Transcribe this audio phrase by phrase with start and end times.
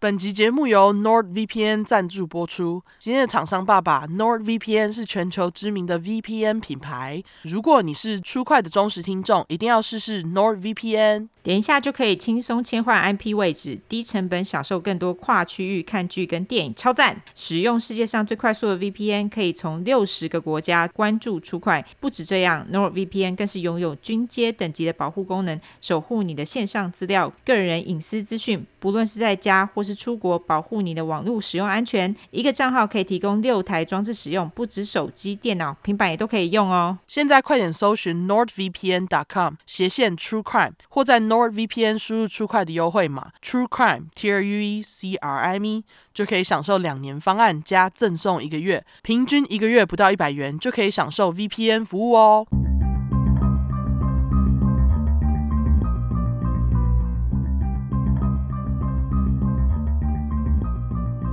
[0.00, 2.84] 本集节目由 NordVPN 赞助播出。
[3.00, 7.20] 今天的厂商爸爸 NordVPN 是全球知名的 VPN 品牌。
[7.42, 11.26] 如果你是初快的忠实听众，一定要试试 NordVPN。
[11.48, 17.22] 连下就可以轻松切换 IP 位置，低成本享受更多跨区域看剧跟电影，超赞！
[17.34, 21.84] 使用世界上最快速的 VPN，可以从六十个国家关注 True Crime。
[21.98, 28.66] 不止这样，NordVPN 更是拥有军阶等级的保护功能，守护你的线上资料、个人隐私资讯。
[28.78, 32.14] 不论是在家或是出国，保护你的网络使用安全。
[32.30, 36.98] 一个账号可以提供六台装置使用，不止手机、电脑、平板也都可以用哦。
[37.06, 44.82] 现在快点搜寻 nordvpn.com 斜线 True Crime，或在 NordVPN 输入 True Crime 的优惠码 True Crime T R U E
[44.82, 52.46] C R I M E，就可以享受两年方案加赠送一个月，平均一个月不到一百元就可以享受 VPN 服务哦。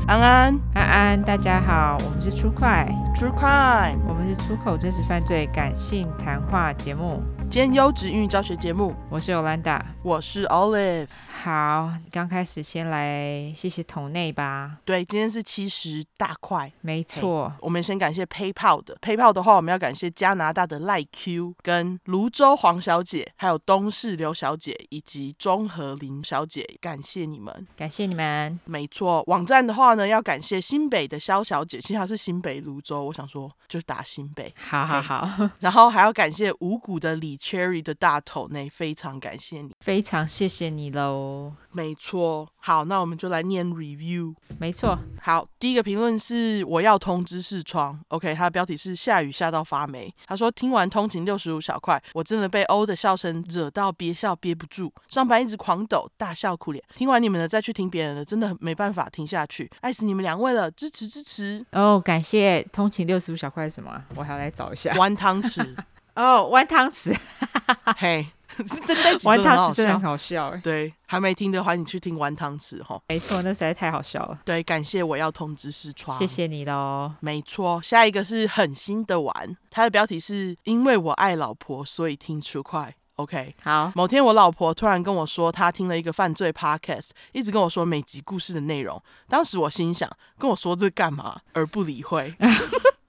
[0.08, 2.88] 安安，安安，大家好，我们是出快。
[3.16, 8.94] True Crime，我们是出口真实犯罪感性谈话节目，兼优质英语教学节目。
[9.10, 11.08] 我是 Olanda，我是 Olive。
[11.28, 14.78] 好，刚开始先来谢谢桶内吧。
[14.84, 17.54] 对，今天是七十大块，没错。
[17.60, 28.60] 我们先感谢 PayPal 的，PayPal 的话，我们要感谢加拿大的赖 Q、跟泸州黄小姐，还有东市刘小姐以及中和林小姐，感谢你们，感谢你们。
[28.66, 34.52] 没错，网站的话呢，要感谢新北的肖小姐，其实她是新北泸州，我想说就打新北。
[34.58, 35.50] 好好好。
[35.60, 41.54] 然后还要感谢五谷的李 Cherry 的大头内，非常感谢你，非常谢谢你喽。
[41.72, 44.34] 没错，好，那我们就来念 review。
[44.58, 50.14] 没错，好，第一个评论是我要通知视窗，OK，它的标题是下雨下到发霉。
[50.26, 56.84] 他说听完通勤六十五小块，我真的被欧的笑声惹到憋笑憋不住，上班一直狂抖，大笑苦脸。
[56.96, 61.66] 听完你们的再去听别人的，真的没办法停下去，爱死你们两位了，支持支持。
[61.72, 64.02] 哦，感谢通勤六十五小块是什么？
[64.16, 64.94] 我还要来找一下。
[64.96, 65.76] 弯汤匙。
[66.16, 67.16] 哦，玩汤匙。
[67.98, 68.28] 嘿。
[68.56, 70.62] 真的，玩汤匙真的很好笑哎！
[70.64, 72.98] 对，还没听的话，你去听玩汤匙哈。
[73.10, 74.40] 没错，那实在太好笑了。
[74.46, 77.12] 对，感谢我要通知视窗，谢谢你喽。
[77.20, 82.96] 没错，下一个是狠心的玩，它的标题是因为我爱老婆，所以听出快。
[83.18, 83.92] OK，好。
[83.94, 89.04] 某天我老婆突然跟我说，她听了一个犯罪 Podcast，一直跟我说每集故事的内容。
[89.28, 90.10] 当时我心想，
[90.40, 91.42] 跟我说这干嘛？
[91.52, 92.34] 而不理会。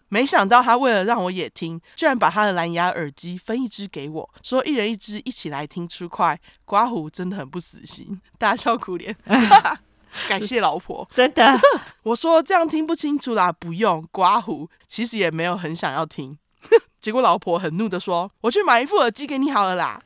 [0.09, 6.39] 没想到他为了让我也听，居然把他的蓝牙耳机分一只给我，说一人一只，一起来听 True Crime。
[6.65, 9.17] 刮胡真的很不死心，大笑苦脸。
[10.28, 11.59] 感谢老婆，真的。
[12.03, 16.38] 我说这样听不清楚啦，不用刮胡，其实也没有很想要听。
[17.00, 20.03] 结果老婆很怒的说：“我去买一副耳机给你好了啦。”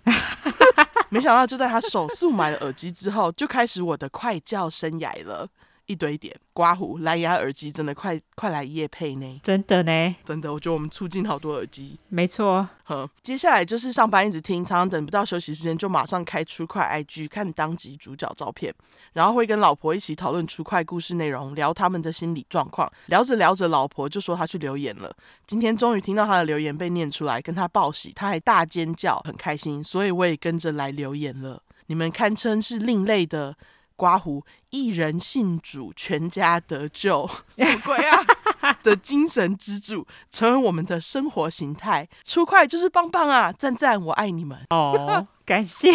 [1.09, 5.49] 没想到就在他手速买了耳机之后，就开始我的快叫生涯了。
[5.91, 12.69] 一堆点刮胡，蓝牙耳机真的快快来夜配呢，真的呢，真的，我觉得我们促进好多耳机，没错。
[12.85, 18.73] 呵，接下来就是上班一直听，常常等不到休息时间就马上开 True Crime IG 看当集主角照片，
[19.15, 22.89] 然后会跟老婆一起讨论 True Crime 故事内容，聊他们的心理状况。
[23.07, 25.13] 聊着聊着，老婆就说她去留言了。
[25.49, 31.61] 今天终于听到她的留言被念出来，跟她报喜，她还大尖叫，很开心，所以我也跟着来留言了。
[31.87, 33.57] 你们堪称是另类的。
[34.01, 37.29] 刮胡，一人信主，全家得救，
[37.59, 38.25] 什么鬼啊？
[38.83, 42.09] 的精神支柱，成为我们的生活形态。
[42.25, 43.53] 出快就是棒棒啊！
[43.53, 45.27] 赞赞，我爱你们哦！
[45.45, 45.93] 感谢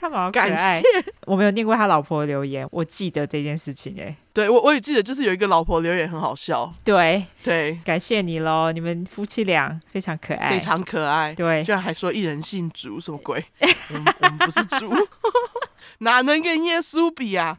[0.00, 0.84] 他们好可爱，感谢。
[1.26, 4.14] 我没有念过他老婆的留言，我记得这件事情哎。
[4.32, 6.72] 对，我我也记得，就是有一个老婆留言很好笑。
[6.84, 8.70] 对对，感谢你喽！
[8.70, 11.34] 你们夫妻俩非常可爱，非常可爱。
[11.34, 13.44] 对，居然还说一人姓主，什么鬼？
[13.60, 14.94] 我们我们不是猪。
[15.98, 17.58] 哪能跟耶稣比啊？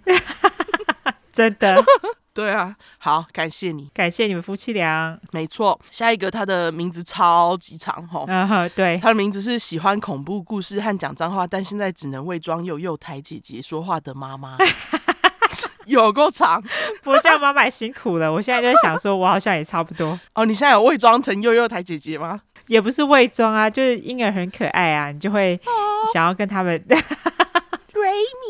[1.34, 1.84] 真的，
[2.40, 2.74] 对啊。
[2.98, 5.20] 好，感谢你，感谢你们夫妻俩。
[5.32, 8.26] 没错，下一个他的名字超级长吼。
[8.28, 14.58] 嗯哼，对，他的名字是喜欢恐怖故事和讲脏话，但现在只能伪装幼幼台姐姐说话的妈妈。
[15.86, 16.62] 有够长，
[17.02, 18.32] 不过这样妈妈也辛苦了。
[18.32, 20.20] 我现在就在想说，我好像也差不多。
[20.36, 22.40] 哦，你现在有伪装成幼幼台姐姐吗？
[22.68, 25.60] 也不是伪装啊，就是婴儿很可爱啊，你就会
[26.14, 26.80] 想要跟他们。
[26.88, 28.48] 瑞米，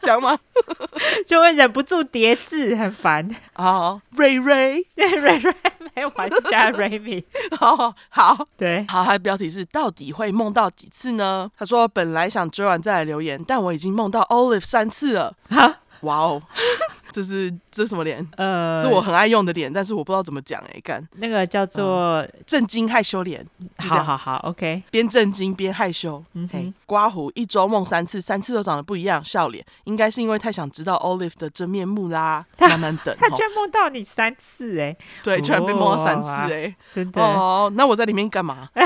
[0.00, 0.38] 讲吗？
[1.26, 3.28] 就会忍不住叠字，很烦。
[3.56, 5.54] 哦，瑞瑞， 对，瑞瑞，
[5.94, 7.24] 没有，还是加瑞米。
[7.60, 9.04] 哦好，对，好。
[9.04, 11.50] 他的标题是：到底会梦到几次呢？
[11.58, 15.34] 他说本来想追完再来留言，但我已经梦到 Olive 三次了。
[15.50, 16.42] 哈，哇哦，
[17.10, 18.26] 这是这是什么脸？
[18.36, 23.44] 呃，是我很爱用的脸，但是我不知道怎么讲哎，干那个叫做震惊害羞脸。
[23.88, 26.22] 好好好，OK，边震惊边害羞。
[26.34, 32.44] 嗯哼，刮胡一周梦三次，三次都长得不一样，笑脸，应该是因为太想知道 Olive 的真面目啦。
[32.60, 37.72] 慢慢等，他居然梦到你三次哎，对，居然被梦到三次哎，真的哦。
[37.74, 38.68] 那我在里面干嘛？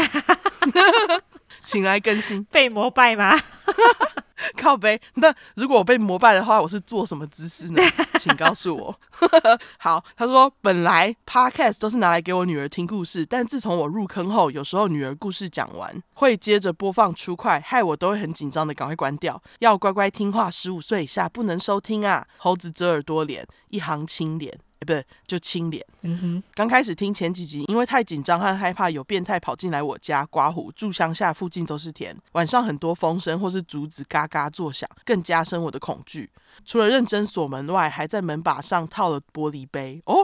[1.64, 2.43] 请来更新。
[2.44, 3.38] 被膜拜吗？
[4.56, 5.00] 靠背。
[5.14, 7.82] 那如果我被膜拜的话，我是做什么姿势呢？
[8.18, 9.00] 请告诉我。
[9.78, 22.26] 好，他说本来 podcast 都是拿来给我女儿听故事，但自从我入坑后，有时候女儿故事讲完会接着播放出快，害我都会很紧张的赶快关掉，要乖乖听话，十五岁以下不能收听啊。
[22.36, 24.58] 猴子遮耳朵脸，一行青脸。
[24.82, 25.84] 欸、不是，就清脸。
[26.02, 30.70] 嗯哼，刚开始听前几集，因为太紧张和害怕有变态跑进来我家刮胡。
[30.73, 36.29] 住乡下，附近都是田，晚上很多风声或是竹子嘎嘎作响，更加深我的恐惧。
[36.64, 40.02] 除了认真锁门外，还在门把上套了玻璃杯。
[40.05, 40.17] 哦，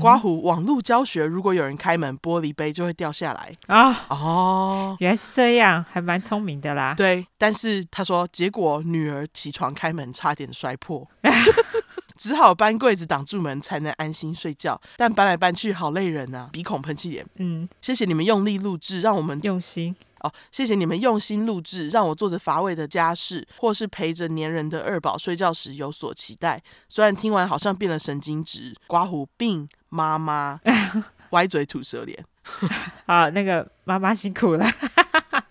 [0.00, 4.06] 刮胡网络教学，如果有人开门，玻璃杯就会掉下来啊。
[4.08, 6.94] 哦，原来是这样，还蛮聪明的啦。
[6.96, 11.06] 对，但是他说，结果女儿起床开门，差点摔破。
[12.24, 14.80] 只好搬柜子挡住门，才能安心睡觉。
[14.96, 16.48] 但搬来搬去好累人啊！
[16.50, 17.22] 鼻孔喷气脸。
[17.34, 20.32] 嗯，谢谢你们用力录制，让我们用心哦。
[20.50, 26.62] 谢谢你们用心录制，让我做着乏味的家事，或是陪着粘人的二宝睡觉时有所期待。
[26.88, 30.58] 虽然听完好像变了神经质，刮胡病妈妈
[31.32, 32.24] 歪嘴吐舌脸。
[33.06, 34.64] 好，那个妈妈辛苦了。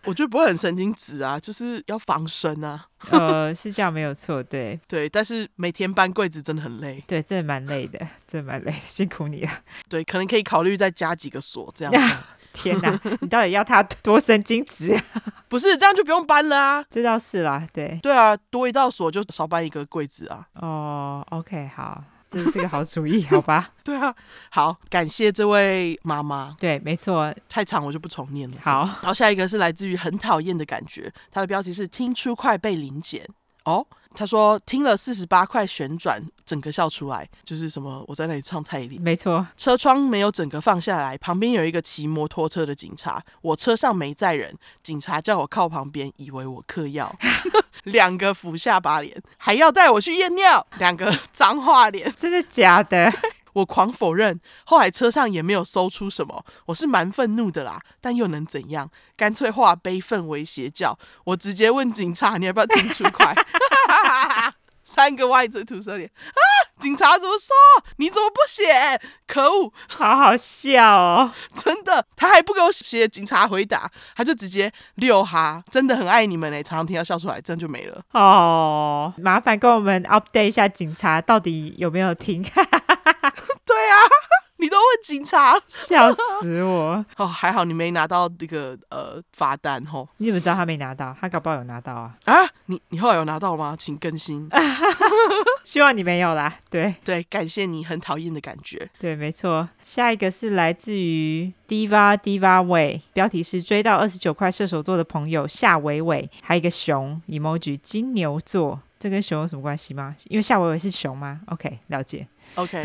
[0.05, 2.85] 我觉得不会很神经质啊，就是要防身啊。
[3.11, 9.49] 呃，是这样没有错，对对，但是每天搬柜子真的很累，对，真的蛮累的，真的蛮累的，辛苦你了。
[9.89, 11.93] 对，可能可以考虑再加几个锁，这样。
[12.53, 14.95] 天哪，你到底要他多神经质？
[15.49, 16.85] 不是这样就不用搬了啊？
[16.89, 20.47] 这倒是啦，对对啊，多一道锁就少搬一个柜子啊。
[20.53, 22.03] 哦，OK，好。
[22.33, 23.69] 这是个好主意，好吧？
[23.85, 24.13] 对啊，
[24.49, 26.55] 好，感谢这位妈妈。
[26.59, 28.57] 对，没错，太长我就不重念了。
[28.59, 33.23] 好，然后下一个是来自于很讨厌的感觉，它的标题是“听出快被临检”。
[33.65, 33.85] 哦，
[34.15, 38.03] 他说听了四十八块旋转，整个笑出来，就是什么？
[38.07, 39.01] 我在那里唱蔡依林。
[39.01, 47.15] 没错，车窗没有整个放下来，旁边有一个骑摩托车的警察，我车上没载人，警察叫我靠旁边，以为我嗑药，
[47.85, 53.11] 两个俯下巴脸，还要带我去验尿，两个脏话脸，真的假的？
[53.53, 58.89] 我狂否认，后来车上也没有搜出什么，我是蛮愤怒的啦，但又能怎样？
[59.15, 63.33] 干脆化悲愤为邪教，我直接问警察，你要不要听出快？
[64.83, 66.41] 三个歪嘴吐舌脸啊！
[66.77, 67.55] 警察怎么说？
[67.95, 68.99] 你怎么不写？
[69.25, 69.71] 可恶！
[69.87, 79.13] 好好笑哦，真的，他还不给我写警察回答，他就直接六哈，真的很爱你们嘞，常常听到笑出来，这样就没了哦。
[79.17, 82.43] 麻烦跟我们 update 一下，警察到底有没有听？
[84.63, 87.05] 你都问警察，笑死我！
[87.17, 90.07] 哦，还好你没拿到这个呃罚单吼。
[90.17, 91.13] 你怎么知道他没拿到？
[91.19, 92.15] 他搞不好有拿到啊！
[92.23, 92.33] 啊，
[92.67, 93.75] 你你后来有拿到吗？
[93.77, 94.49] 请更新。
[95.65, 96.55] 希望你没有啦。
[96.69, 98.89] 对对，感谢你很讨厌的感觉。
[98.97, 99.67] 对，没错。
[99.81, 108.79] 下一个是来自于 Diva Diva Way，标题是追到二十九块射手座的朋友夏伟伟，还有一个熊 emoji 金牛座。
[108.97, 110.15] 这跟熊有什么关系吗？
[110.29, 112.25] 因为夏伟伟是熊吗？OK，了解。
[112.55, 112.81] OK，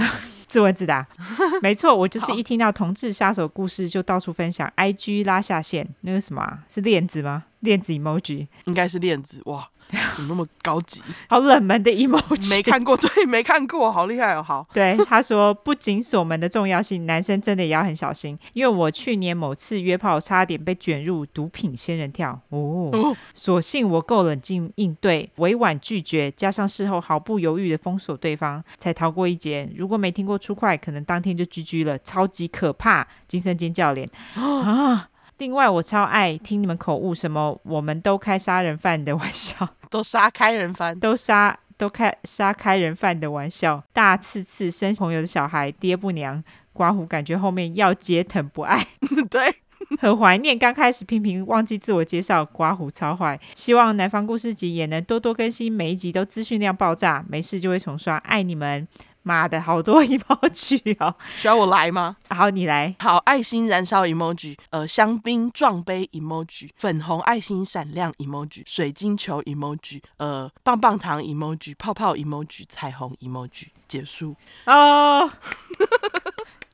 [0.49, 1.06] 自问自答。
[1.62, 4.71] 没错，我就是一听到同志杀手故事就到处分享。
[4.77, 6.61] IG 拉下线，那个什么啊？
[6.69, 7.45] 是链子吗？
[7.61, 9.69] 链子 emoji 应该是链子哇。
[10.12, 11.00] 怎么那么高级？
[11.31, 14.69] 好冷门的 emoji，没看过， 对，没看过，好厉害哦，好。
[14.71, 22.90] 对，他说不仅锁门的重要性，男生真的也要很小心，因为我去年某次约炮，差点被卷入毒品仙人跳哦。
[22.93, 29.71] 哦，所幸我够冷静应对，委婉拒绝，加上事后毫不犹豫的封锁对方，才逃过一劫。
[29.75, 34.09] 如果没听过出快，可能当天就 GG 了，超级可怕，惊声尖叫脸。
[34.35, 35.11] 啊！
[35.38, 46.42] 另外，我超爱听你们口误，什么我们都开杀人犯的玩笑， 都杀开人犯，都杀都开杀开人犯的玩笑，大次次生朋友的小孩，爹不娘，
[46.73, 48.85] 刮胡感觉后面要接疼不爱，
[49.30, 49.54] 对，
[50.00, 58.88] 很怀念刚开始频频忘记自我介绍，刮胡超坏，希望南方故事集也能多多更新，每一集都资讯量爆炸，没事就会重刷，爱你们。
[59.23, 61.15] 妈的，好多 emoji 哦！
[61.37, 62.17] 需要我来吗？
[62.31, 62.95] 好，你来。
[62.99, 74.35] 好，爱心燃烧 emoji，呃，香槟撞杯 emoji，粉红爱心闪亮 emoji，水晶球 emoji，呃，棒棒糖 emoji，泡泡 emoji，彩虹 emoji，结束。
[74.65, 75.31] 哦，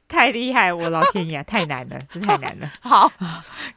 [0.07, 0.73] 太厉害！
[0.73, 2.71] 我老天爷，太难了，这太难了。
[2.81, 3.11] 好，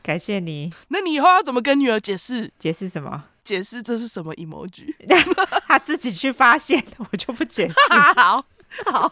[0.03, 0.71] 感谢你。
[0.89, 2.51] 那你以后要怎么跟女儿解释？
[2.59, 3.23] 解释什么？
[3.43, 4.93] 解释这是什么 emoji？
[5.65, 7.75] 他自己去发现，我就不解释。
[8.15, 8.45] 好。
[8.85, 9.09] 好，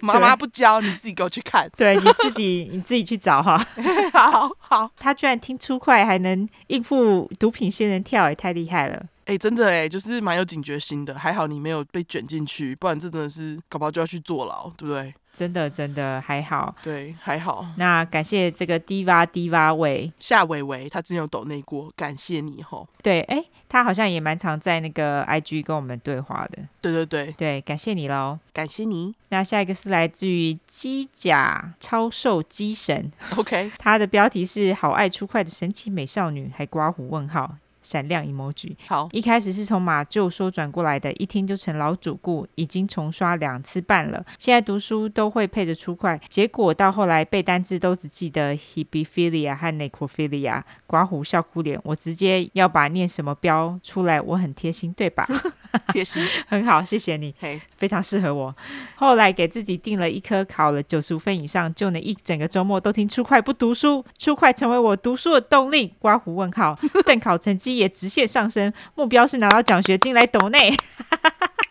[0.00, 1.70] 妈妈不教，你自己给我去看。
[1.76, 3.58] 对，你自己 你自己去找哈。
[4.12, 8.96] 好好，他居然听出快还能应付毒品仙人跳，也太厉害了。
[9.24, 11.16] 哎、欸，真的哎，就是蛮有警觉心的。
[11.18, 15.14] 还好你没有被卷进去，不然这真的是搞不好就要去坐牢，对不对？
[15.32, 17.66] 真的真的还好，对，还好。
[17.76, 22.86] 那感谢这个 Diva Diva 喂夏伟伟，他之前有抖内过，感谢你吼。
[23.02, 26.58] 对，哎，他好像也蛮常在那个 IG 跟我们对话的。
[26.80, 29.14] 对对对对，感谢你喽，感谢你。
[29.30, 37.56] 那下一个是来自于机甲超兽机神，OK，他的标题是好爱出快的神奇美少女，还刮胡问号。
[37.82, 38.74] 闪亮 emoji。
[38.86, 44.24] 好，一开始是从马厩说转过来的，一听就成老主顾，已经重刷两次半了。
[44.38, 51.80] 现在读书都会配着出快，结果到后来背单字都只记得 hebephilia 和 necrophilia，刮胡笑哭脸。
[51.84, 55.26] 我直接要把念什么标出来，我很贴心，对吧？
[55.92, 57.60] 贴心，很好，谢谢你，hey.
[57.76, 58.54] 非常适合我。
[58.94, 65.94] 后来给自己定了一科，考了九十五分以上，就能一整个周末都听出快不读书，出快成为我读书的动力。
[65.98, 70.74] 刮胡问号， 但考成绩也直线上升，目标是拿到奖学金来抖内。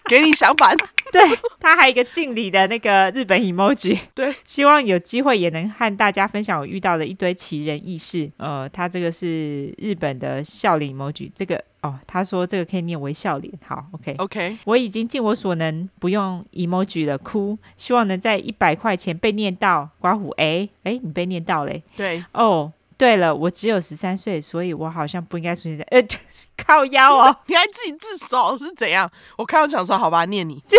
[0.09, 0.73] 给你想法。
[1.13, 1.21] 对，
[1.57, 3.97] 他还有一个敬礼的那个日本 emoji。
[4.13, 8.29] 对，希望有机会也能和大家分享我遇到的一堆奇人异事。
[8.35, 11.31] 呃，他这个是日本的笑脸 emoji。
[11.33, 13.53] 这个哦，他说这个可以念为笑脸。
[13.65, 17.57] 好，OK OK，我已经尽我所能不用 emoji 了，哭。
[17.77, 19.89] 希望能在一百块钱被念到。
[19.99, 21.83] 刮胡，哎哎，你被念到嘞？
[21.95, 22.73] 对，哦。
[23.01, 25.99] 对了，我只有十三岁，所以我好像不应该出现在呃
[26.55, 27.35] 靠腰哦。
[27.49, 29.11] 你还自己自首是怎样？
[29.37, 30.63] 我看到想说，好吧，念你。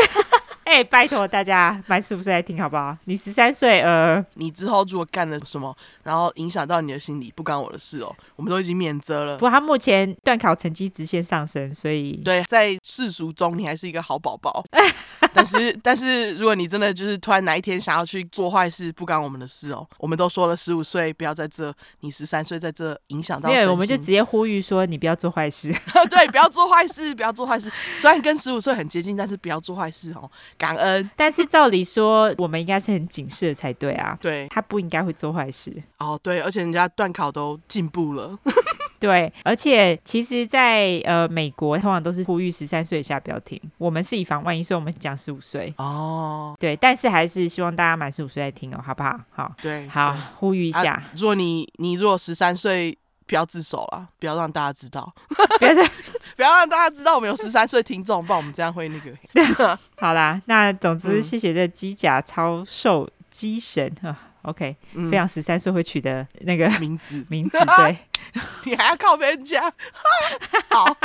[0.64, 2.96] 哎、欸，拜托大家，满十五岁来听好不好？
[3.04, 8.14] 你十三岁，呃，你之后如果干了什么，然后影响到你的心理，不关我的事哦。
[8.36, 9.36] 我们都已经免责了。
[9.36, 14.64] 不过他目前段考成绩直线上升，所以对，在世俗中你还是一个好宝宝。
[15.34, 19.86] 但是，但是如果你真的就是突然哪一天想要去做坏事，不关我们的事哦。
[19.98, 23.48] 我们都说了，十五岁不要在这，你十三岁在这影响到。
[23.48, 25.72] 对，我们就直接呼吁说，你不要做坏事。
[26.10, 27.72] 对，不要做坏事，不要做坏事。
[27.96, 30.30] 虽然跟十五岁很接近，但是不要做坏事哦。
[30.58, 34.16] 感恩，但是照理说，我们应该是很谨慎的才对啊。
[34.20, 35.72] 对，他不应该会做坏事。
[35.98, 38.38] 哦，对，而且人家段考都进步了。
[39.00, 43.60] 对，而且其实在，在呃美国，通常都是呼吁十三岁以下不要听。
[43.76, 45.74] 我们是以防万一，所以我们讲十五岁。
[45.76, 49.18] 哦，对，但是还是希望大家满十五岁再听哦，好不好？
[49.32, 50.92] 好，对，好，呼吁一下。
[50.92, 52.96] 啊、如果你你如果十三岁，
[53.32, 55.10] 不要自首啊，不要让大家知道，
[55.58, 55.74] 不要
[56.36, 59.78] 不要让大家知道我们有十三岁听众，不然我们这样会那个。
[59.98, 64.14] 好啦，那总之谢谢这机甲超兽机神啊。
[64.42, 67.96] OK，、嗯、非常十三岁会取的那个名字，名字对。
[68.64, 69.62] 你还要靠别人家？
[70.68, 70.84] 好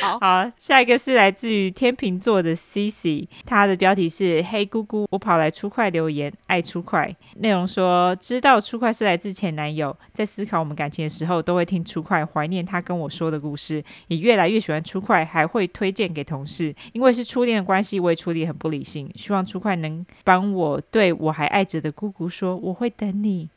[0.00, 7.14] 好好，下一个是来自于天秤座的 CC，他的标题是“黑姑姑”，我跑来出快留言，爱出快。
[7.36, 16.74] 内容说，知道出快是来自前男友，在思考我们感情的时候，都会听出快，怀念他跟我说的故事，也越来越喜欢出快，还会推荐给同事。
[16.92, 23.48] 因为是初恋的关系，我也处理很不理性，希望出快能帮我对我还爱着的姑姑说，我会等你。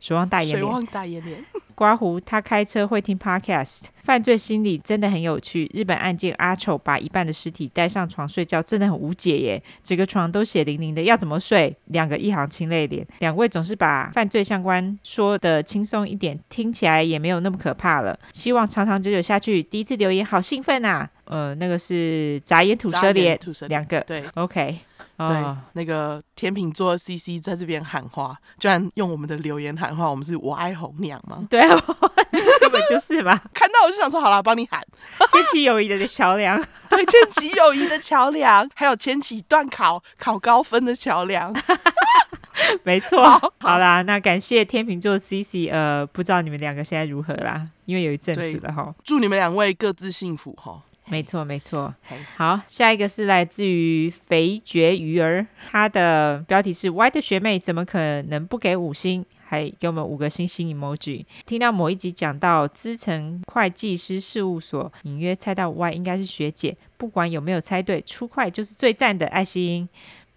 [0.00, 1.44] 水汪大眼脸，水汪大眼脸。
[1.76, 5.70] 刮胡，他开车会听 Podcast，犯罪心理真的很有趣。
[5.74, 9.62] 日本案件阿丑把一半的尸体带上床睡觉，真的很无解耶。
[9.84, 11.76] 整个床都血淋淋的，要怎么睡？
[11.88, 18.18] 两个一行清泪脸，两位总是把犯罪相关说的轻松一点，听起来也没有那么可怕了。
[18.32, 19.62] 希望长长久久下去。
[19.62, 21.08] 第一次留言好兴奋啊！
[21.24, 24.78] 呃，那个是眨眼吐舌脸，两个对，OK。
[25.16, 25.56] 对，oh.
[25.72, 31.44] 那个天秤座 CC 在这边喊话，居然用我们的留言喊话，我们是我爱红娘吗？
[31.48, 31.60] 对，
[32.60, 33.40] 根本就是嘛。
[33.54, 34.80] 看到我就想说，好了，帮你喊，
[35.30, 36.56] 牵起友谊的桥梁，
[36.90, 41.54] 对，牵起友谊的桥梁，还有牵起段考考高分的桥梁，
[42.82, 43.22] 没错。
[43.22, 47.66] 好，好啦，那感谢天秤座 CC，呃，不知道你们两个现在如何啦？
[47.86, 48.94] 因为有一阵子了哈。
[49.02, 50.82] 祝你们两位各自幸福哈。
[51.10, 51.94] 没错，没错。
[52.36, 59.24] 好，下一个是来自于肥绝鱼儿，他的标题是 “Y 的学妹怎么可能不给五星？
[59.48, 66.76] 还给我们五个星星 emoji。”听到某一集讲到资诚会计师事务所，隐约猜到 Y 应该是学姐。
[66.96, 69.88] 不管有没有猜对，出快就是最赞的爱心。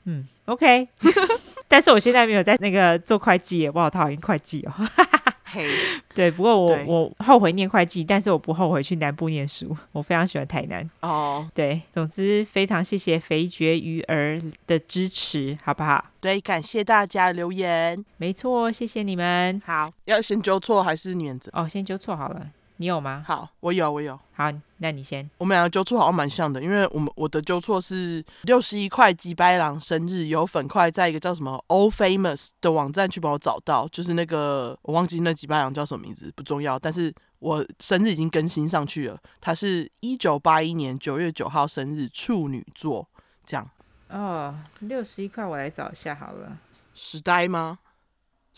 [0.06, 0.88] 嗯，OK。
[1.68, 4.74] 但是我现在没有在那个做会计耶，我好讨厌会计哦。
[5.52, 5.68] 嘿、
[6.14, 10.88] 对，不过我我后悔念会计，但是我不后悔去南部念书，我非常喜欢台南。
[11.02, 16.06] 哦、oh，对，总之非常谢谢肥绝鱼儿的支持，好不好？
[16.20, 19.62] 对，感谢大家留言，没错，谢谢你们。
[19.66, 21.50] 好，要先纠错还是原则？
[21.54, 22.48] 哦，先纠错好了。
[22.82, 23.22] 你有吗？
[23.28, 24.18] 好，我有，我有。
[24.32, 25.30] 好，那你先。
[25.38, 36.80] 我们两个纠错好像蛮像的，因为我们我的纠错是六十一块吉白郎生日有粉块，在一个叫什么 All Famous 的网站去帮我找到，就是那个我忘记那吉白郎叫什么名字，不重要。
[36.80, 43.06] 但是我生日已经更新上去了，他是一九八一年九月九号生日，处女座，
[43.46, 43.70] 这样。
[44.08, 46.58] 哦，六十一块，我来找一下好了。
[46.96, 47.80] 时代吗？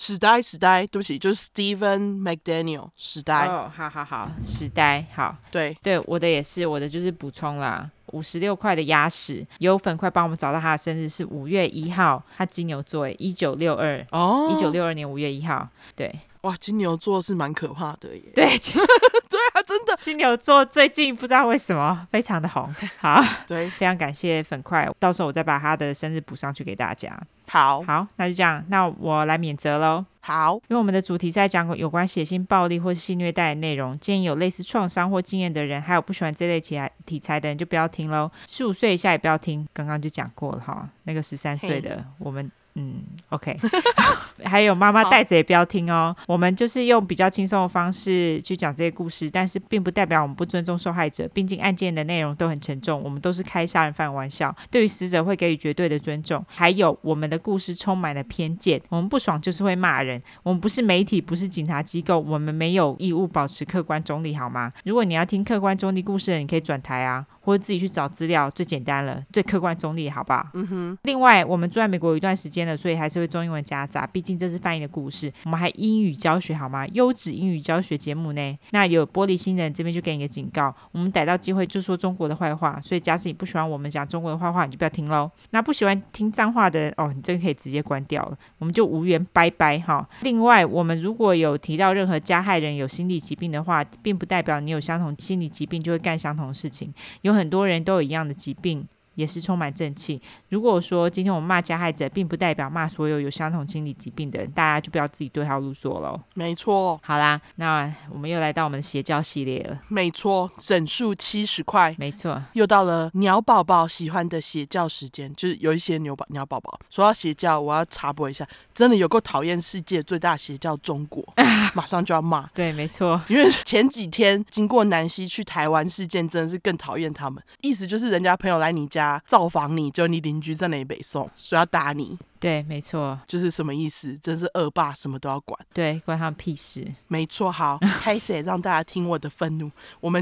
[0.03, 3.46] 史呆，史呆，对不起，就是 Steven McDaniel，史呆。
[3.46, 5.77] 哦，好好好，史呆，好，对。
[5.84, 18.46] 对，我的也是，我的就是补充啦，五十六块的鸭屎，有粉快帮我们找到他的生日是五月一号，他金牛座，一九六二，哦，一九六二年五月一号，对，哇，金牛座是蛮可怕的耶，对，
[19.29, 27.15] 对啊，真的，金牛座最近不知道为什么非常的红， 好，对，非常感谢粉块，到时候我再把他的生日补上去给大家。
[27.48, 30.03] 好好，那就这样，那我来免责喽。
[30.22, 38.32] 好，因为我们的主题是在讲有关血腥暴力或是性虐待的内容，建议有类似创伤或经验的人，还有不喜欢这类题材题材的人就不要听喽。
[38.48, 40.89] 十五岁以下也不要听，刚刚就讲过了哈。
[41.03, 42.50] 那个十三岁的我们。
[42.75, 43.58] 嗯，OK，
[44.46, 46.16] 还有妈妈带着也不要听哦。
[46.25, 51.28] 我们就是用比较轻松的方式去讲这些故事，但是并不代表我们不尊重受害者。
[51.34, 56.44] 毕竟案件的内容都很沉重，我们都是开杀人犯玩笑，对于死者会给予绝对的尊重。
[56.48, 60.22] 还有我们的故事充满了偏见，我们不爽就是会骂人。
[60.42, 64.72] 我们不是媒体，不是警察机构，我们没有义务保持客观中立，好吗？
[64.86, 67.25] 如果你要听客观中立故事，你可以转台啊。
[67.42, 70.48] 或者自己去找资料，最简单了，最客观中立，好不好？
[70.54, 70.98] 嗯哼。
[71.04, 75.32] 另外，我们住在美国有一段时间了，所以还是会中英文夹杂，毕竟这是翻译的故事。
[75.46, 76.88] 我们还英语教学，好吗？
[76.94, 78.58] 优质英语教学节目呢。
[78.72, 85.30] 那有玻璃心的人这边就给你个警告，我们逮到机会就说中国的坏话，所以假使你不喜欢我们讲中国的坏话，你就不要听喽。
[85.50, 90.08] 那不喜欢听脏话的人，哦，你这个可以直接关掉了，我们就无缘拜拜哈。
[90.22, 98.86] 另外，我们如果有提到任何加害人有心理疾病的话，并不代表你有相同心理疾病就会干相同的事情，有有很多人都有一样的疾病。
[99.22, 100.20] 也是充满正气。
[100.50, 106.20] 如果说今天我们骂加害者，并不代表骂所有有相同心理疾病的人，大家就不要自己对号入座了。
[106.34, 107.00] 没错。
[107.04, 109.80] 好啦，那我们又来到我们的邪教系列了。
[109.88, 111.96] 没错，整数七十块。
[112.00, 121.24] 没错，又到了鸟宝宝喜欢的邪教时间，就是有一些鸟宝鸟宝宝说到邪教，我要插播一下，真的有够讨厌世界最大邪教中国，
[121.75, 122.48] 马上就要骂。
[122.55, 127.42] 对，没错，因为前几天经过南希去台湾事件，真的是更讨厌他们。
[127.62, 129.11] 意思就是人家朋友来你家。
[129.26, 132.18] 造访你，就你邻居在那里北宋，说要打你。
[132.42, 134.18] 对，没错，就是什么意思？
[134.18, 135.58] 真是恶霸，什么都要管。
[135.72, 136.86] 对，关他们屁事。
[137.08, 139.70] 没错，好， 开始让大家听我的愤怒。
[140.00, 140.22] 我们，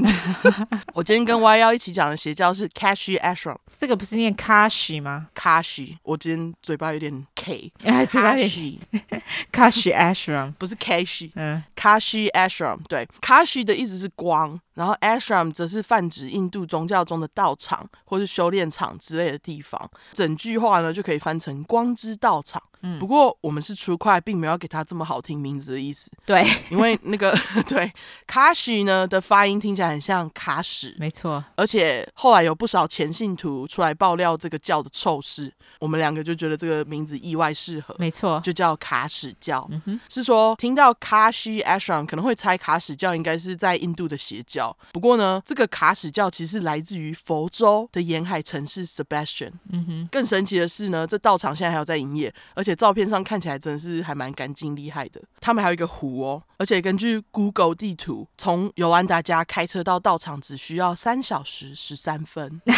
[0.92, 7.72] 我今天跟 Y 幺一起讲的邪教是 Kashi Ashram， 这个不是念 Kashi 吗？Kashi，我今天嘴巴有点 K。
[7.82, 8.78] Kashi
[9.50, 19.90] Kashi Ashram 不是 Kashi，嗯，Kashi Ashram，对，Kashi 的意思是光，然后 Ashram 则是泛指印度宗教中的道场或是修炼场之类的地方。
[20.12, 22.69] 整句话呢，就可以翻成光之道场。
[22.82, 26.10] 嗯，不过我们是出快，并没有给他这么好听名字的意思。
[26.24, 27.36] 对，因为那个
[27.68, 27.92] 对
[28.26, 31.44] 卡西呢的发音听起来很像卡屎，没错。
[31.56, 39.68] 而且后来有不少前信徒出来爆料这个教的臭事，我们两个就觉得这个名字意外适合，没错，就叫卡屎教。
[39.70, 49.52] 嗯哼，是说听到卡西 ashram 可能会猜卡屎教应该是在印度的邪教，不过呢，这个卡屎教其实来自于佛州的沿海城市 Sebastian。
[49.70, 52.69] 嗯哼，更神奇的是呢，这道场现在还有在营业，而且。
[52.74, 55.20] 照片上看起来真的是还蛮干净厉害的。
[55.40, 62.60] 他们还有一个湖哦，而且根据 Google 地图，从尤安达家开车到道场只需要三小时十三分。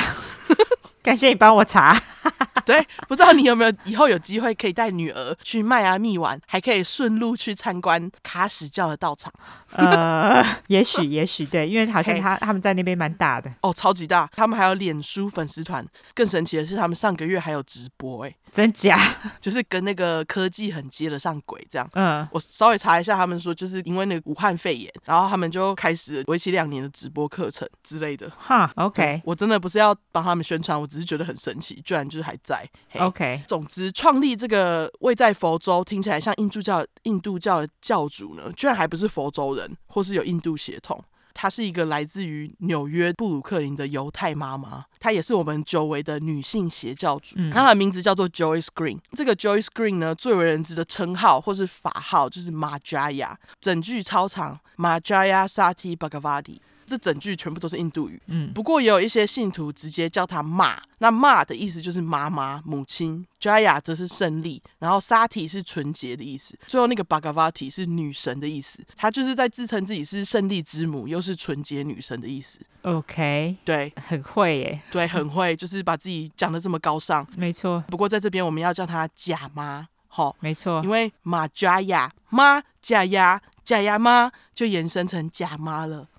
[1.03, 2.01] 感谢你帮我查。
[2.65, 9.33] 对，不知道你有没有以后有机会可以带女儿去迈阿密玩，还可以顺路去参观卡什教的道场。
[9.75, 14.31] 呃，也许也许对，因为好像他他们在那边蛮大的哦，超级大。
[14.37, 18.99] 他们还有脸书粉丝团，更神奇的是他们上个月还有直播，哎，真假？
[19.41, 21.89] 就是跟那个科技很接得上轨这样。
[21.95, 28.31] 嗯，我稍微查一下，他们说就是因为那个武汉肺炎，然后他们就开始为期两年的直播课程之类的。
[28.37, 32.69] 哈，OK，我真的不是要帮他们宣传，我只是觉得很神奇，居然就是还在。
[32.99, 41.03] OK，总之创立这个位在佛州，听起来像印度教印度教的教主呢，居然还不是佛州人，或是有印度血统。
[41.35, 47.35] 她是一个来自于纽约布鲁克林的犹太妈妈，她也是我们久违的女性邪教主。
[47.37, 48.99] 嗯，她的名字叫做 Joyce Green。
[49.13, 56.61] 这个 Joyce Green 呢，最为人知的称号或是法号就是玛加亚，整句超长玛加亚萨提巴嘎瓦迪。
[56.93, 58.21] 这整句全部都是印度语。
[58.27, 72.61] 嗯，不过也有一些信徒直接叫他骂，那骂的意思就是妈妈、母亲，Jaya 则是胜利，然后 Sati 是纯洁的意思，最后那个 Bhagavati 是女神的意思，她就是在自称自己是胜利之母，又是纯洁女神的意思。
[72.83, 77.27] OK，对很会耶，对，很会，就是把自己讲的这么高尚。
[77.35, 86.07] 没错，不过在这边我们要叫她假妈，好，没错因，为马 Jaya 妈假呀假牙妈就延伸成假妈了。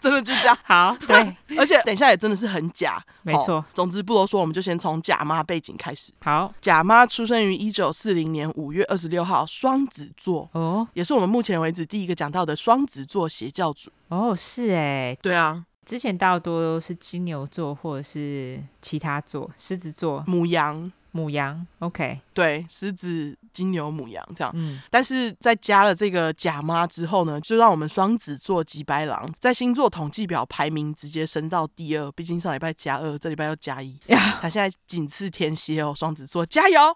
[0.00, 1.16] 真的就这样，好，对，
[1.58, 3.60] 而且等一下也真的是很假，没错。
[3.60, 3.64] 齁。
[3.74, 6.12] 总之不多说，我们就先从假妈背景开始。
[6.20, 13.90] 好，假妈出生于一九四零年五月二十六号，双子座，哦，也是我们目前为止第一个讲到的双子座邪教主。
[14.08, 24.52] 哦，是哎，对啊，之前大多都是金牛座或者是其他座，狮子座、母羊，牡羊，OK，对，狮子、金牛、母羊这样。
[24.54, 32.12] 嗯，但是在加了这个假妈之后呢，就让我们双子座吉白狼在星座统计表排名直接升到第二。
[32.12, 33.98] 毕竟上礼拜加二，这礼拜又加一，
[34.40, 36.94] 他现在仅次天蝎哦，双子座加油！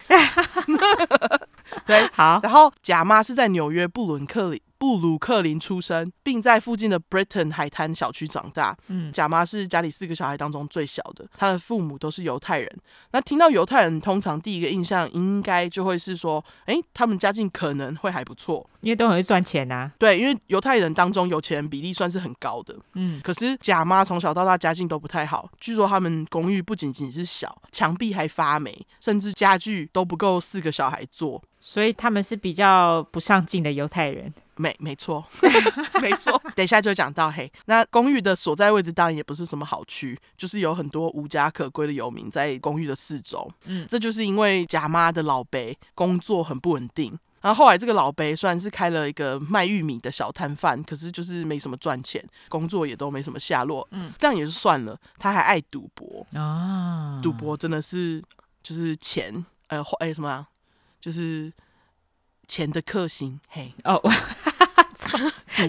[1.86, 4.60] 对，好，然后假妈是在纽约布伦克林。
[4.80, 8.74] 布鲁克林出生，并在附近的 Britain 海滩小区长大。
[8.88, 12.78] 嗯，贾妈是家里四个小孩当中最小的，他的父母都是犹太人。
[13.12, 19.92] 那听到犹太人，通常第一个印象应该就会是说，诶，他们家境可能会还不错，因为都很会赚钱呐、啊。
[19.98, 22.74] 对，因为犹太人当中有钱人比例算是很高的。
[22.94, 31.42] 嗯，可是贾妈从小到大家境都不太好，据说他们公寓不仅仅是小，墙壁还发霉，甚至家具都不够四个小孩坐。
[31.62, 34.32] 所以他们是比较不上进的犹太人。
[34.60, 35.24] 没没错，
[36.02, 36.38] 没错。
[36.54, 43.50] 等一下就讲到嘿，那公寓的所在位置当然也不是什么好区，就是有很多无家可归的游民在公寓的四周。
[43.64, 45.58] 嗯，这就是因为贾妈的老伯
[45.94, 53.88] 工作很不稳定，然后后来这个老伯虽然是开了一个卖玉米的小摊贩，可是就是没什么赚钱，工作也都没什么下落。
[53.92, 58.22] 嗯，这样也就算了，他还爱赌博啊，赌博真的是
[58.62, 60.46] 就是钱，呃，哎什么啊，
[61.00, 61.50] 就是
[62.46, 63.40] 钱的克星。
[63.48, 63.98] 嘿，哦。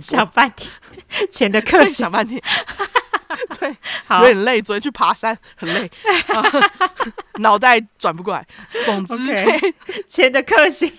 [0.02, 0.70] 想半天，
[1.32, 2.42] 钱的克星，想半天，
[3.60, 4.20] 对，好。
[4.20, 4.62] 有点累。
[4.62, 5.90] 昨天去爬山，很累，
[7.40, 8.46] 脑袋转不过来。
[8.86, 9.16] 总之，
[10.08, 10.92] 钱的克星，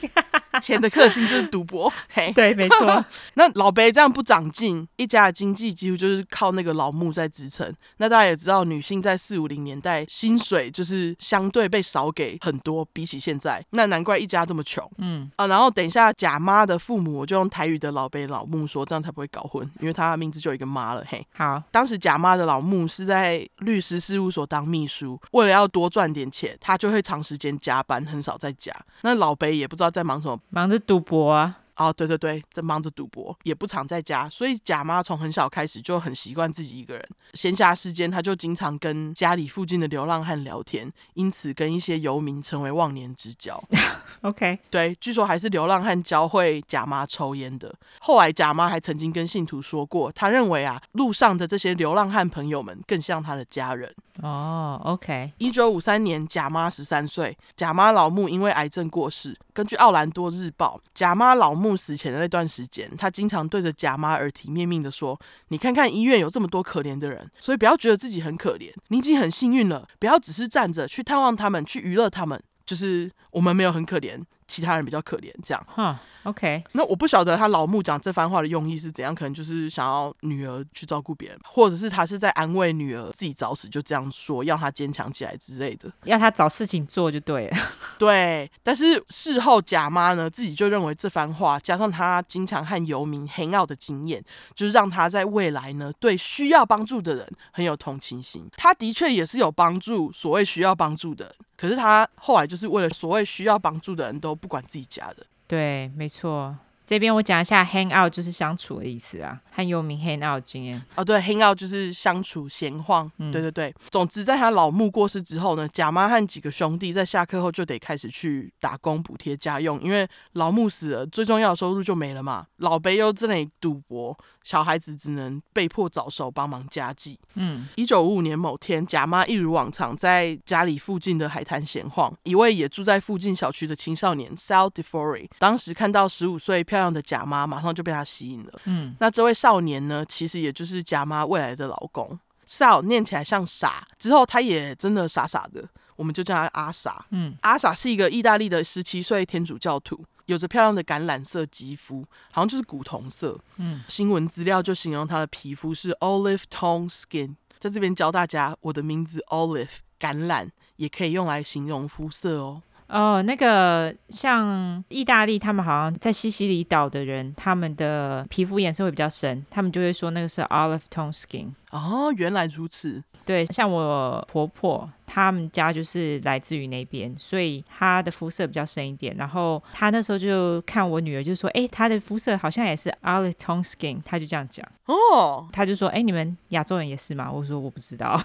[0.60, 1.92] 钱的克星就是赌博。
[2.08, 3.04] 嘿，对，没错。
[3.34, 7.72] 那老伯这样不长进，一家的经济几乎就是靠那个老木在支撑。
[7.98, 14.88] 那大家也知道，女性在四五零年代薪水就是相对被少给很多，比起现在，那难怪一家这么穷。
[14.98, 21.04] 嗯啊，然后等一下假妈的父母，我就用台语的老伯老木说，这样才不会搞混，因为他的名字就有一个妈了。
[21.08, 28.72] 嘿，好，当时假妈的老木是在律师事务所当秘书，为了要多赚点钱，他就会长时间加班，很少在家。
[29.02, 31.62] 那老伯也不知道在忙什么，忙着赌博啊。
[31.76, 37.08] 哦，对对对，在忙着赌博，也不常在家，所以贾妈从很小开始就很习惯自己一个人。
[37.35, 43.62] 闲暇时间，她就经常跟家里附近的流浪汉聊天，因此跟一些游民成为忘年之交。
[44.22, 47.74] OK，对，据说还是流浪汉教会贾妈抽烟的。
[48.00, 53.92] 后来贾妈还曾经跟信徒说过，他认为啊，路上的这些流浪汉朋友们更像他的家人。
[54.20, 55.32] 哦、oh，OK。
[55.38, 59.37] 一九五三年，贾妈十三岁，贾妈老木因为癌症过世。
[59.54, 69.88] 根据奥兰多日报，贾妈老木死前的那段时间，他经常对着贾妈耳提面命的说：“你看看医院有这么多可怜的人，所以不要觉得自己很可怜，你已经很幸运了。
[69.98, 74.20] 不要只是站着去探望他们，去娱乐他们，就是我们没有很可怜。”
[74.52, 75.66] 其他人比较可怜，这样。
[75.66, 76.62] 哈、huh,，OK。
[76.72, 87.56] 那我不晓得他老木讲这番话的用意是怎样，可能就是想要女儿去照顾别人，或者是他是在安慰女儿自己早死，就这样说，要她坚强起来之类的，要她找事情做就对了。
[87.98, 94.22] 对，但是事后贾妈呢，自己就认为这番话加上她经常和游民 hang out 的经验，
[94.54, 98.46] 就是让她在未来呢，对需要帮助的人很有同情心。
[98.56, 101.34] 她的确也是有帮助所谓需要帮助的人。
[101.62, 105.25] 可是他后来就是为了所谓需要帮助的人都不管自己家的。
[105.46, 106.57] 对，没错。
[106.85, 110.83] 这边我讲一下 hang out 就是相处的意思啊，和游民 hang out 经验。
[110.96, 113.11] 哦，对，hang out 就是相处闲晃。
[113.18, 113.72] 嗯，对对对。
[113.90, 122.44] 总之，在他老木过世之后呢，假妈和几个兄弟在下课后就得开始去打工补贴家用，因为老木死了，最重要的收入就没了嘛。
[122.57, 124.18] 老伯又在那里赌博。
[124.44, 127.18] 小孩子只能被迫早熟帮忙家计。
[127.35, 132.12] 嗯，一九五五年某天，贾妈一如往常在家里附近的海滩闲晃。
[132.24, 138.61] 一位也住在附近小区的青少年 Sal DeFore，当时看到十五岁漂亮的贾妈，马上就被她吸引了。
[138.64, 142.18] 嗯，那这位少年呢，其实也就是贾妈未来的老公。
[142.46, 145.66] Sal 念起来像傻，之后他也真的傻傻的。
[145.94, 147.07] 我们就叫他阿傻。
[147.11, 150.05] 嗯，阿傻是一个意大利的十七岁天主教徒。
[150.26, 153.38] 有着漂亮的橄榄色肌肤，好像就是古铜色。
[153.56, 157.35] 嗯，新闻资料就形容他的皮肤是 olive tone skin。
[157.58, 162.62] 在这边教大家，我的名字 olive 橄榄也可以用来形容肤色哦。
[162.88, 171.52] 哦，那个像意大利，他们好像在西西里岛的人，他们的皮肤颜色会比较深，他们就会说那个是 olive tone skin。
[171.70, 173.02] 哦，原来如此。
[173.24, 179.14] 对，像我婆婆，他们家就是来自于那边，所以她的肤色比较深一点。
[179.16, 184.66] 然后她那时候就看我女儿，就说：“哎，她的肤色好像也是 olive tone skin。”她就这样讲。
[184.87, 188.20] 哦，她就说：“哎，你们亚洲人也是吗？”我说：“我不知道。”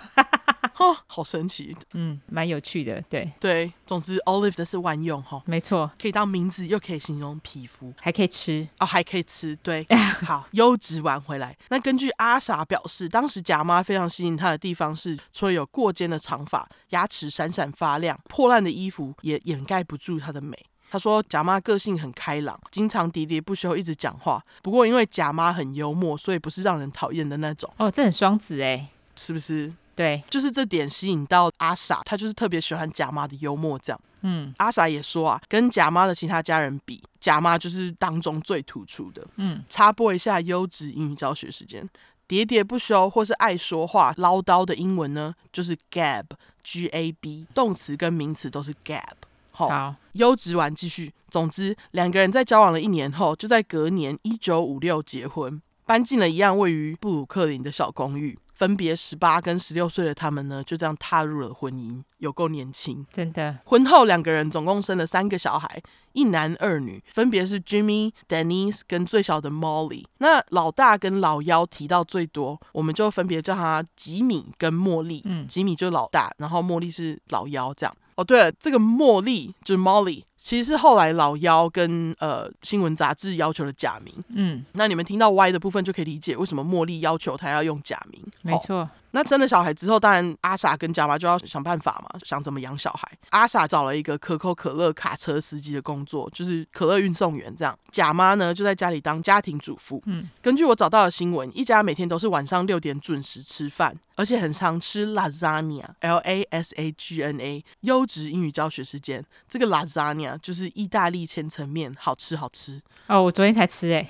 [0.79, 3.71] 哦，好神奇，嗯，蛮有趣的，对对。
[3.85, 9.85] 总之，olive 的是万用哈，没错，可以当名字，又可以形容皮肤，还可以吃哦，还可以吃，对。
[10.25, 11.55] 好，优质玩回来。
[11.69, 20.57] 那根据阿傻表示，当时假妈非常吸引他的地方是，除了有过肩的长发，牙齿闪闪发亮，破烂的衣服也掩盖不住她的美。
[20.89, 24.41] 他说，假妈个性很开朗，经常喋喋不休，一直讲话。
[24.61, 27.69] 不过因为假妈很幽默，所以不是让人讨厌的那种。
[27.77, 29.73] 哦，这很双子哎，是不是？
[29.97, 33.79] 对，就是这点吸引到阿傻，他就是特别喜欢假妈的幽默。
[33.79, 39.25] 这样，嗯，阿傻也说啊，跟假妈的其他家人比，假妈就是当中最突出的。
[39.37, 41.89] 嗯，插播一下优质英语教学时间，
[42.27, 49.01] 喋喋不休或是爱说话唠叨的英文呢，就是 gab，g a b，动词跟名词都是 gab。
[49.49, 51.11] 好，优质完继续。
[51.29, 58.37] 总之，两个人在交往了一年后，就在隔年一九五六结婚，搬进了一样位于布鲁克林的小公寓。
[58.57, 63.59] 分别十八跟十六岁的他们呢，就这样踏入了婚姻，有够年轻，真的。
[63.65, 65.79] 婚后两个人总共生了三个小孩，
[66.13, 70.05] 一男二女，分别是 Jimmy、Denise 跟最小的 Molly。
[70.17, 75.21] 那老大跟老幺提到最多，我们就分别叫他吉米跟茉莉。
[75.25, 77.95] 嗯，吉米就是老大，然后茉莉是老幺，这样。
[78.15, 84.13] 哦，对了，这个茉莉就是 Molly，其实是后来老妖跟呃新闻杂志要求的假名。
[84.29, 88.23] 嗯，那你们听到 Y 的部分就可以理解为什么茉莉要求他要用假名。
[88.43, 88.87] 没错。
[89.11, 93.09] 那生了小孩之后，当然阿傻跟假妈就要想办法嘛，想怎么养小孩。
[93.29, 97.77] 阿傻找了一个可口可乐卡车司机的工作，就是可乐运送员这样。
[97.91, 100.01] 假妈呢就在家里当家庭主妇。
[100.05, 107.63] 嗯，根据我找到的新闻，一家每天都是晚上六点准时吃饭，而且很常吃 lasagna，L A S A G N A。
[107.81, 112.81] 优质英语教学时间，这个 lasagna 就是意大利千层面，好吃好吃。
[113.07, 114.07] 哦，我昨天才吃哎。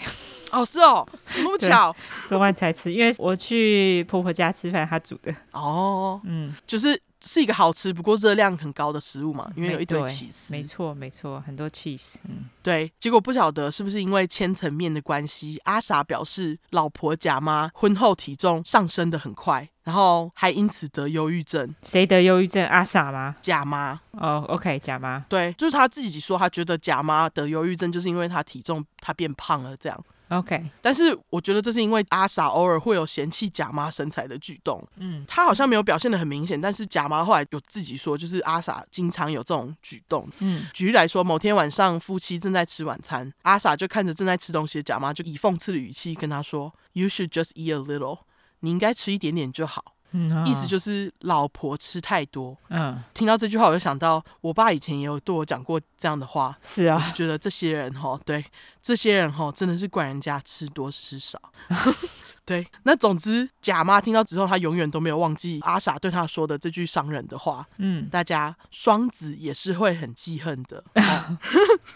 [0.51, 1.05] 哦，是哦，
[1.35, 1.93] 这么巧，
[2.27, 5.33] 昨晚才吃，因为我去婆婆家吃饭，她煮的。
[5.51, 10.49] 哦，嗯，就是是一个好吃，不过热量很高的食物嘛，因为有一堆 cheese。
[10.49, 12.15] 没错，没错，很多 cheese。
[12.23, 12.91] 嗯，对。
[12.99, 21.73] 结果不晓得是不是因为千层面的关系，阿傻表示老婆假妈婚后体重上升的很快，然后还因此得忧郁症。
[21.81, 22.65] 谁得忧郁症？
[22.67, 23.35] 阿傻吗？
[23.41, 23.99] 假妈。
[24.11, 25.19] 哦，OK，假妈。
[25.29, 30.05] 对，就是他自己说，他觉得假妈得忧郁症，就是因为他体重他变胖了这样。
[30.29, 48.19] OK，但是我觉得这是因为阿傻偶尔会有嫌弃假妈身材的举动，嗯，他好像没有表现的很明显，但是假妈后来有自己说，就是阿傻经常有这种举动，嗯，举例来说，某天晚上夫妻正在吃晚餐，阿傻就看着正在吃东西的假妈，就以讽刺的语气跟他说：“You should just eat a little，
[48.59, 52.57] 你应该吃一点点就好。”嗯，意思就是老婆吃太多。
[52.69, 56.57] 嗯，听到这句话，我就想到我爸以前也有对我讲过这样的话。
[56.61, 58.43] 是啊，我就觉得这些人哈，对
[58.81, 61.39] 这些人哈，真的是怪人家吃多吃少。
[62.45, 67.67] 对，那总之，假妈听到之后，她永远都没有忘记阿傻对她说的这句伤人的话。
[67.75, 70.81] 嗯，大家双子也是会很记恨的。
[70.95, 71.37] 哦、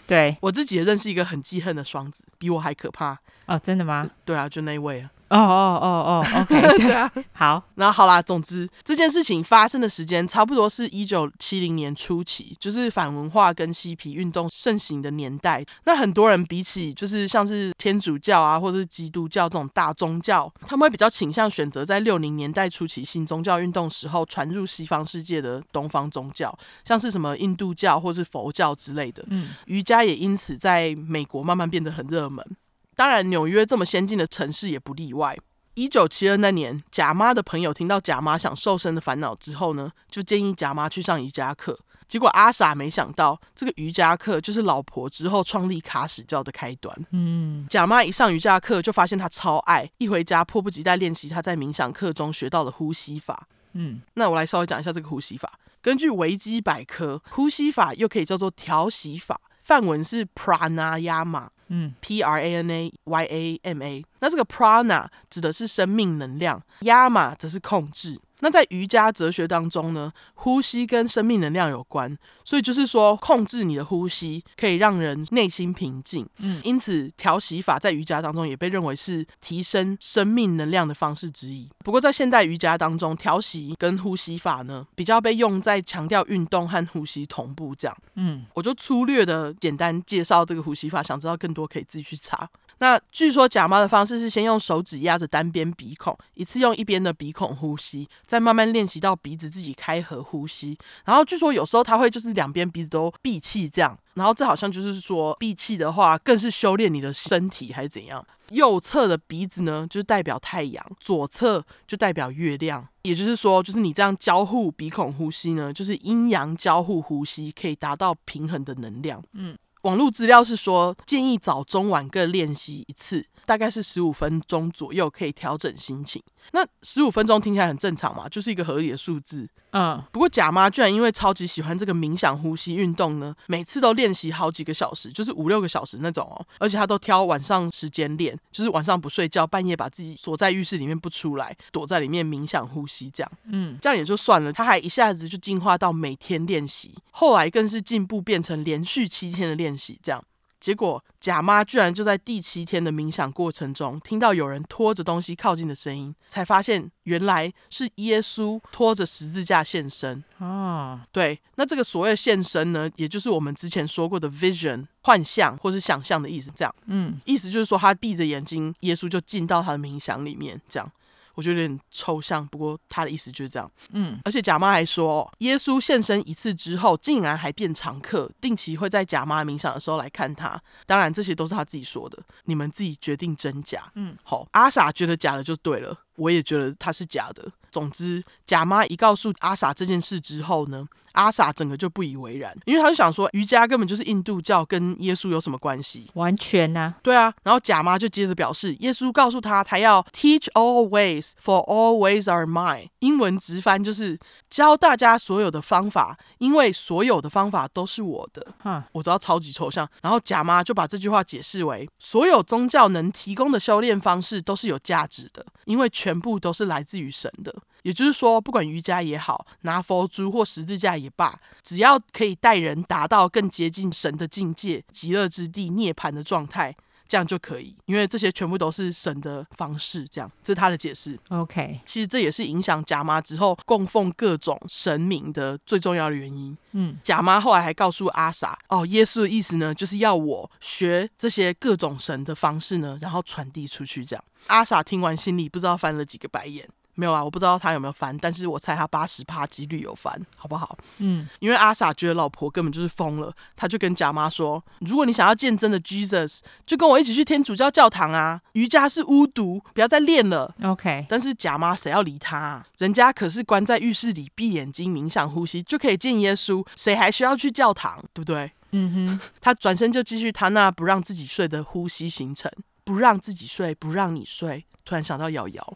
[0.06, 3.18] 对我自己也认识一个很记恨的双子，比我还可怕。
[3.46, 4.10] 哦，真的吗？
[4.26, 5.10] 对啊，就那一位啊。
[5.32, 15.64] 哦哦哦哦，OK， 对啊，好，那好啦，总之这件事情发生的时间差不多是一九七零年初期，就是反文化跟嬉皮运动盛行的年代。
[15.84, 29.24] 那很多人比起就是像是天主教啊，或者是基督教这种大宗教，他们会比较倾向选择在六零年代初期新宗教运动时候传入西方世界的东方宗教，像是什么印度教或是佛教之类的。
[29.28, 32.44] 嗯，瑜伽也因此在美国慢慢变得很热门。
[32.94, 35.36] 当然，纽约这么先进的城市也不例外。
[35.74, 41.78] 一九七二那年，贾妈的朋友听到贾妈想瘦身的烦恼之后呢，就建议贾妈去上瑜伽课。
[42.06, 46.94] 结果阿傻没想到，这个瑜伽课就是老婆之后创立卡使教的开端。
[47.12, 53.48] 嗯，贾妈一上瑜伽课就发现她超爱，一回家迫不及待练习她在冥想课中学到的呼吸法。
[53.72, 55.58] 嗯，那我来稍微讲一下这个呼吸法。
[55.80, 59.40] 根据维基百科，呼吸法又可以叫做调息法。
[59.62, 64.04] 范文是 pranayama，嗯，p r a n a y a m a。
[64.20, 68.20] 那这个 prana 指的是生命能量，yama 则是控制。
[68.42, 76.28] 那在瑜伽哲学当中呢，呼吸跟生命能量有关，所以就是说控制你的呼吸可以让人内心平静。
[76.38, 81.68] 嗯，因此调息法在瑜伽当中也被认为是提升生命能量的方式之一。
[81.84, 87.96] 不过在现代瑜伽当中，调息跟呼吸法呢比较被用在强调运动和呼吸同步这样。
[88.16, 92.50] 嗯，我就粗略的简单介绍这个呼吸法，想知道更多可以自己去查。
[92.82, 100.76] 那据说假妈的方式是先用手指压着单边鼻孔，一次用一边的鼻孔呼吸，再慢慢练习到鼻子自己开合呼吸。
[101.04, 108.26] 然后据说有时候他会就是两边鼻子都闭气这样，然后这好像就是说闭气的话更是修炼你的身体还是怎样。
[108.50, 112.84] 右侧的鼻子呢就代表太阳，左侧就代表月亮。
[113.02, 119.22] 也就是说，就是你这样交互鼻孔呼吸呢，就是阴阳交互呼吸，可以达到平衡的能量。
[119.34, 119.56] 嗯。
[119.82, 123.26] 网络资料是说，建议早中晚各练习一次。
[123.44, 126.22] 大概是十五分钟左右可以调整心情。
[126.50, 129.48] 那十五分钟听起来很正常嘛，就是一个合理的数字。
[129.70, 136.44] 嗯，不过贾妈居然因为超级喜欢这个冥想呼吸运动呢，每次都练习好几个小时，就是五六个小时那种哦。
[136.58, 143.32] 而且她都挑晚上时间练，就是晚上不睡觉，半夜把自己锁在浴室里面不出来，躲在里面冥想呼吸这样。
[143.44, 150.22] 嗯，这样也就算了，她还一下子就进化到每天练习，后来更是进步变成连续七天的练习这样。
[150.62, 160.22] 结果假妈居然就在第七天的冥想过程中，听到有人拖着东西靠近的声音，才发现原来是耶稣拖着十字架现身。
[160.38, 166.52] 啊，对，那这个所谓的现身呢，也就是我们之前说过的 vision 幻象或是想象的意思。
[166.54, 170.88] 这样，嗯，意思就是说他闭着眼睛，耶稣就进到他的冥想里面，这样。
[171.34, 173.70] 我觉得有点抽象，不过他的意思就是这样。
[173.90, 180.60] 嗯，而且贾妈还说，耶稣现身一次之后，竟然还变常客，定期会在贾妈冥想的时候来看他。
[180.86, 183.90] 当然，这些都是他自己说的，你们自己决定真假。
[183.94, 187.50] 嗯，好，阿傻觉得假的就对了，我也觉得他是假的。
[187.72, 196.10] 总之，贾妈一告诉阿傻这件事之后呢，阿傻整个就不以为然，因为他就想说，瑜伽根本就是印度教，跟耶稣有什么关系？
[196.14, 197.32] 完全呐、啊，对啊。
[197.42, 202.88] 然后贾妈就接着表示，耶稣告诉他，他要 teach all ways, for all ways are mine。
[203.00, 204.18] 英文直翻就是
[204.50, 208.46] 教大家所有的方法，因为所有的方法都是我的。
[208.62, 209.88] 哈，我知道超级抽象。
[210.02, 217.54] 然后贾妈就把这句话解释为，所有宗教能提供的修炼方式都是有价值的，因为全部都是来自于神的。
[217.82, 226.72] 也就是说，不管瑜伽也好，拿佛珠或十字架也罢，只要可以带人达到更接近神的境界、极乐之地、涅槃的状态，
[227.08, 227.74] 这样就可以。
[227.86, 231.18] 因为这些全部都是神的方式，这样，这是他的解释。
[231.30, 236.56] OK，其实这也是影响贾妈之后供奉各种神明的最重要的原因。
[236.70, 244.04] 嗯，贾妈后来还告诉阿傻，哦，耶稣的意思呢，就是要我学这些各种神的方式呢，然后传递出去。
[244.04, 246.68] 这样，阿傻听完心里不知道翻了几个白眼。
[246.94, 250.76] 没有啊，我不知道他有没有翻，但是我猜他八十趴几率有翻，好不好？
[250.98, 258.40] 嗯，因为阿傻觉得老婆根本就是疯了，他就跟假妈说：“如果你想要见真的 Jesus，就跟我一起去天主教教堂啊！
[258.52, 262.66] 瑜伽是巫毒，不要再练了。” OK，但是假妈谁要理他啊？
[262.78, 268.02] 人家可是关在浴室里闭眼睛冥想呼吸就可以见耶稣，谁还需要去教堂？
[268.12, 268.52] 对不对？
[268.72, 272.50] 嗯哼，他转身就继续他那不让自己睡的呼吸行程，
[272.84, 274.64] 不让自己睡，不让你睡。
[274.84, 275.74] 突然想到瑶瑶，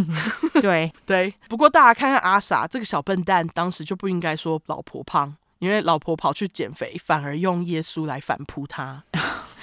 [0.60, 9.04] 对 对，不过大家看看阿傻这个小笨蛋，当时就不应该说老婆胖，因为老婆跑去减肥，反而用耶稣来反扑他。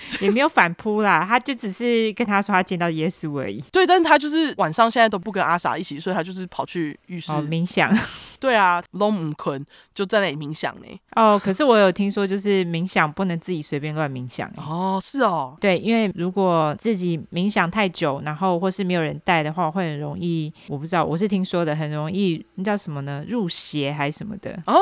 [0.21, 3.61] 也没有反扑啦，他就只是跟他说他见到耶稣而已。
[3.71, 7.95] 对，但是他就是晚上现在都不跟阿傻一起，所以他就是跑去浴室、哦、冥想。
[8.39, 10.87] 对啊，龙母坤就在那里冥想呢。
[11.15, 14.51] 哦，可是我有听说，就是冥想不能自己随便乱冥想。
[14.57, 15.55] 哦，是哦。
[15.61, 23.23] 对，因为如果自己冥想太久，然后或是没有人带的话，会很容易，我不知道，我是听说的，很容易那叫什么呢？
[23.29, 24.61] 入邪还是什么的？
[24.67, 24.75] 哦。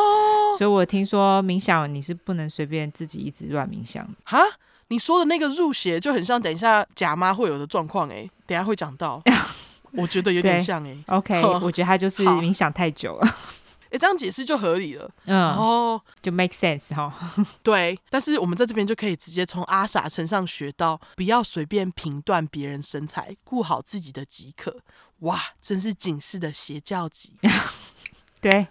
[0.58, 4.14] 所以我听说冥想你是不能随便自己一直乱冥想的。
[4.24, 4.40] 哈？
[4.92, 9.24] 你说的那个入邪就很像，等一下假妈会有的状况哎，等一下会讲到，
[9.96, 10.98] 我觉得有点像哎。
[11.08, 13.26] OK， 我觉得他就是冥想太久了，
[13.90, 17.10] 哎，这样解释就合理了，嗯，哦，就 make sense 哈。
[17.64, 24.82] 对，但是我们在这边就可以直接从阿傻身上学到，不要随便评断别人身材，顾好自己的即可。
[25.20, 27.38] 哇，真是警示的邪教级。
[28.42, 28.68] 对，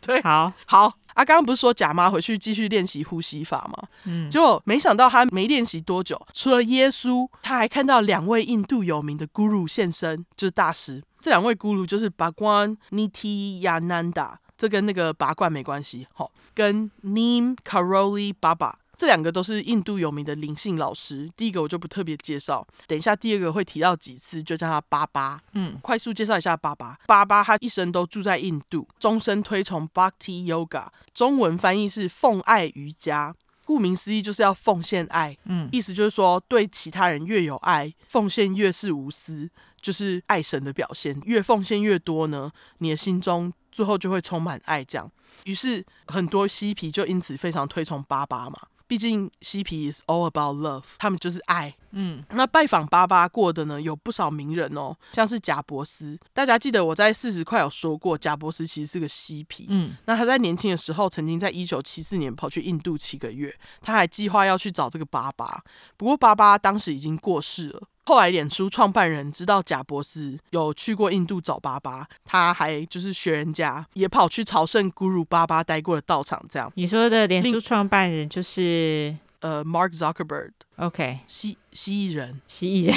[0.00, 0.94] 对，好，好。
[1.14, 3.88] 啊，刚刚不是说假妈回去继续练习呼吸法吗？
[4.04, 11.02] 嗯，结果没想到她没练习多久，除了耶稣，她还看到两位印度有名的 Guru 现身，就是大师。
[11.20, 18.74] 这两位 Guru 就是拔罐 Nityananda，这跟那个拔罐没关系，好，跟 Neem Karoli Baba。
[18.96, 21.30] 这两个都是印度有名的灵性老师。
[21.36, 25.40] 第一个我就不特别介绍，等一下第二个会提到几次，就叫他巴巴。
[25.52, 26.98] 嗯，快速介绍一下巴巴。
[27.06, 33.34] 巴巴他一生都住在印度，终身推崇 Bhakti Yoga，中文翻译是奉爱瑜伽。
[33.66, 35.34] 顾名思义，就是要奉献爱。
[35.44, 39.48] 嗯，意思就是说，对其他人越有爱，奉献越是无私，
[39.80, 41.18] 就是爱神的表现。
[41.24, 44.84] 越奉献越多呢，你的心中最后就会充满爱。
[44.84, 45.10] 这样，
[45.44, 48.58] 于是很多嬉皮就因此非常推崇巴巴嘛。
[48.86, 51.74] 毕竟嬉皮 is all about love，他们就是爱。
[51.92, 56.18] 嗯，那拜访巴巴过的呢，有不少名人哦，像是贾伯斯。
[56.32, 59.66] 大家记得我在四十块有说过，贾伯斯其实是个嬉皮。
[59.68, 65.62] 嗯，那他在年轻的时候，曾经在一九七四年跑去印度七个月，他还计划要去找这个巴巴。
[65.96, 67.88] 不过巴巴当时已经过世了。
[68.06, 76.44] 后来脸书创办人知道贾博士有去过印度找爸爸，他还就是学人家，也跑去朝圣 Guru 巴巴待过的道场。
[76.48, 79.16] 这样，你说的脸书创办人就是？
[79.40, 82.96] 呃，Mark Zuckerberg，OK，蜥蜥蜴人，蜥蜴人，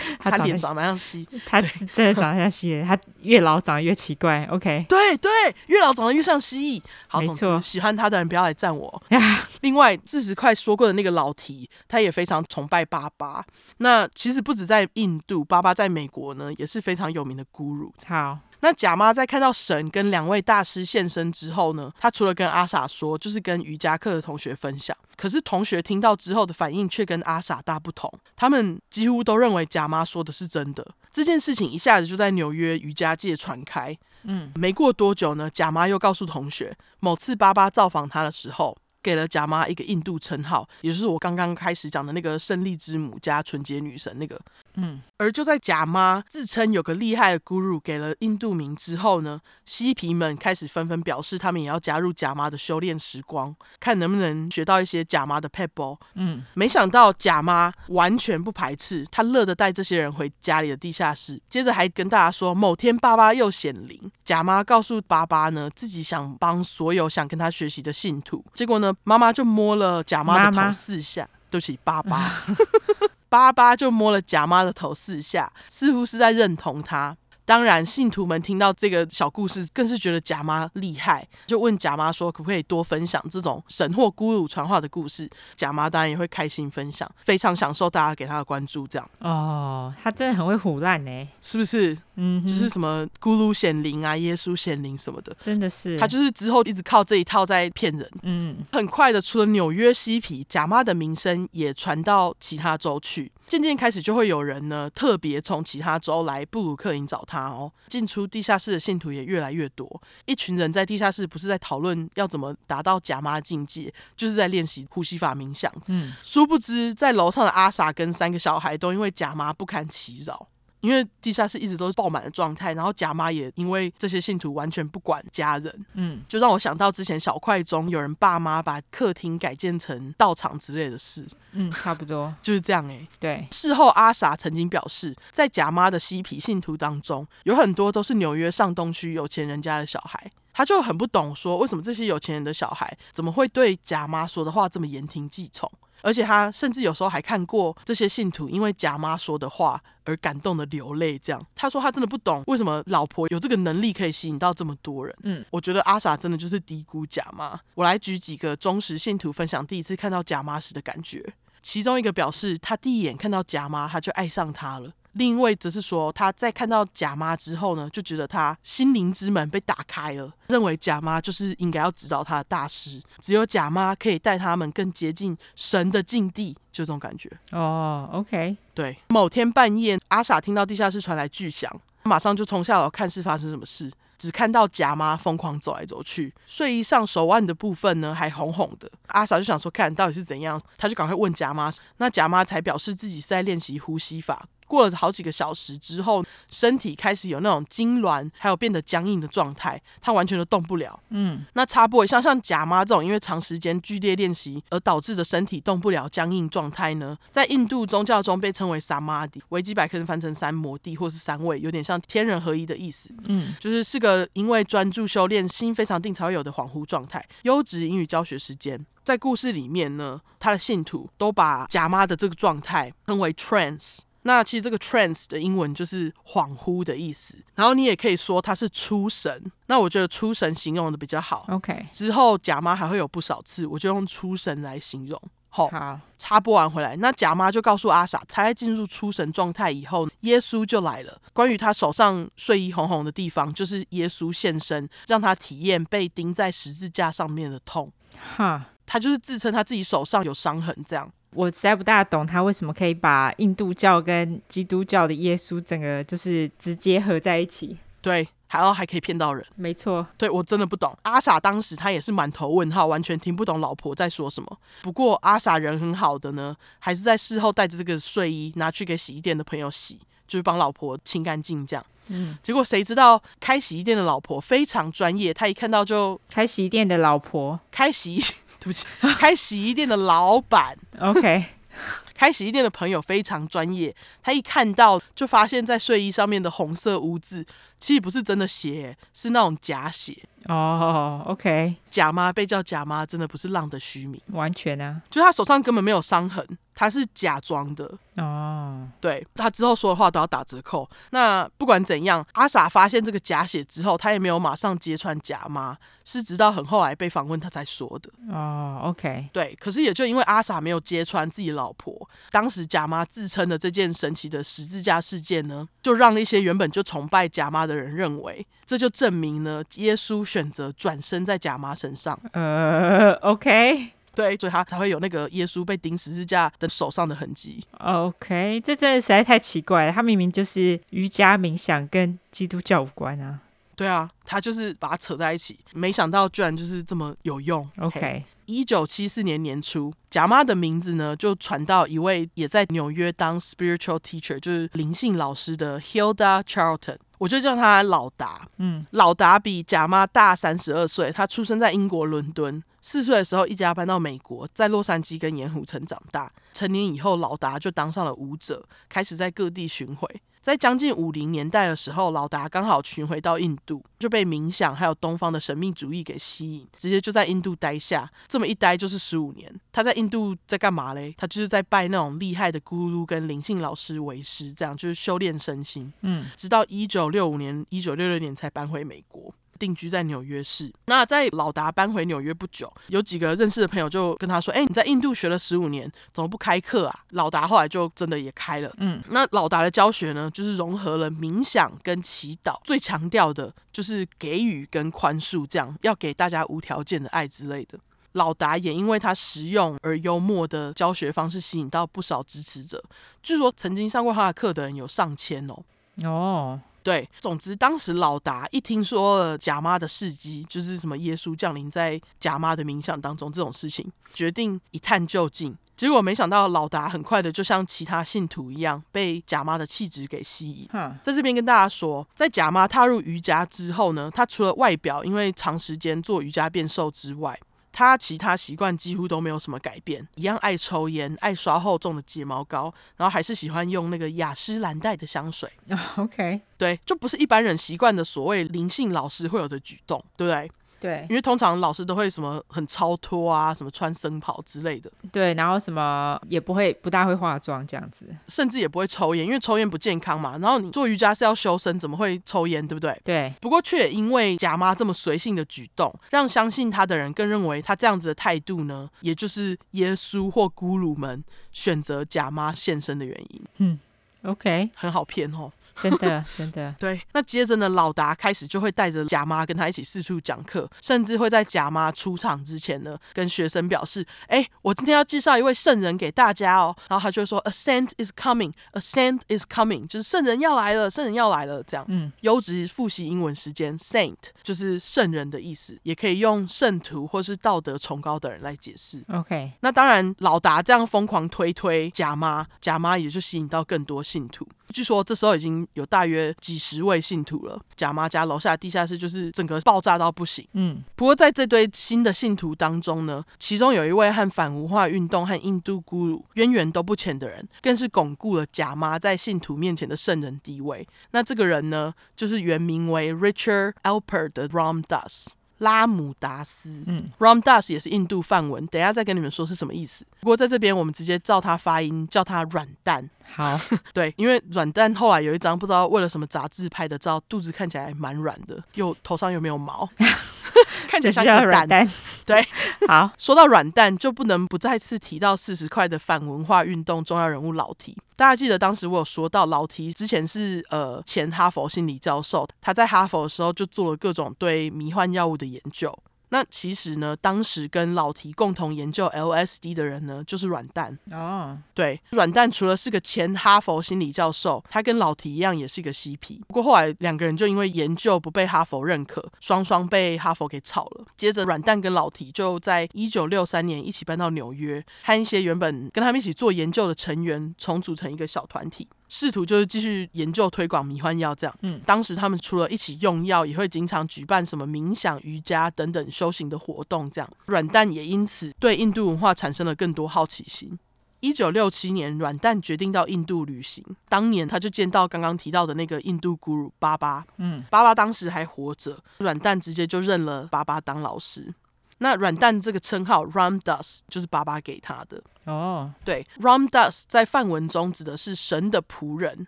[0.18, 5.30] 他脸长得像蜥，他真的长得像蜥蜴，他越老长得越奇怪，OK，对对，
[5.66, 9.02] 越老长得越像蜥蜴，好，没错，喜欢他的人不要来赞我。
[9.62, 13.44] 另外，四十块说过的那个老提，他也非常崇拜爸爸。
[13.78, 17.90] 那其实不止在印度，爸爸在美国呢也是非常有名的 Guru。
[18.06, 18.38] 好。
[18.60, 24.96] 那贾妈在看到神跟两位大师现身之后呢，她除了跟阿傻说，就是跟瑜伽课的同学分享。
[25.16, 30.86] 可是同学听到之后的反应却跟阿傻大不同，他们几乎都认为贾妈说的是真的。
[31.10, 33.96] 这件事情一下子就在纽约瑜伽界传开。
[34.24, 44.38] 嗯，没过多久呢，贾妈又告诉同学，某次巴巴造访她的时候，给了贾妈一个印度称号，也就是我刚刚开始讲的那个胜利之母加纯洁女神那个。
[44.74, 55.98] 嗯，而就在贾妈自称有个厉害的 guru 给了印度名之后呢，嬉皮们开始纷纷表示他们也要加入贾妈的修炼时光，看能不能学到一些贾妈的 pebble。
[56.14, 72.30] 嗯，没想到贾妈完全不排斥，她乐得带这些人回家里的地下室，接着还跟大家说，某天爸爸又显灵，贾妈告诉爸爸呢，自己想帮所有想跟他学习的信徒，结果呢，妈妈就摸了贾妈的头四下，妈妈对不起，巴巴。
[73.28, 77.16] 巴巴就摸了贾妈的头四下，似乎是在认同她。
[77.44, 85.26] 当然，信徒们听到这个小故事，更是觉得贾妈厉害，就问贾妈说：“可不可以多分享这种神或咕噜传话的故事？”
[85.56, 88.86] 贾妈当然也会开心分享，非常享受大家给她的关注。
[88.86, 91.96] 这样哦，她真的很会唬烂呢，是不是？
[92.20, 95.96] 嗯，就是什么咕噜显灵啊，耶稣显灵什么的，真的是。
[95.98, 98.10] 他就是之后一直靠这一套在骗人。
[98.22, 103.30] 嗯，很快的，除了纽约嬉皮，贾妈的名声也传到其他州去。
[103.46, 107.72] 渐渐开始就会有人呢，特别从其他州来布鲁克林找他哦。
[107.88, 110.02] 进出地下室的信徒也越来越多。
[110.26, 115.72] 一群人在地下室不是在讨论要怎么达到贾妈境界，就是在练习呼吸法冥想。
[115.86, 120.48] 嗯，殊不知在楼上的阿傻跟三个小孩都因为贾妈不堪其扰。
[120.80, 133.08] 因为地下室一直都是爆满的状态，然后贾妈也因为这些信徒完全不管家人，嗯，就让我想到之前小块中有人爸妈把客厅改建成道场之类的事，嗯，差不多 就是这样哎、欸。
[133.18, 145.70] 对，事后阿傻曾经表示，在贾妈的嬉皮信徒当中，有很多都是纽约上东区有钱人家的小孩，他就很不懂说为什么这些有钱人的小孩怎么会对贾妈说的话这么言听计从。
[146.02, 155.14] 而且他甚至有时候还看过这些信徒因为贾妈说的话而感动的流泪，这样他说他真的不懂为什么老婆有这个能力可以吸引到这么多人。
[155.22, 157.58] 嗯，我觉得阿傻真的就是低估贾妈。
[157.74, 164.92] 我来举几个忠实信徒分享第一次看到贾妈时的感觉，其中一个表示他第一眼看到贾妈他就爱上她了。
[165.18, 177.28] 另一位则是说，他在看到贾妈之后呢，就觉得他心灵之门被打开了，认为贾妈就是应该要指导他的大师，只有贾妈可以带他们更接近神的境地，就这种感觉。
[177.50, 178.96] 哦，OK，对。
[179.08, 181.68] 某天半夜，阿傻听到地下室传来巨响，
[182.04, 188.88] 马上就冲下楼看是发生什么事，只看到贾妈疯狂走来走去，睡衣上手腕的部分呢还红红的。
[189.08, 194.46] 阿傻就想说，看到底是怎样，他就赶快问贾妈，那贾妈才表示自己是在练习呼吸法。
[194.68, 201.00] 过了好几个小时之后，身体开始有那种痉挛，还有变得僵硬的状态，他完全都动不了。
[201.08, 213.10] 嗯，那插播一下，像贾妈这种因为长时间剧烈练习而导致的身体动不了僵硬状态呢，在印度宗教中被称为萨玛迪，维基百科翻成三摩地或是三位，有点像天人合一的意思。
[213.24, 217.24] 嗯，就是是个因为专注修炼，心非常定才会有的恍惚状态。
[217.42, 224.00] 优质英语教学时间，在故事里面呢，他的信徒都把贾妈的这个状态称为 trance。
[224.28, 229.50] 那其实这个 trance 的英文就是恍惚的意思，然后你也可以说它是出神。
[229.68, 231.46] 那我觉得出神形容的比较好。
[231.48, 235.18] OK，之后假妈还会有不少次，我就用出神来形容。
[235.48, 235.70] 好，
[236.18, 241.18] 插播完回来，那贾妈就告诉阿傻，她在进入出神状态以后，耶稣就来了。
[241.32, 247.90] 关于他手上睡衣红红的地方，就是耶稣现身，让他体验被钉在十字架上面的痛。
[248.36, 251.10] 哈，他就是自称他自己手上有伤痕，这样。
[251.34, 257.76] 我实在不大懂他为什么可以把印度教跟基督教的耶稣整个就是直接合在一起。
[258.00, 258.28] 对。
[258.50, 260.06] 还要还可以骗到人，没错。
[260.16, 260.96] 对，我真的不懂。
[261.02, 264.58] 阿傻当时他也是满头问号，完全听不懂老婆在说什么。
[264.80, 271.84] 不过阿傻人很好的呢，还是在事后带着这个睡衣拿去给洗衣店的朋友洗，就是帮老婆清干净这样。
[272.08, 272.36] 嗯。
[272.42, 278.20] 结果谁知道开洗衣店的老婆非常专业，他一看到就开洗衣店的老婆，开洗，
[278.60, 278.86] 对不起，
[279.18, 280.76] 开洗衣店的老板。
[281.00, 281.44] OK。
[282.18, 287.46] 开洗衣店的朋友非常专业，他一看到就发现，在睡衣上面的红色污渍，
[287.78, 290.16] 其实不是真的血，是那种假血。
[290.46, 297.84] 哦、oh，OK，假妈被叫假妈，真的不是浪得虚名，完全啊，就他手上根本没有伤痕，他是假装的。
[298.16, 300.88] 哦、oh，对，他之后说的话都要打折扣。
[301.10, 308.10] 那不管怎样，阿傻发现这个假血之后，他也没有马上揭穿假妈，是直到很后来被访问他才说的。
[308.32, 322.18] 哦、oh，OK，对，可是也就因为阿傻没有揭穿自己老婆，当时假妈自称的这件神奇的十字架事件呢，就让一些原本就崇拜假妈的人认为，这就证明呢，耶稣选择转身在假妈身上。
[322.32, 327.62] 呃、uh，OK，对，所以他才会有那个耶稣被钉十字架的手上的痕迹。
[327.78, 329.92] OK，这真的实在太奇怪了。
[329.92, 333.40] 他明明就是瑜伽冥想，跟基督教无关啊。
[333.76, 337.64] 对啊，他就是把它扯在一起，没想到居然就是这么有用。
[337.78, 346.96] OK，一九七四年年初，假妈的名字呢就传到一位也在纽约当 spiritual teacher，就是灵性老师的 Hilda Charlton。
[347.18, 356.30] 我就叫他老达，嗯，老达比贾妈大三十二岁，他出生在英国伦敦，四岁的时候一家搬到美国，在洛杉矶跟盐湖城长大。
[356.54, 360.08] 成年以后，老达就当上了舞者，开始在各地巡回。
[360.48, 368.10] 在将近五零年代的时候，老达刚好巡回到印度，就被冥想还有东方的神秘主义给吸引，直接就在印度待下。
[368.26, 369.54] 这么一待就是十五年。
[369.70, 371.14] 他在印度在干嘛嘞？
[371.18, 375.92] 他就是在拜那种厉害的咕噜跟灵性老师为师，这样就是修炼身心。
[376.00, 379.30] 嗯，直到一九六五年、一九六六年才搬回美国。
[379.58, 380.72] 定居在纽约市。
[380.86, 388.72] 那在老达搬回纽约不久，有几个认识的朋友就跟他说：“哎，你在印度学了十五年，怎么不开课啊？”老达后来就真的也开了。
[388.78, 397.78] 嗯，那老达的教学呢，就是融合了冥想跟祈祷，最强调的就是给予跟宽恕，这样要给大家无条件的爱之类的。
[398.12, 402.82] 老达也因为他实用而幽默的教学方式，吸引到不少支持者。
[403.22, 405.62] 据说曾经上过他的课的人有上千哦。
[406.04, 406.60] 哦。
[406.88, 415.54] 对，总之当时老达一听说了贾妈的事迹，就是什么耶稣降临在贾妈的冥想当中这种事情，决定一探究竟。
[415.76, 420.66] 结果没想到老达很快的就像其他信徒一样，被贾妈的气质给吸引。
[421.02, 427.38] 在这边跟大家说，在贾妈踏入瑜伽之后呢，她除了外表因为长时间做瑜伽变瘦之外，
[427.78, 435.48] 他其他习惯几乎都没有什么改变，一样爱抽烟，爱刷厚重的睫毛膏，然后还是喜欢用那个雅诗兰黛的香水。
[435.94, 440.50] OK，对，就不是一般人习惯的所谓灵性老师会有的举动，对不对？
[440.80, 444.90] 对，因为通常老师都会什么很超脱啊，什么穿僧袍之类的。
[445.10, 450.38] 对，然后什么也不会，不大会化妆这样子，甚至也不会抽烟，因为抽烟不健康嘛。
[450.38, 453.00] 然后你做瑜伽是要修身，怎么会抽烟，对不对？
[453.04, 453.32] 对。
[453.40, 463.42] 不过却也因为假妈这么随性的举动，让相信他的人更认为他这样子的态度呢，也就是耶稣或咕噜们选择假妈现身的原因。
[463.58, 463.78] 嗯
[464.22, 465.50] ，OK，很好骗哦。
[465.80, 467.00] 真的，真的， 对。
[467.12, 489.04] 那接着呢，老达开始就会带着贾妈跟他一起四处讲课，甚至会在贾妈出场之前呢，跟学生表示：“哎，我今天要介绍一位圣人给大家哦。”然后他就会说：“A saint is coming, a saint is coming，就是圣人要来了，圣人要来了。”这样，嗯，优质复习英文时间，saint 就是圣人的意思，也可以用圣徒或是道德崇高的人来解释。
[489.12, 494.46] OK，那当然，老达这样疯狂推推贾妈，贾妈也就吸引到更多信徒。
[494.72, 497.60] 据说这时候已经有大约几十位信徒了。
[497.76, 500.46] 贾妈家楼下的地下室就是整个爆炸到不行。
[500.52, 510.86] 嗯，不过在这堆新的信徒当中呢，其中有一位和反文化运动和印度咕噜渊源都不浅的人，更是巩固了贾妈在信徒面前的圣人地位。
[511.12, 515.28] 那这个人呢，就是原名为 Richard Alpert 的 Ram Dass。
[515.58, 516.84] 拉姆达斯。
[516.86, 520.06] 嗯，Ram Das 也是印度梵文，等一下再跟你们说是什么意思。
[520.20, 523.10] 不过在这边我们直接照他发音，叫他软蛋。
[523.30, 523.58] 好，
[523.92, 529.88] 对，因为软蛋后来有一张不知道为了什么杂志拍的照，肚子看起来蛮软的，又头上又没有毛，
[530.88, 531.68] 看起来像一个蛋。
[531.68, 531.88] 蛋
[532.26, 532.46] 对，
[532.88, 537.96] 好，说到软蛋，就不能不再次提到四十块的反文化运动重要人物老提。
[538.16, 545.96] 大家记得当时我有说到，老提之前是呃前哈佛心理教授，他在哈佛的时候就做了各种对迷幻药物的研究。
[546.30, 550.98] 那其实呢，当时跟老提共同研究 LSD 的人呢，就是软蛋。
[551.10, 556.42] 哦，对，软蛋除了是个前哈佛心理教授，他跟老提一样也是一个嬉皮。
[556.46, 561.06] 不过后来两个人就因为研究不被哈佛认可，双双被哈佛给炒了。
[561.16, 568.86] 接着，软蛋跟老提就在一九六三年一起搬到纽约，和一些原本跟他们一起做研究的成员重组成一个小团体。
[569.08, 571.56] 试图就是继续研究推广迷幻药，这样。
[571.62, 577.30] 嗯，当时他们除了一起用药，也会经常举办什么冥想、瑜伽等等修行的活动，这样。
[577.46, 580.78] 软蛋也因此对印度文化产生了更多好奇心。
[581.20, 587.24] 一九六七年，软蛋决定到印度旅行，当年他就见到刚刚提到的那个印度 guru 巴巴。
[587.38, 591.52] 嗯，巴巴当时还活着，软蛋直接就认了巴巴当老师。
[591.98, 595.92] 那软蛋这个称号 Ram Das 就是爸爸给他的哦。
[595.94, 596.04] Oh.
[596.04, 599.46] 对，Ram Das 在梵文中指的是神的仆人。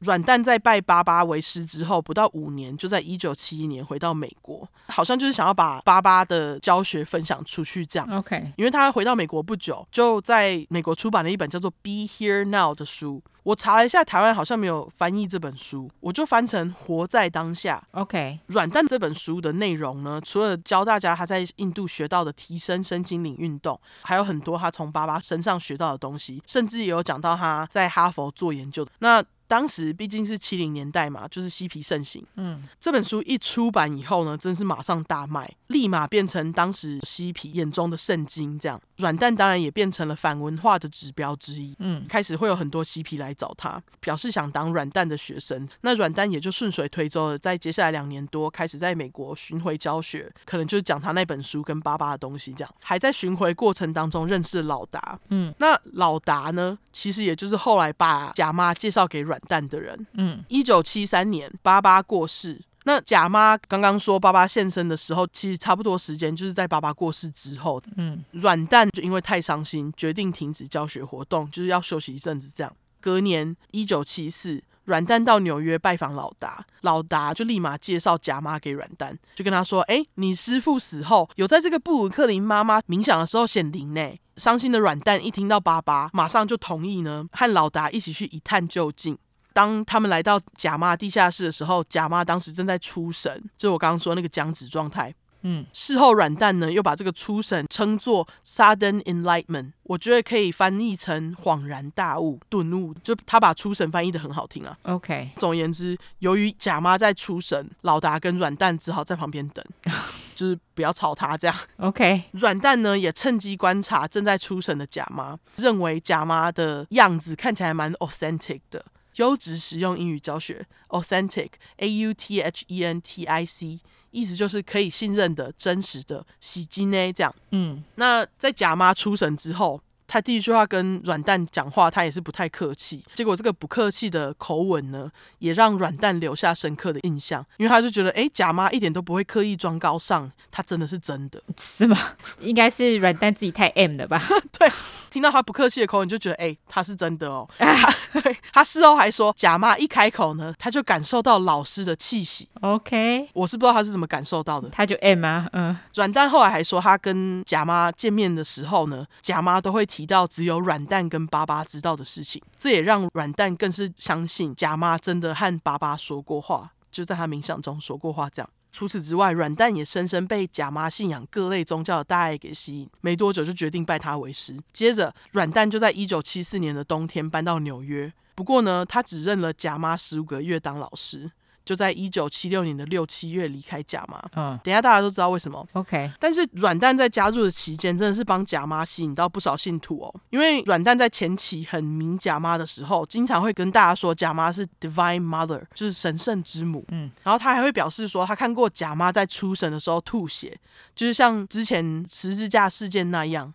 [0.00, 8.06] 软蛋在拜巴巴为师之后，不到五年，就在一九七一年回到美国，好像就是想要把巴巴的教学分享出去这样。
[8.18, 13.22] OK，因为他回到美国不久，就在美国出版了一本叫做《Be Here Now》的书。
[13.44, 17.80] 我查了一下，台湾好像没有翻译这本书，我就翻成《活在当下》。
[18.00, 28.90] OK，软蛋这本书的内容呢，除了教大家他在印度学到的提升身心灵运动，还有很多他从爸爸身上学到的东西，甚至也有讲到他在哈佛做研究的。
[28.98, 32.24] 那当时毕竟是七零年代嘛，就是嬉皮盛行。
[32.36, 38.58] 嗯，这本书一出版以后呢，真是马上大卖，立马变成当时嬉皮眼中的圣经。
[38.58, 41.76] 这样，软蛋当然也变成了反文化的指标之一。
[41.78, 45.68] 嗯，开始会有很多嬉皮来找他，表示想当软蛋的学生。
[45.82, 52.52] 那软蛋也就顺水推舟了，在接下来两年多，开始在美国巡回教学，可能就是讲他那本书跟爸爸的东西。
[52.54, 55.18] 这样，还在巡回过程当中认识了老达。
[55.30, 60.06] 嗯，那老达呢，其实也就是后来把贾妈介绍给软蛋的人。
[60.14, 62.60] 嗯，一九七三年，爸爸过世。
[62.86, 67.80] 那贾妈刚刚说爸爸现身的时候，其实差不多时间就是在爸爸过世之后。
[67.96, 72.52] 嗯，软蛋就因为太伤心，决定停止教学活动，就是要休息一阵子。
[72.54, 72.70] 这样，
[73.04, 84.00] 隔年一九七四，软蛋到纽约拜访老达，老达就立马介绍贾妈给软蛋，就跟他说：“哎，你师父死后，有在这个布鲁克林妈妈冥想的时候显灵呢。”
[84.38, 89.18] 伤心的软蛋一听到爸爸，马上就同意呢，和老达一起去一探究竟。
[89.52, 95.14] 当他们来到贾妈地下室的时候，贾妈当时正在出神，就我刚刚说那个僵直状态。
[95.44, 104.76] 嗯，事后软蛋呢又把这个初审称作 sudden enlightenment，我觉得可以翻译成恍然大悟、顿悟，就他把初审翻译的很好听啊。
[104.84, 109.64] OK，总而言之，由于贾妈在出神，老达跟软蛋只好在旁边等，
[110.34, 111.54] 就是不要吵他这样。
[111.76, 118.84] OK，软蛋呢也趁机观察正在出审的贾妈，认为贾妈的样子看起来蛮 authentic 的。
[119.16, 123.78] 优质实用英语教学，authentic，a u t h e n t i c，
[124.14, 127.34] 意思就是可以信任的、真实的，喜金呢这样。
[127.50, 133.04] 嗯，那在贾妈出神之后，他第一句话跟软蛋讲话，他也是不太客气。
[133.14, 141.98] 结果这个不客气的口吻呢，也让软蛋留下深刻的印象，因为他就觉得，哎，贾妈一点都不会刻意装高尚，他真的是真的，是吗？
[142.40, 144.22] 应该是软蛋自己太 M 了吧？
[144.58, 144.68] 对。
[145.10, 147.48] 听到他不客气的口吻，就觉得哎、欸，他是真的哦。
[147.56, 152.48] 他对他事后还说，贾妈一开口呢，他就感受到老师的气息。
[152.62, 154.68] OK，我是不知道他是怎么感受到的。
[154.70, 155.76] 他就 M 啊，嗯。
[155.94, 168.50] 软蛋后来还说，他跟贾妈见面的时候呢，贾妈都会提到只有软蛋跟巴巴知道的事情，这也让软蛋更是相信贾妈真的和巴巴说过话，就在他冥想中说过话这样。
[168.72, 174.60] 除此之外，软蛋也深深被贾妈信仰各类宗教的大爱给吸引，没多久就决定拜他为师。
[174.72, 178.12] 接着，软蛋就在一九七四年的冬天搬到纽约。
[178.34, 181.30] 不过呢，他只认了贾妈十五个月当老师。
[181.64, 184.22] 就在一九七六年的六七月离开贾妈。
[184.34, 185.66] 嗯，等一下大家都知道为什么。
[185.72, 190.14] OK，但是软蛋在加入的期间，真的是帮贾妈吸引到不少信徒哦。
[190.30, 196.84] 因为软蛋在前期很迷贾妈的时候，经常会跟大家说贾妈是 Divine Mother，就是神圣之母。
[196.88, 200.56] 嗯，然后他还会表示说，他看过贾妈在出神的时候吐血，
[200.94, 203.52] 就是像之前十字架事件那样。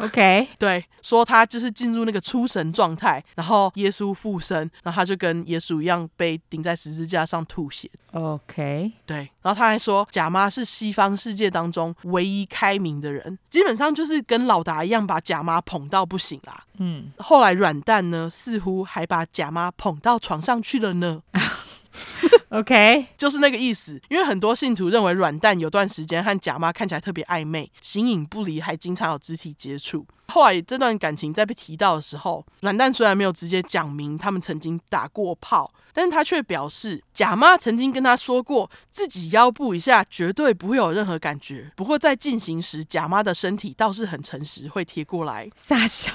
[0.00, 7.90] OK， 对，说他就是进入那个出神状态，然后耶稣附身，然后他就跟耶稣一样被钉在十字架上吐血。
[8.12, 16.64] OK，对，然后他还说贾妈是西方世界当中唯一开明的人，基本上就是跟老达一样把贾妈捧到不行啦。
[16.78, 21.22] 嗯，后来软蛋呢，似乎还把贾妈捧到床上去了呢。
[22.50, 24.00] OK，就是那个意思。
[24.08, 30.06] 因为很多信徒认为软蛋有段时间和假妈看起来特别暧昧，形影不离，还经常有肢体接触。
[30.30, 41.70] 后来这段感情在被提到的时候，软蛋虽然没有直接讲明他们曾经打过炮，但是他却表示假妈曾经跟他说过，自己腰部以下绝对不会有任何感觉。
[41.74, 45.50] 不过在进行时，假妈的身体倒是很诚实，会贴过来。
[45.54, 46.12] 傻笑，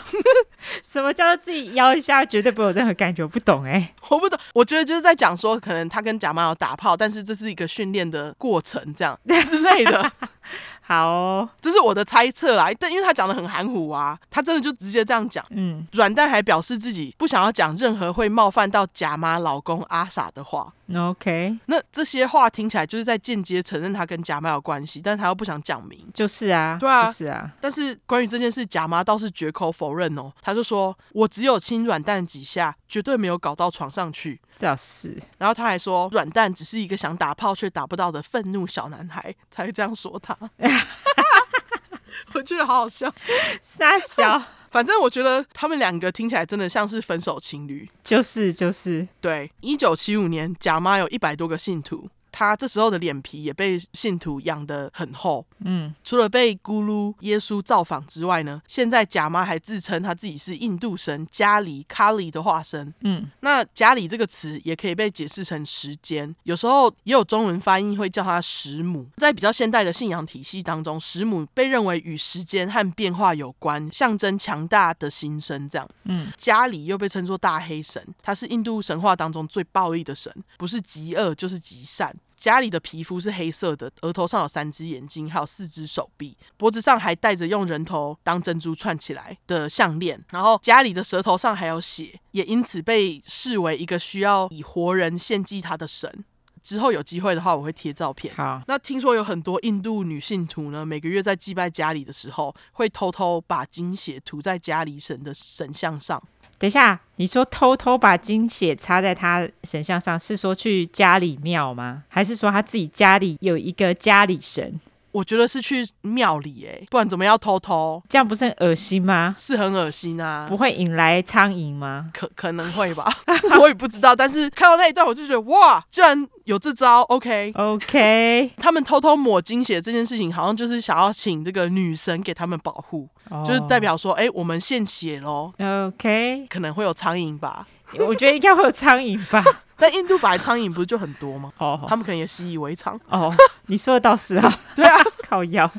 [0.83, 3.23] 什么叫做自己腰以下绝对不会有任何感觉？
[3.23, 4.39] 我不懂哎、欸，我不懂。
[4.53, 10.11] 我觉得就是在讲说，可能他跟假妈有打炮，但是这是一个训练的过程，这样之类的。
[10.87, 15.43] 好、哦，这是我的猜测啦，但因为他讲的很含糊啊，他真的就直接这样讲。
[15.49, 20.71] 嗯，软蛋还表示自己不想要讲任何会冒犯到假妈老公阿傻的话。
[20.95, 25.99] OK，那这些话听起来就是在间接承认他跟假妈有关系，但他又不想讲明。
[26.13, 27.51] 就是啊，对啊，就是啊。
[27.59, 35.17] 但是关于这件事，假妈倒是绝口否认哦，他就说：“我只有亲软蛋几下，绝对没有搞到床上去。”这倒是。
[35.39, 40.37] 然后他还说，软蛋只是一个想打炮却打不到的愤怒小男孩，才会这样说他。
[42.33, 43.13] 我觉得好好笑，
[43.61, 44.41] 傻笑。
[44.71, 47.89] 反正我觉得他们两个听起来真的像是分手情侣。
[48.03, 49.07] 就是就是。
[49.21, 52.09] 对，一九七五年，贾妈有一百多个信徒。
[52.37, 82.13] 他这时候的脸皮也被信徒养得很厚，嗯，除了被咕噜耶稣造访之外呢，现在贾妈还自称他自己是印度神加里卡里的化身，嗯，那加里这个词也可以被解释成时间，有时候也有中文翻译会叫他时母，在比较现代的信仰体系当中，时母被认为与时间和变化有关，象征强大的新生，这样，嗯，加里又被称作大黑神，他是印度神话当中最暴力的神，不是极恶就是极善。
[82.35, 96.25] 加里的皮肤是黑色的，额头上有三只眼睛，还有四只手臂，脖子上还戴着用人头当珍珠串起来的项链，然后家里的舌头上还有血，也因此被视为一个需要以活人献祭他的神。
[96.61, 98.33] 之后有机会的话，我会贴照片。
[98.33, 106.19] 好，那听说有很多印度女信徒呢，每个月在祭拜家里的时候，会偷偷把精血涂在家里神的神像上。
[106.57, 112.03] 等一下，你说偷偷把金血擦在他神像上，是说去家里庙吗？
[112.07, 114.79] 还是说他自己家里有一个家里神？
[115.11, 118.03] 我觉得是去庙里哎，不然怎么要偷偷？
[118.09, 119.33] 这样不是很恶心吗？
[119.33, 120.45] 是很恶心啊！
[120.49, 122.09] 不会引来苍蝇吗？
[122.13, 123.09] 可可能会吧，
[123.59, 124.13] 我也不知道。
[124.13, 133.45] 但是看到那一段，我就觉得哇，居然有这招！OK OK， 他们偷偷抹金血这件事情，好像就是想要请这个女神给他们保护，oh.
[133.45, 135.51] 就是代表说，哎，我们献血喽。
[135.87, 137.67] OK，可能会有苍蝇吧？
[137.99, 139.43] 我觉得应该会有苍蝇吧。
[139.77, 141.51] 但印度本来苍蝇不是就很多吗？
[141.57, 141.89] 哦，oh.
[141.89, 142.95] 他们可能也习以为常。
[143.09, 143.33] 哦，oh.
[143.65, 144.59] 你说的倒是啊。
[144.75, 145.69] 对啊，靠腰。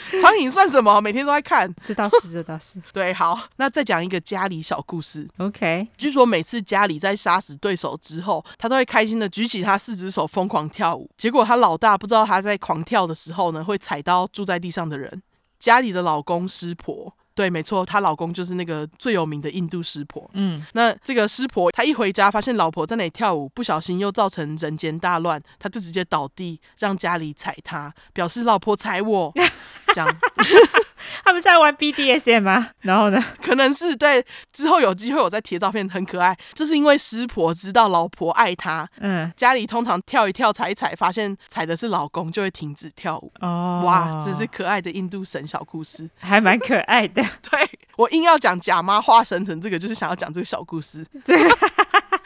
[0.20, 1.00] 苍蝇算什么？
[1.00, 1.72] 每天都在看。
[1.82, 2.80] 这倒是，这倒是。
[2.92, 5.28] 对，好，那再讲一个家里小故事。
[5.38, 11.10] OK，据说每次家里在杀死对手之后，他都会开心的举起他四只手疯狂跳舞。
[11.16, 15.22] 结果他老大不知道他在狂跳的时候呢，会踩到住在地上的人。
[15.58, 20.30] 家里的老公湿婆，对，没错，她老公就是那个最有名的印度湿婆。
[20.34, 29.32] 嗯，那这个湿婆，他一回家发现老婆在那里跳舞，不小心又造成人间大乱，他就直接倒地，让家里踩他，表示老婆踩我。
[29.94, 30.08] 这样，
[31.24, 32.70] 他们在玩 BDSM 吗？
[32.80, 33.22] 然后呢？
[33.42, 34.24] 可能是对。
[34.52, 36.36] 之后有机会我再贴照片，很可爱。
[36.54, 43.32] 就是因为师婆知道老婆爱他，嗯，家里通常跳一跳、踩一踩，发现踩的是老公，就会停止跳舞。
[43.40, 47.22] 哦，哇，这是可爱的印度神小故事，还蛮可爱的。
[47.50, 51.04] 对，我硬要讲假妈化身成这个，就是想要讲这个小故事。
[51.24, 51.36] 对。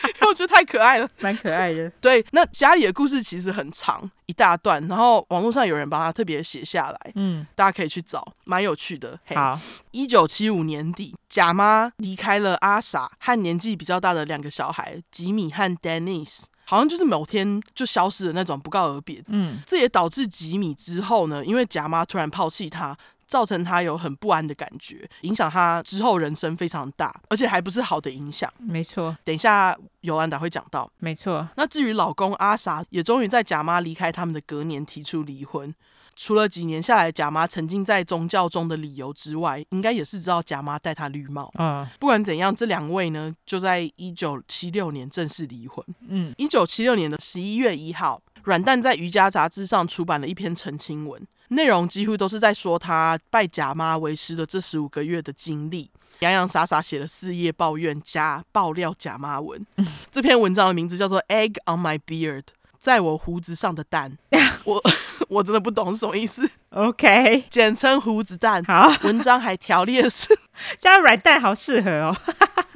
[0.07, 1.89] 因 为我觉得太可爱了，蛮可爱的。
[2.01, 9.19] 对，那家里的故事其实很长，一大段，然后网络上有人帮他特别写下来，嗯，大家可以去找，蛮有趣的。
[9.35, 9.59] 好，
[9.91, 19.23] 一九七五年底，假妈离开了阿傻和年纪比较大的两个小孩吉米和 Dennis，好像就是某天就消失的那种，不告而别。
[19.29, 22.97] 嗯，这也导致吉米之后呢，因为假妈突然抛弃他。
[23.27, 28.53] 造成他有很不安的感觉，影响他之后人生非常大，而且还不是好的影响。
[28.59, 30.91] 没错，等一下尤兰达会讲到。
[30.99, 35.75] 没错，那至于老公阿傻，也终于在假妈离开他们的隔年提出离婚。
[36.19, 41.53] 除了几年下来假妈沉浸在宗教中的理由之外，应该也是知道假妈戴他绿帽。
[41.59, 45.85] 嗯，不管怎样，这两位呢，就在一九七六年正式离婚。
[46.09, 48.23] 嗯，一九七六年的十一月一号。
[48.45, 55.91] 软蛋在瑜伽杂志上出版了一篇澄清文，内容几乎都是在说他拜假妈为师的这十五个月的经历，
[56.21, 59.65] 洋洋洒洒写了四页抱怨加爆料假妈文。
[60.11, 62.43] 这篇文章的名字叫做《Egg on My Beard》，
[62.79, 64.17] 在我胡子上的蛋。
[64.65, 64.83] 我
[65.29, 66.49] 我真的不懂是什么意思。
[66.71, 68.63] OK，简称胡子蛋。
[68.65, 70.37] 好，文章还条列是，
[70.77, 72.17] 加软蛋好适合哦，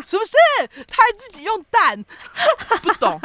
[0.05, 0.85] 是不是？
[0.87, 2.05] 他还自己用蛋，
[2.83, 3.21] 不懂。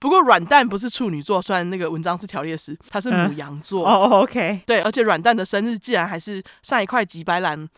[0.00, 3.86] 不过软蛋不是处女座，虽然那个文章是条列式，他是母羊座。
[3.86, 7.68] 哦、嗯 oh,，OK，对，而且软蛋的生日竟然还是上一块吉白兰。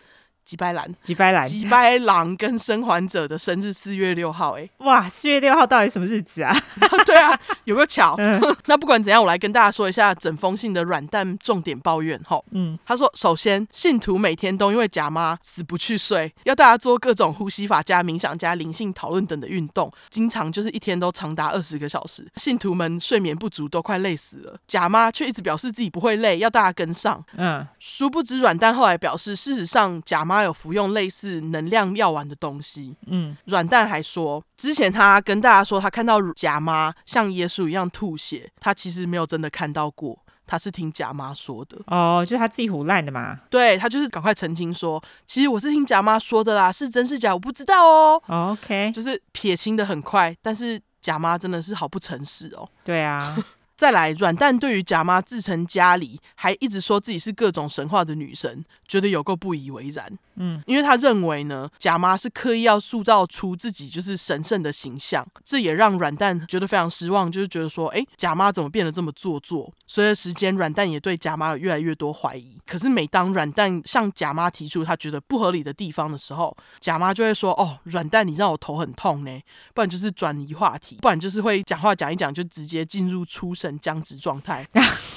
[0.52, 6.54] 吉白兰，吉白兰，吉白狼跟生还者的生日四月六号，哎，哇，四月六号到底什么日子啊？
[7.06, 7.34] 对啊，
[7.64, 8.14] 有个巧。
[8.18, 12.20] 嗯、 那不管怎样，我来跟大家说一下整封信的软蛋重点抱怨。
[12.22, 24.58] 哈，嗯，他说，首先，信徒每天都因为假妈死不去睡，要大家做各种呼吸法加冥想加灵性讨论等的运动，经常就是一天都长达二十个小时，信徒们睡眠不足，都快累死了。
[24.66, 27.24] 假妈却一直表示自己不会累，要大家跟上。
[27.38, 31.40] 嗯，殊不知软蛋后来表示，事实上假妈有服用类似。
[31.52, 32.96] 能量药丸的东西。
[33.06, 41.78] 嗯，软蛋还说，之前他跟大家说，他看到假妈像耶稣一样吐血，他其实没有真的看到过，他是听贾妈说的。
[41.86, 43.38] 哦，就是他自己胡乱的嘛。
[43.50, 48.22] 对，他就是赶快澄清说，其实我是听贾妈说的啦，是真是假我不知道哦。
[48.26, 52.68] 哦 OK，就是撇清的很快，但是贾妈真的是好不诚实哦。
[52.84, 53.36] 对啊。
[53.82, 60.16] 再来，软蛋对于贾妈自称家里，还一直说自己是各种神话的女神，觉得有够不以为然。
[60.36, 69.70] 嗯，因为他认为呢，贾妈是刻意要塑造出自己就是神圣的形象，这也让软蛋觉得非常失望，就是觉得说，哎，贾妈怎么变得这么做作？
[69.88, 72.56] 随着时间，软蛋也对贾妈有越来越多怀疑。
[72.64, 79.40] 可是每当软蛋向贾妈提出他觉得不合理的地方的时候，贾妈就会说，哦，软蛋，你让我头很痛呢，
[79.74, 83.71] 不然就是转移话题，不然就是会讲话讲一讲就直接进入出神。
[83.80, 84.66] 僵直状态，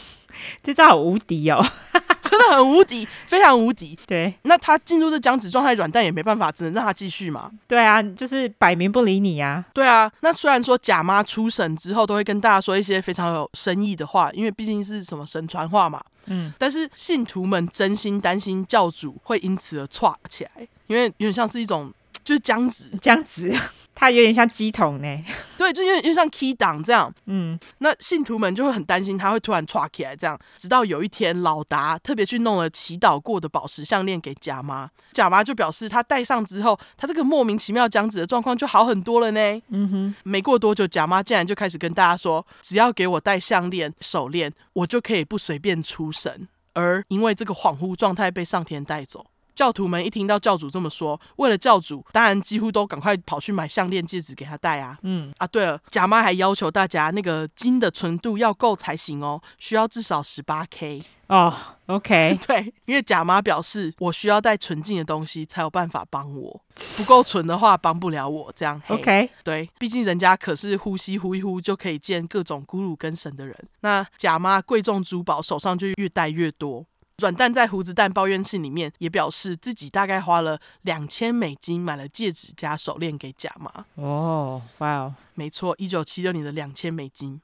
[0.62, 1.66] 这招好无敌哦，
[2.22, 3.98] 真的很无敌，非常无敌。
[4.06, 7.50] 对，那他进入这僵直状态，软蛋也没办法，只能让他继续嘛。
[7.68, 9.74] 对啊，就是摆明不理你呀、啊。
[9.74, 16.04] 对啊，那虽然说假妈出神之后都会跟大家说一些非常有深意的话，因为毕竟是什么神传话嘛。
[16.26, 21.94] 嗯，但是信徒们真心担心教主会因此而挫起来，因为有点像是一种。
[22.26, 23.54] 就是僵直，僵直，
[23.94, 25.24] 它有点像鸡桶呢。
[25.58, 27.14] 对，就有点像 key 档这样。
[27.28, 30.38] 嗯，那信徒们就会很担心他会突然抓起来这样。
[30.58, 39.62] 直到有一天，老达特别去弄了祈祷过的宝石项链给贾妈，贾妈就表示她戴上之后，她这个莫名其妙僵直的状况就好很多了呢。
[39.70, 46.48] 嗯哼，没过多久，贾妈竟然就开始跟大家说，只要给我戴项链、手链，我就可以不随便出神。
[46.74, 49.26] 而因为这个恍惚状态被上天带走。
[49.56, 55.00] 教徒们一听到教主这么说，为了教主，当然几乎都赶快跑去买项链、戒指给他戴啊。
[55.04, 61.54] 嗯啊，对了，贾妈还要求大家那个金的纯度要够才行哦，需要至少十八 K 哦。
[61.86, 66.62] OK， 对，因为贾妈表示我需要带纯净的东西才有办法帮我，
[66.98, 68.52] 不够纯的话帮不了我。
[68.56, 73.56] 这样 OK，对，毕竟人家可是呼吸呼一呼就可以见各种咕噜跟神的人。
[73.82, 76.86] 那贾妈贵重珠宝手上就越戴越多。
[77.22, 83.86] 软蛋在胡子蛋抱怨信里面也表示自己大概花了两千美金买了戒指加手链给假妈。
[83.96, 87.40] 哦，哇哦，没错，一九七六年的两千美金。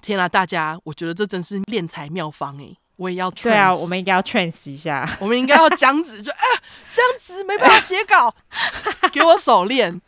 [0.00, 2.76] 天啊，大家，我觉得这真是敛财妙方哎！
[2.96, 6.44] 我也要对啊，我们应该要 trans 一下，我们应该要僵直，就啊，
[6.90, 8.34] 僵直没办法写稿，
[9.12, 10.00] 给我手链，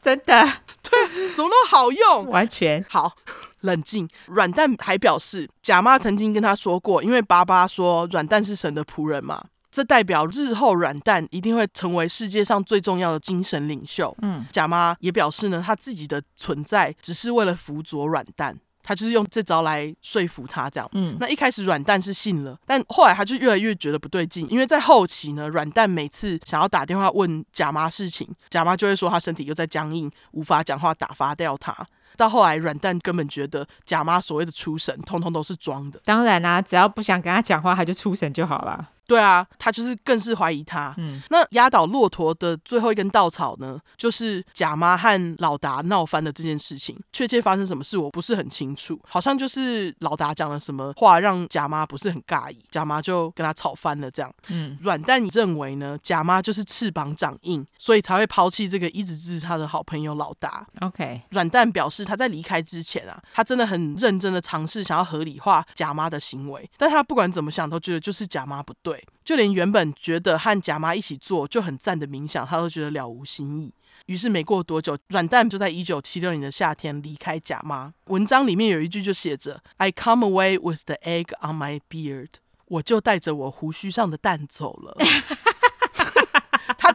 [0.00, 0.46] 真的，
[0.90, 2.26] 对， 怎么那么好用？
[2.28, 3.14] 完全好。
[3.62, 14.16] 冷静，软蛋还表示，贾妈曾经跟他说过，因为爸爸说软蛋是神的仆人嘛，这代表日后软蛋一定会成为世界上最重要的精神领袖。
[14.22, 18.56] 嗯，贾妈也表示呢，他自己的存在只是为了辅佐软蛋，
[18.88, 20.88] 他就是用这招来说服他这样。
[20.92, 31.76] 嗯，那一开始软蛋是信了，但后来他就越来越觉得不对劲，因为在后期呢，软蛋每次想要打电话问贾妈事情，贾妈就会说他身体又在僵硬，无法讲话，打发掉他。
[32.16, 36.00] 到后来，软蛋根本觉得贾妈所谓的出神，通通都是装的。
[36.06, 38.88] 当然啦、啊，只要不想跟他讲话，他就出神就好了。
[39.08, 40.94] 对啊，他就是更是怀疑他。
[40.98, 46.94] 嗯，那压倒骆驼的最后一根稻草呢，就是贾妈和老达闹翻的这件事情。
[47.10, 49.00] 确切发生什么事，我不是很清楚。
[49.08, 54.10] 好像就是老达讲了什么话，让贾妈不是很尬意，贾妈就跟他吵翻了。
[54.10, 55.98] 这样，嗯，软蛋你认为呢？
[56.02, 60.66] 贾妈就是翅膀长硬，所以才会抛弃这个一直支持他的好朋友老达。
[60.82, 68.97] OK，软蛋表示他在离开之前啊，他真的很认真的尝试想要合理化贾妈的行为，但他不管怎么想都觉得就是贾妈不对。
[69.24, 73.72] 就连原本觉得和贾妈一起做就很赞的冥想，他都觉得了无新意。
[74.06, 77.92] 于是没过多久，软蛋就在一九七六年的夏天离开贾妈。
[78.06, 82.28] 文章里面有一句就写着：“I come away with the egg on my beard。”
[82.66, 84.96] 我就带着我胡须上的蛋走了。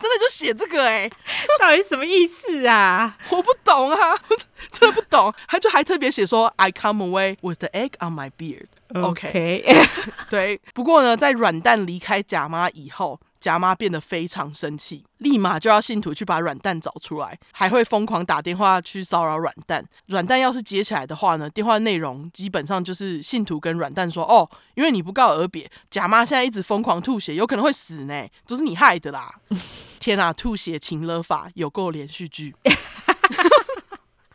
[0.03, 1.11] 他真的就写这个哎、欸，
[1.59, 3.17] 到底什么意思啊？
[3.29, 3.97] 我不懂啊，
[4.69, 5.33] 真的不懂。
[5.47, 8.67] 他就还特别写说，I come away with the egg on my beard。
[9.01, 9.65] OK，
[10.29, 10.59] 对。
[10.73, 13.19] 不过呢，在软蛋离开贾妈以后。
[13.43, 19.85] 贾妈变得非常生气，立马就要信徒去把软蛋找出来，还会疯狂打电话去骚扰软蛋。
[20.05, 29.29] 软蛋要是接起来的话呢，电话内容基本上就是信徒跟软蛋说：“哦，因为你不告而别，贾妈现在一直疯狂吐血，有可能会死呢，都是你害的啦！”
[29.99, 32.55] 天啊，吐血情勒法有够连续剧。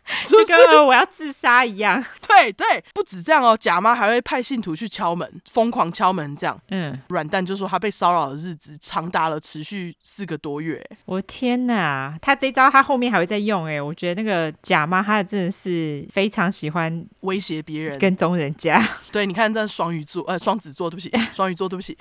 [0.27, 2.03] 就跟我要自杀一样。
[2.27, 6.59] 对对，不止这样哦，假妈还会派信徒去敲门，疯狂敲门这样。
[6.69, 10.83] 嗯，软蛋就说他被骚扰的日子长达了持续四个多月。
[11.05, 18.81] 我天哪，他这招他后面还会再用哎，我觉得那个假妈她真的是非常喜欢威胁别人、跟踪人家。
[19.11, 21.97] 对，你看这双鱼座，呃，双子座，对不起，双鱼座，对不起。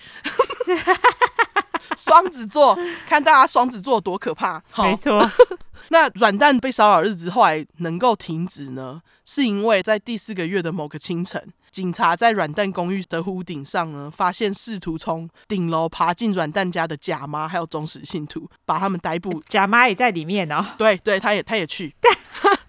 [1.97, 4.63] 双子座，看大家双子座多可怕。
[4.77, 5.21] 没错。
[5.91, 9.01] 那软蛋被骚扰日子后来能够停止呢？
[9.25, 19.41] 是因为在第四个月的某个清晨，警察在软蛋公寓的屋顶上呢，发现试图从顶楼爬进软蛋家的假妈还有忠实信徒，把他们逮捕。
[19.49, 20.65] 假妈也在里面哦。
[20.77, 21.95] 对对，他也他也去。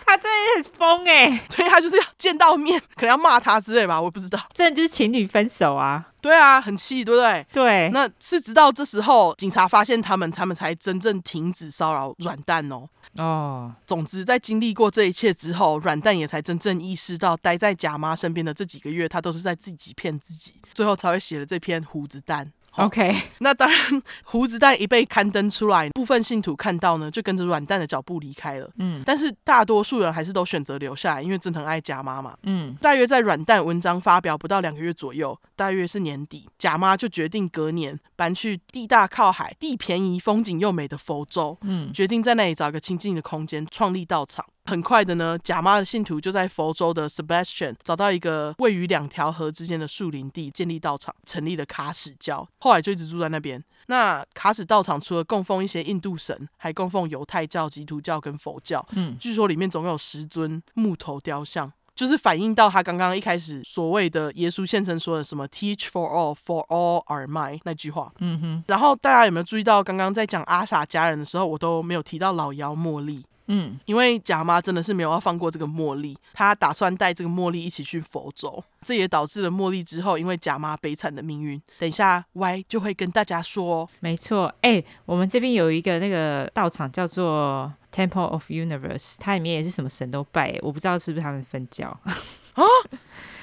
[0.05, 1.45] 他真的很疯哎！
[1.55, 4.39] 所以他就是要见到面，可能要骂他之类吧，我不知道。
[4.53, 6.07] 真的就是情侣分手啊。
[6.21, 7.45] 对啊，很气，对不对？
[7.51, 7.89] 对。
[7.89, 12.87] 那是直到这时候，警察发现他们，他们才真正停止骚扰软蛋哦。
[13.17, 13.73] 哦。
[13.87, 22.51] 总之，在经历过这一切之后，软蛋也才真正意识到，待在假妈身边的这几个月，他都是在自己骗自己，最后才会写了这篇胡子蛋。
[22.85, 28.69] OK，那当然，胡子蛋一被刊登出来，部分信徒看到呢，就跟着软蛋的脚步离开了。
[28.77, 32.37] 嗯，但是大多数人还是都选择留下来，因为真的很爱贾妈嘛。
[32.43, 41.57] 嗯，大约在软蛋文章发表不到两个月左右，大约是年底，贾妈就决定隔年搬去地大靠海、地便宜、风景又美的佛州。
[41.61, 44.45] 嗯，决定在那里找一个清静的空间，创立道场。
[44.69, 52.47] 很快的呢，贾妈的信徒就在佛州的 Sebastian 找到一个位于两条河之间的树林地，建立道场，成立了卡史教。
[52.59, 53.63] 后来就一直住在那边。
[53.87, 58.85] 那卡史道场除了供奉一些印度神，还供奉犹太教、基督教跟佛教。
[58.91, 68.13] 嗯，据说里面总有十尊木头雕像，就是反映到他刚刚一开始所谓的耶稣现身说的什么 “Teach for all, for all are mine” 那句话。
[68.19, 68.63] 嗯哼。
[68.67, 73.25] 然后大家有没有注意到，刚刚在讲阿萨家人的时候，我都没有提到老妖茉莉。
[73.51, 81.59] 嗯，因为贾妈真的是没有要放过这个茉莉，她打算带这个茉莉一起去佛州，这也导致了茉莉之后因为贾妈悲惨的命运。
[81.79, 83.89] 等一下，Y 就会跟大家说。
[83.99, 92.13] 没错，哎、欸，我们这边有一个那个道场叫做 Temple of Universe，它里面也是什么神都拜，我不知道是不是他们分教啊。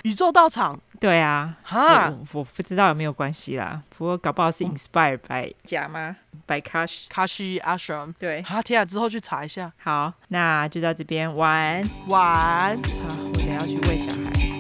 [0.07, 3.83] 宇宙道场，对啊，哈我，我不知道有没有关系啦。
[3.99, 6.15] 不过搞不好是 inspired by 假吗
[6.47, 8.15] ，by Kashi Kashi Ashram。
[8.17, 9.73] 对，好，天啊，之后去查一下。
[9.77, 12.77] 好，那就到这边，晚安，晚安。
[12.77, 14.56] 好，我等下去喂小孩。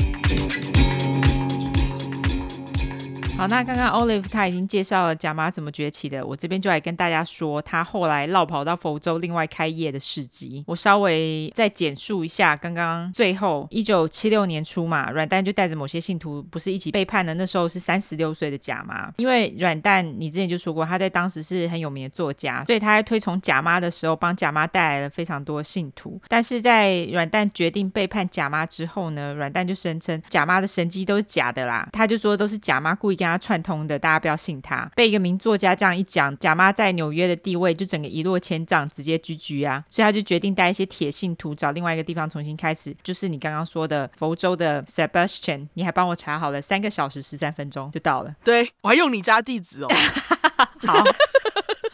[3.38, 10.64] 好，那刚刚 Olive 他已经介绍了贾妈怎么崛起的，我这边就来跟大家说他后来落跑到佛州另外开业的事迹。
[10.66, 26.18] 我稍微再简述一下，刚刚最后一九七六年初嘛，软蛋就带着某些信徒不是一起背叛了，那时候是三十六岁的贾妈，因为软蛋你之前就说过他在当时是很有名的作家，所以他在推崇贾妈的时候帮贾妈带来了非常多信徒。
[26.28, 34.90] 但是在软蛋决定背叛贾妈之后呢，软蛋就声称贾妈的神迹都是假的啦，他就说都是贾妈故意跟他串通的，大家不要信他。
[34.94, 39.84] 被一个名作家这样一讲，贾妈在纽约的地位就整个一落千丈，直接居居啊！
[39.88, 45.68] 所以他就决定带一些铁信徒找另外一个地方重新开始，就是你刚刚说的佛州的 Sebastian。
[45.74, 48.34] 你还帮我查好了，三个小时十三分钟就到了。
[48.44, 49.88] 对，我还用你家地址哦。
[50.86, 51.04] 好。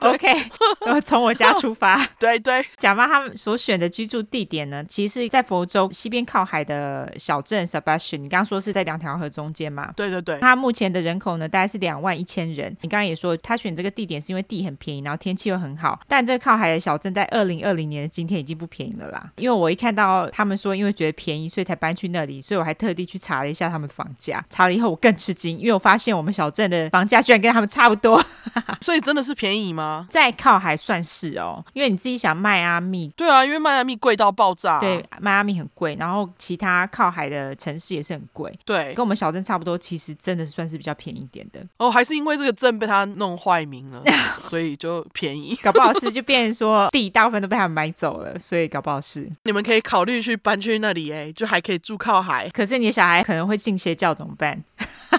[0.03, 1.97] OK，我从我家出发。
[2.19, 8.17] 对 对，贾妈他们所选的居住地点呢，其实是在佛州西边靠海的小镇 Sebastian。
[8.17, 9.93] 你刚刚说是在两条河中间嘛？
[9.95, 10.41] 对对对。
[10.41, 12.77] 他目前的人口呢，大概是两万一千人。
[12.81, 16.01] 你刚刚也说他选这个地点是因为地很便宜，然后天气又很好。
[16.09, 19.31] 但这个靠海的小镇在二零二零年的今天已经不便宜了啦。
[19.37, 24.45] 因为我一看到他们说因为觉得便宜，所以才搬去那里，所以我还特地去查了一下他们的房价。
[24.51, 28.23] 查了以后我更吃惊，因为我发现我们小镇的房价居然跟他们差不多。
[28.81, 30.09] 所以真的是便宜吗？
[30.11, 41.61] 在靠海算是哦，因为你自己想迈阿密，对啊，因为迈阿密贵到爆炸，对，迈阿密很贵，然后其他靠海的城市也是很贵，对，跟我们小镇差不多，其实真的算是比较便宜一点的。
[41.79, 44.03] 哦，还是因为这个镇被他弄坏名了，
[44.49, 49.31] 所以就便宜，搞不好是就变成说地大部分都被他们买走了，所以搞不好是。
[49.45, 52.49] 你们可以考虑去搬去那里，哎，就还可以住靠海。
[52.51, 54.63] 可是你的小孩可能会信邪教怎么办？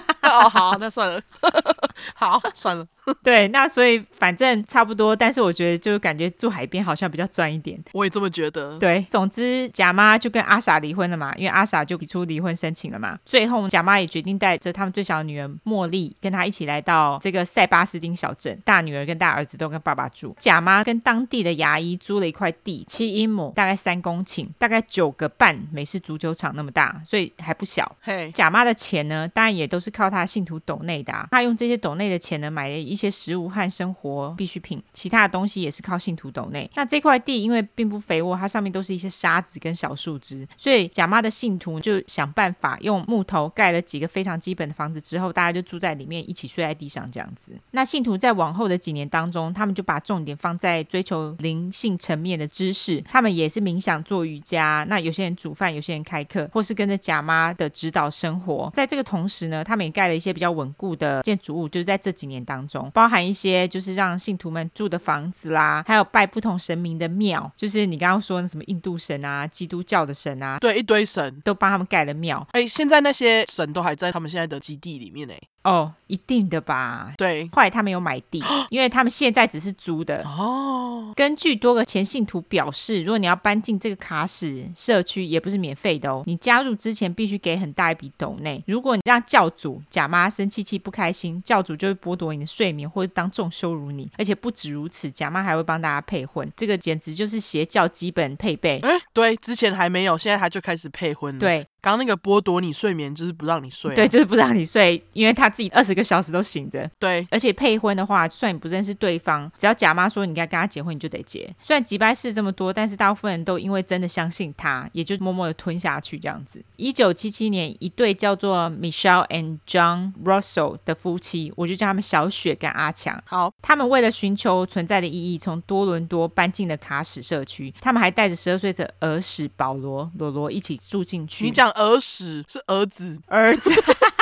[0.22, 1.20] 哦，好，那算了，
[2.14, 2.86] 好，算了。
[3.22, 7.78] 对，那所以反正差不多，但是我觉得就感觉住海边好像比较赚一点。
[7.92, 8.78] 我也这么觉得。
[8.78, 13.18] 对，总之贾妈就跟阿傻离婚了嘛，因为阿傻就提出离婚申请了嘛。
[13.26, 18.58] 最后贾妈也决定带着他们最小的女儿茉莉，跟她一起来到这个塞巴斯丁小镇。
[18.64, 20.34] 大女儿跟大儿子都跟爸爸住。
[20.38, 27.94] 贾妈跟当地的牙医租了一块地，七英亩，大概三公顷，大概九个半美式足球场那么大，所以还不小。
[28.00, 31.28] 嘿，贾妈的钱呢，当然也都是是靠他信徒斗内的啊。
[31.30, 36.70] 她用这些斗内的钱呢，买了一些食物和生活必需品，其他的东西也是靠信徒斗内。
[36.74, 47.52] 那这块地因为并不肥沃，它上面都是一些沙子跟小树枝，所以贾妈的信徒就想办法用木头盖了几个非常基本的房子，之后大家就住在里面，一起睡在地上这样子。
[47.72, 54.84] 那信徒在往后的几年当中，他们就把重点放在追求灵性层面的知识，他们也是冥想、做瑜伽。
[54.88, 58.70] 那有些人煮饭，有些人开课，或是跟着贾妈的指导生活。
[58.74, 63.64] 在这个同时呢，他们也盖了一些比较稳固的建筑物，就是在这几年当中，包含一些。
[63.74, 72.46] 就是让信徒们住的房子啦，还有拜不同神明的庙，就是你刚刚说的什么印度神啊、基督教的神啊，对，一堆神都帮他们盖了庙。
[72.52, 75.34] 哎，现在那些神都还在他们现在的基地里面呢。
[75.64, 77.14] 哦，一定的吧？
[77.16, 80.22] 对，后来他们有买地， 因为他们现在只是租的。
[80.24, 86.22] 哦，根据多个前信徒表示，如果你要搬进这个卡史社区，也不是免费的哦。
[86.26, 88.62] 你加入之前必须给很大一笔斗内。
[88.66, 94.10] 如果你让教主贾妈生气气不开心，教主就会剥夺你的睡眠，或者当众羞辱你。
[94.18, 98.78] 而且不止如此，假妈还会帮大家配婚，这个简直就是邪教基本配备。
[98.80, 101.40] 哎，对，之前还没有，现在他就开始配婚了。
[101.40, 101.66] 对。
[101.84, 103.94] 刚刚那个剥夺你睡眠，就是不让你睡啊。
[103.94, 106.90] 对，就是不让你睡，因为他自己二十个小时都醒着。
[106.98, 111.54] 对，而且配婚的话，算你不认识对方，只要假妈说你该跟他结婚，你就得结。
[111.60, 116.64] 虽然吉拜事这么多，但是大部分人都因为真的相信他，也就默默的吞下去这样子。
[116.76, 123.22] 一九七七年，一对叫做 Michelle and John Russell 的夫妻，我就叫他们小雪跟阿强。
[123.26, 127.74] 好，他们为了寻求存在的意义，从多伦多搬进了卡史社区。
[127.82, 131.44] 他们还带着十二岁的儿时保罗罗罗一起住进去。
[131.44, 132.44] 你讲儿屎。
[132.48, 133.70] 是儿子，儿子，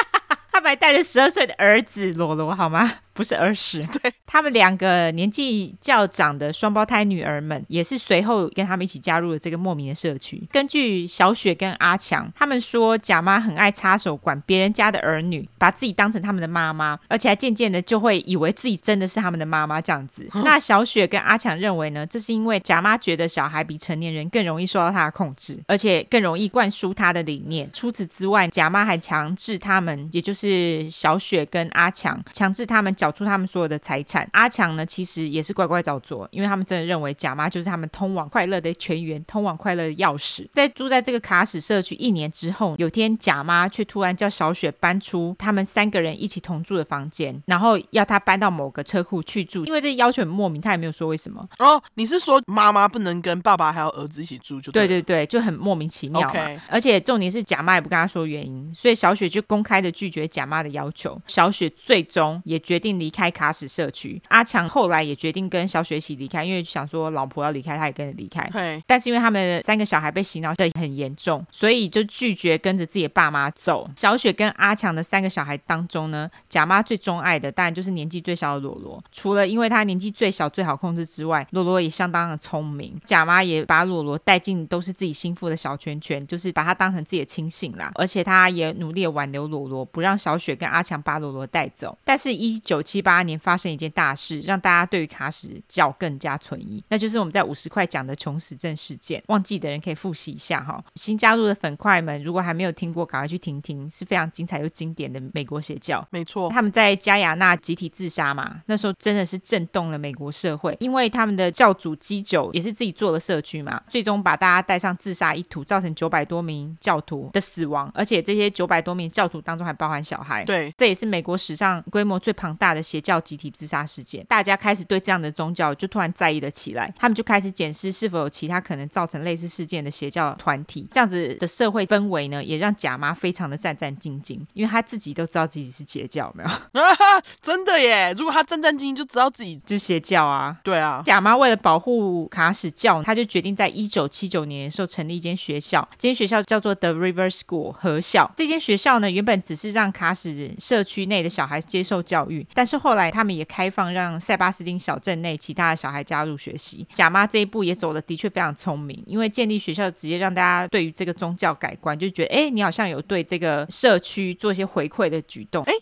[0.53, 2.91] 他们还带着十二岁的儿子罗罗，好吗？
[3.15, 10.43] 不是儿时， 对，他们两个年纪较长的双胞胎女儿们，也是随后跟他们一起加入了这个莫名的社区。
[10.51, 20.27] 根据小雪跟阿强，他们说贾妈很爱插手管别人家的儿女，把自己当成他们的妈妈，而且还渐渐的就会以为自己真的是他们的妈妈这样子。
[20.43, 27.69] 那小雪跟阿强认为呢，这是因为贾妈觉得小孩比成年人更容易受到他的控制，而且更容易灌输他的理念。
[27.75, 32.95] 除此之外，贾妈还强制他们，也就是小雪跟阿强，强制他们。
[33.03, 34.29] 缴出他们所有的财产。
[34.33, 40.47] 阿强呢，其实也是乖乖照做，因为他们真的认为贾妈就是他们通往快乐的泉源，通往快乐的钥匙。
[40.55, 51.45] 在住在这个卡史社区一年之后，有天贾妈却突然叫小雪搬出他们三个人一起同住的房间，然后要她搬到某个车库去住，因为这要求很莫名，他也没有说为什么。
[51.59, 54.87] 哦，你是说妈妈不能跟爸爸还有儿子一起住就对？
[54.87, 56.33] 对对对，就很莫名其妙.
[56.69, 61.21] 而且重点是贾妈也不跟他说原因，所以小雪就公开的拒绝贾妈的要求。
[61.27, 62.92] 小雪最终也决定。
[62.99, 68.49] 离开卡史社区，阿强后来也决定跟小雪一起离开，因为想说老婆要离开，他也跟着离开。
[68.53, 73.89] 对，但是因为他们三个小孩被洗脑的很严重，所以就拒绝跟着自己的爸妈走。
[73.97, 79.03] 小雪跟阿强的三个小孩当中呢，贾妈最钟爱的当然就是年纪最小的罗罗。
[79.13, 82.99] 除了因为他年纪最小最好控制之外，罗罗也相当的聪明。
[83.05, 87.93] 贾妈也把罗罗带进都是自己心腹的小圈圈，就是把他当成自己的亲信啦。
[87.95, 91.97] 而且他也努力的挽留罗罗，不让小雪跟阿强把罗罗带走。
[92.05, 99.23] 但是，一九七八年发生一件大事，让大家对于卡史教更加存疑，那就是我们在五十块讲的穷死症事件。
[99.29, 100.83] 忘记的人可以复习一下哈。
[100.95, 106.07] 新加入的粉块们，如果还没有听过，赶快去听听，是非常精彩又经典的美国邪教。
[106.11, 120.45] 没错，他们在加雅纳集体自杀嘛，那时候真的是震动了美国社会，因为他们的教主基九也是自己做了社区嘛，最终把大家带上自杀一途，造成九百多名教徒的死亡，而且这些九百多名教徒当中还包含小孩。
[120.45, 123.23] 对，这也是美国史上规模最庞大的邪教。
[123.23, 126.93] 集体自杀事件，大家开始对这样的宗教就突然在意了起来。
[126.99, 130.87] 他们就开始检视是否有其他可能造成类似事件的邪教团体。
[130.91, 136.51] 这样子的社会氛围呢，也让贾妈非常的战战兢兢，因为她自己都知道自己是邪教，没有？
[137.41, 138.13] 真的耶！
[138.17, 140.59] 如果她战战兢兢，就知道自己就是邪教啊。
[140.65, 148.33] 对啊，贾妈为了保护卡史教，她就决定在一九七九年的时候成立一间学校，这间学校叫做 The River School 河校。
[148.37, 156.87] 这间学校呢，原本只是让卡史社区内的小孩接受教育，但但是后来他们也开放让塞巴斯汀小镇内其他的小孩加入学习。
[156.93, 165.65] 贾妈这一步也走的的确非常聪明，因为建立学校直接让大家对于这个宗教改观，就觉得哎，你好像有对这个社区做一些回馈的举动。
[165.65, 165.73] 哎，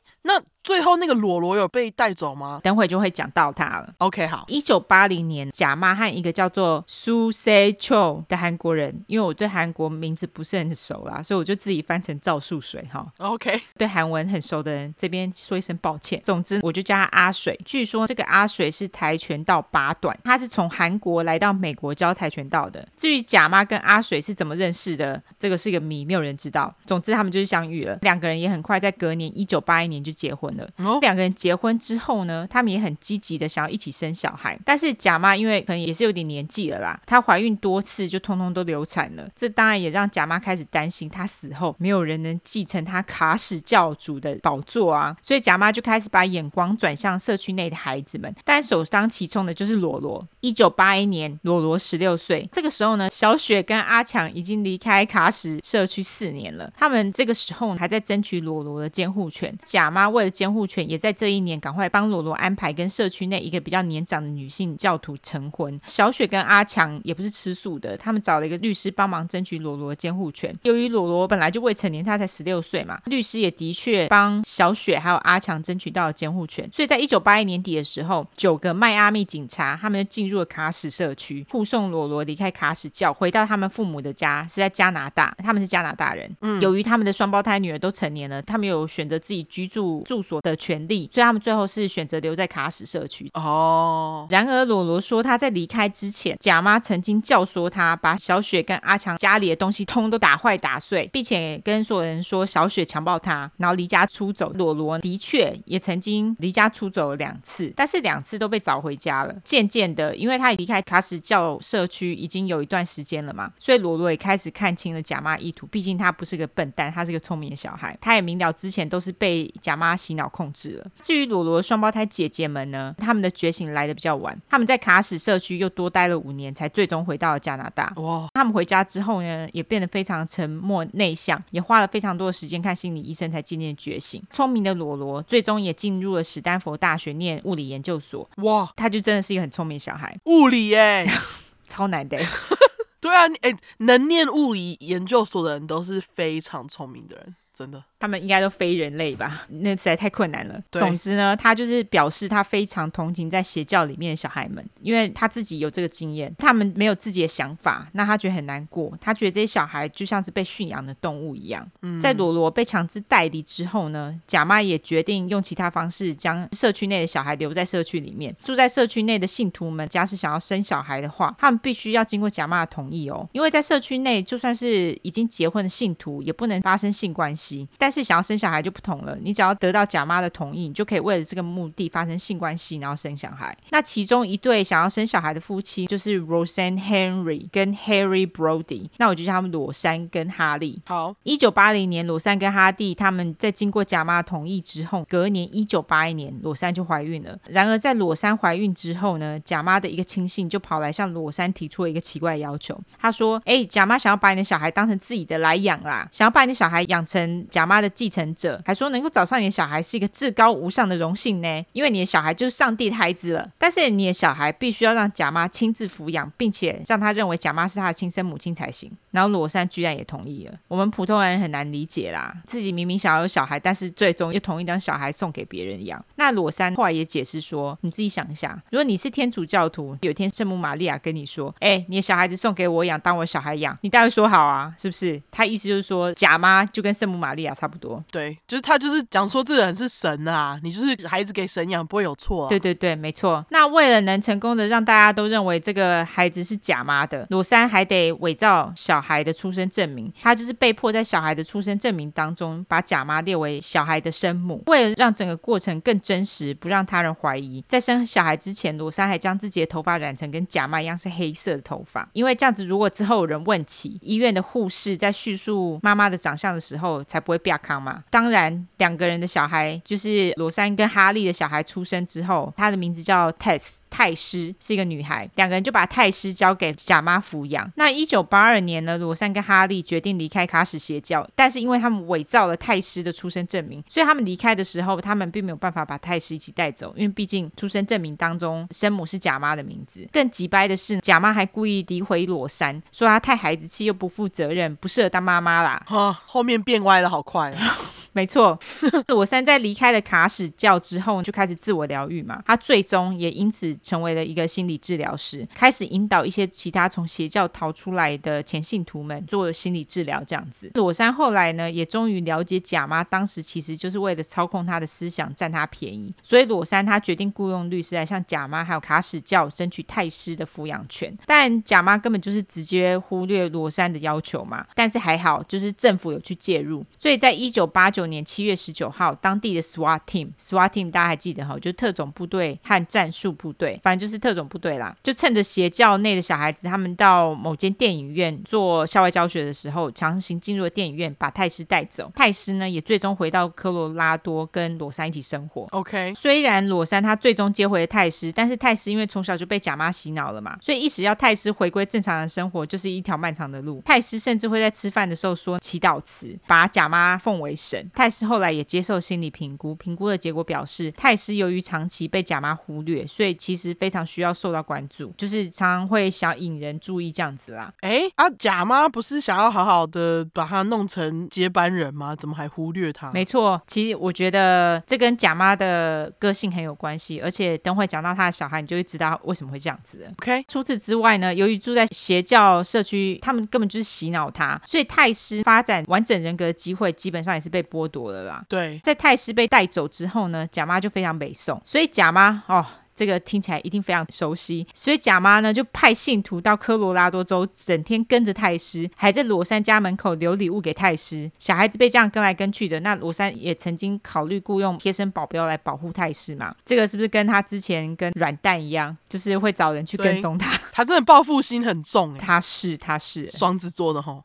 [0.62, 2.60] 最后那个裸裸有被带走吗？
[2.62, 3.92] 等会就会讲到他了。
[3.98, 4.44] OK，好。
[4.48, 13.06] 一九八零年，贾妈和一个叫做苏塞秋的韩国人，因为我对韩国名字不是很熟啦，所以我就自己翻成赵树水哈。
[13.18, 16.20] OK，对韩文很熟的人这边说一声抱歉。
[16.22, 17.58] 总之，我就叫他阿水。
[17.64, 22.86] 据说这个阿水是跆拳道八段，他是从韩国来到美国教跆拳道的。
[22.96, 26.74] 至于贾妈跟阿水是怎么认识的，这个是一个谜，没有人知道。
[26.84, 30.68] 总之，他们就是相遇了，两个人也很快在隔年一九八一年就结婚了。
[30.76, 34.58] 哦，两个人结婚之后呢，他们也很积极的想要一起生小孩。
[34.64, 39.28] 但是贾妈因为可能也是有点年纪了啦，她怀孕多次就通通都流产了。
[39.34, 45.16] 这当然也让贾妈开始担心，她死后没有人能继承她卡史教主的宝座啊。
[45.22, 50.26] 所以贾妈就开始把眼光转向社区内的孩子们，但首当其冲的就是罗罗。
[50.40, 56.72] 一九八一年，罗罗十六岁，这个时候呢，小雪跟阿强已经离开卡史社区四年了。
[56.76, 59.56] 他们这个时候还在争取罗罗的监护权。
[59.62, 65.78] 贾妈为了监护权，也在这一年赶快帮罗罗安排跟社区内一个比较年长的女性教徒成婚。
[65.84, 70.58] 小雪跟阿强也不是吃素的，他们找了一个律师帮忙争取罗罗监护权。
[70.62, 76.66] 由于罗罗本来就未成年，他才十六岁嘛，律师也的确帮小雪还有阿强争取到了监护权。
[76.72, 85.36] 所以在一九八一年底的时候，九个迈阿密警察他们就进入了卡史社区，护送罗罗离开卡史教，回到他们父母的家，是在加拿大。
[85.44, 86.34] 他们是加拿大人。
[86.40, 93.28] 嗯，由于他们的双胞胎女儿都成年了，他们有选择自己居住住所的权利，所以他们最后是选择留在卡史社区。
[93.34, 104.52] 哦，然而罗罗说他在离开之前，贾妈曾经教唆他把小雪跟阿强家里的东西通都打坏打碎，并且跟所有人说小雪强暴他，然后离家出走。
[104.52, 109.34] 罗罗的确也曾经离家出走了两次，但是两次都被找回家了。
[109.42, 115.66] 渐渐的，因为他离开卡史教社区已经有一段时间了嘛，所以罗罗也开始看清了贾妈意图。
[115.68, 117.96] 毕竟他不是个笨蛋，他是个聪明的小孩。
[118.00, 120.86] 他也明了之前都是被贾妈洗脑控制了。
[121.00, 124.36] 至于罗罗的双胞胎姐姐们呢，他们的觉醒来的比较晚。
[124.48, 127.92] 他们在卡史社区又多待了五年，才最终回到了加拿大。
[127.96, 128.28] 哇！
[128.34, 134.22] 他们回家之后呢，也变得非常沉默内向，也花了非常多的时间看心理医生，才渐渐觉醒。
[134.30, 138.28] 聪明的罗罗最终也进入了史丹佛大学念物理研究所。
[138.38, 138.70] 哇！
[138.76, 140.16] 他就真的是一个很聪明的小孩。
[140.26, 141.06] 物理耶，
[141.66, 142.18] 超难的。
[143.00, 147.82] 对啊，哎，能念物理研究所的人都是非常聪明的人，真的。
[148.00, 149.46] 他们应该都非人类吧？
[149.48, 150.58] 那实在太困难了。
[150.72, 158.96] 总之呢，他就是表示他非常同情在邪教里面的小孩们，因为他自己有这个经验，他们没有自己的想法，那他觉得很难过。
[159.00, 161.70] 他觉得这些小孩就像是被驯养的动物一样。
[161.82, 168.34] 嗯、在罗罗被强制带离之后呢，贾妈也决定用其他方式将社区内的小孩留在社区里面。
[168.42, 177.68] 住在社区内的信徒们，假使想要生小孩的话，他们必须要经过贾妈的同意哦，因为在社区内，就算是已经结婚的信徒，也不能发生性关系。
[177.76, 183.52] 但但是想要生小孩就不同了，你只要得到贾妈的同意，你就可以为了这个目的发生性关系，然后生小孩。
[183.70, 190.80] 那其中一对想要生小孩的夫妻就是 Roseanne Henry 跟 Harry Brody，那我就叫他们罗珊跟哈利。
[190.86, 197.36] 好，一九八零年，罗珊跟哈蒂他们在经过贾妈同意之后，隔年一九八一年，罗珊就怀孕了。
[197.48, 213.50] 然而在罗珊怀孕之后呢，贾妈的一个亲信就跑来向罗珊提出了一个奇怪的要求，他说：“哎，贾妈想要把你的小孩当成自己的来养啦，想要把你的小孩养成贾妈。”的继承者还说，能够找上你的小孩是一个至高无上的荣幸呢，因为你的小孩就是上帝的孩子了。
[213.58, 218.90] 但是你的小孩必须要让贾妈亲自抚养，并且让他认为贾妈是他的亲生母亲才行。
[219.10, 220.54] 然后罗山居然也同意了。
[220.68, 226.02] 我们普通人很难理解啦，自己明明想要有小孩，但是最终又同意将小孩送给别人养。
[226.16, 235.20] 那罗山后来也解释说，你自己想一下，如果你是天主教徒，有一天圣母玛利亚跟你说，哎，你的小孩子送给我养，当我小孩养，你大概说好啊，是不是？
[235.30, 238.02] 他意思就是说，贾妈就跟圣母玛利亚差不多。
[238.10, 242.48] 对，就是他就是讲说这人是神啊，你就是孩子给神养不会有错啊。
[242.48, 243.44] 对对对，没错。
[243.50, 250.12] 那为了能成功的让大家都认为这个孩子是假妈的，罗珊还得伪造小孩的出生证明。
[250.20, 254.62] 他就是被迫在小孩的出生证明当中把假妈列为小孩的生母。
[254.66, 268.02] 为了让整个过程更真实，不让他人怀疑，在生小孩之前，罗珊还将自己的头发染成跟假妈一样是黑色的头发，因为这样子如果之后有人问起，医院的护士在叙述妈妈的长相的时候，才不会变康嘛。
[268.10, 275.28] 当然，两个人的小孩就是罗珊跟哈利的小孩出生之后，他的名字叫 Tess 泰斯，是一个女孩。
[275.34, 277.70] 两个人就把泰斯交给贾妈抚养。
[277.76, 278.98] 那一九八二年呢？
[278.98, 290.06] 罗珊跟哈利决定离开卡史邪教，但是因为他们伪造了泰斯的出生证明，所以他们离开的时候，他们并没有办法把泰斯一起带走，因为毕竟出生证明当中生母是贾妈的名字。
[290.12, 295.82] 更急掰的是，贾妈还故意诋毁罗珊，说她太孩子气又不负责任，不适合当妈妈啦。
[295.86, 297.90] 哈，后面变歪了，好快啊。
[298.12, 298.58] 没错，
[299.06, 302.42] 罗山在离开了卡史教之后，就开始自我疗愈嘛。
[302.44, 310.20] 他最终也因此成为了一个心理治疗师，开始引导一些其他从邪教逃出来的前信徒们做心理治疗。
[310.26, 316.12] 这样子，罗山后来呢，也终于了解贾妈当时其实就是为了操控他的思想，占他便宜。
[316.20, 321.16] 所以罗山他决定雇佣律师来向贾妈还有卡史教争取泰师的抚养权。
[321.26, 324.66] 但贾妈根本就是直接忽略罗山的要求嘛。
[324.74, 326.84] 但是还好，就是政府有去介入。
[326.98, 327.99] 所以在一九八九。
[328.00, 334.96] 九年七月十九号，当地的 SWAT team，SWAT team 大家还记得哈，就特种部队和战术部队，反正就是特种部队啦。
[335.02, 342.10] 就趁着邪教内的小孩子他们到某间电影院做校外教学的时候，强行进入了电影院，把泰斯带走。
[342.14, 345.68] 泰斯呢，也最终回到科罗拉多跟罗珊一起生活。
[345.72, 353.82] OK，虽然罗珊他最终接回了泰斯，但是泰斯因为从小就被贾妈洗脑了嘛，所以一时要泰斯回归正常的生活，就是一条漫长的路。
[353.84, 357.89] 泰斯甚至会在吃饭的时候说祈祷词，把贾妈奉为神。
[357.94, 367.72] 泰斯后来也接受心理评估，评估的结果表示，泰斯由于长期被贾妈忽略，所以其实非常需要受到关注，就是常常会想引人注意这样子啦。
[367.80, 372.14] 哎，啊，贾妈不是想要好好的把他弄成接班人吗？
[372.14, 373.10] 怎么还忽略他？
[373.12, 380.06] 没错，其实我觉得这跟贾妈的个性很有关系，而且等会讲到他的小孩，你就会知道为什么会这样子。
[380.20, 388.44] OK，除此之外呢，由于住在邪教社区，他们根本就是洗脑他，所以泰斯发展完整人格的机会基本上也是被剥剥夺了啦。
[388.48, 394.66] 对，在泰斯被带走之后呢，贾妈就非常北宋，所以贾妈哦，这个听起来一定非常熟悉。
[394.74, 401.30] 所以贾妈呢就派信徒到科罗拉多州，整天跟着泰斯，还在罗山家门口留礼物给泰斯。
[401.38, 406.54] 小孩子被这样跟来跟去的，那罗山也曾经考虑雇佣贴身保镖来保护泰斯嘛？
[406.64, 410.58] 这个是不是跟他之前跟软蛋一样，就是会找人去跟踪他？
[410.72, 414.22] 他真的报复心很重，他是他是双子座的齁。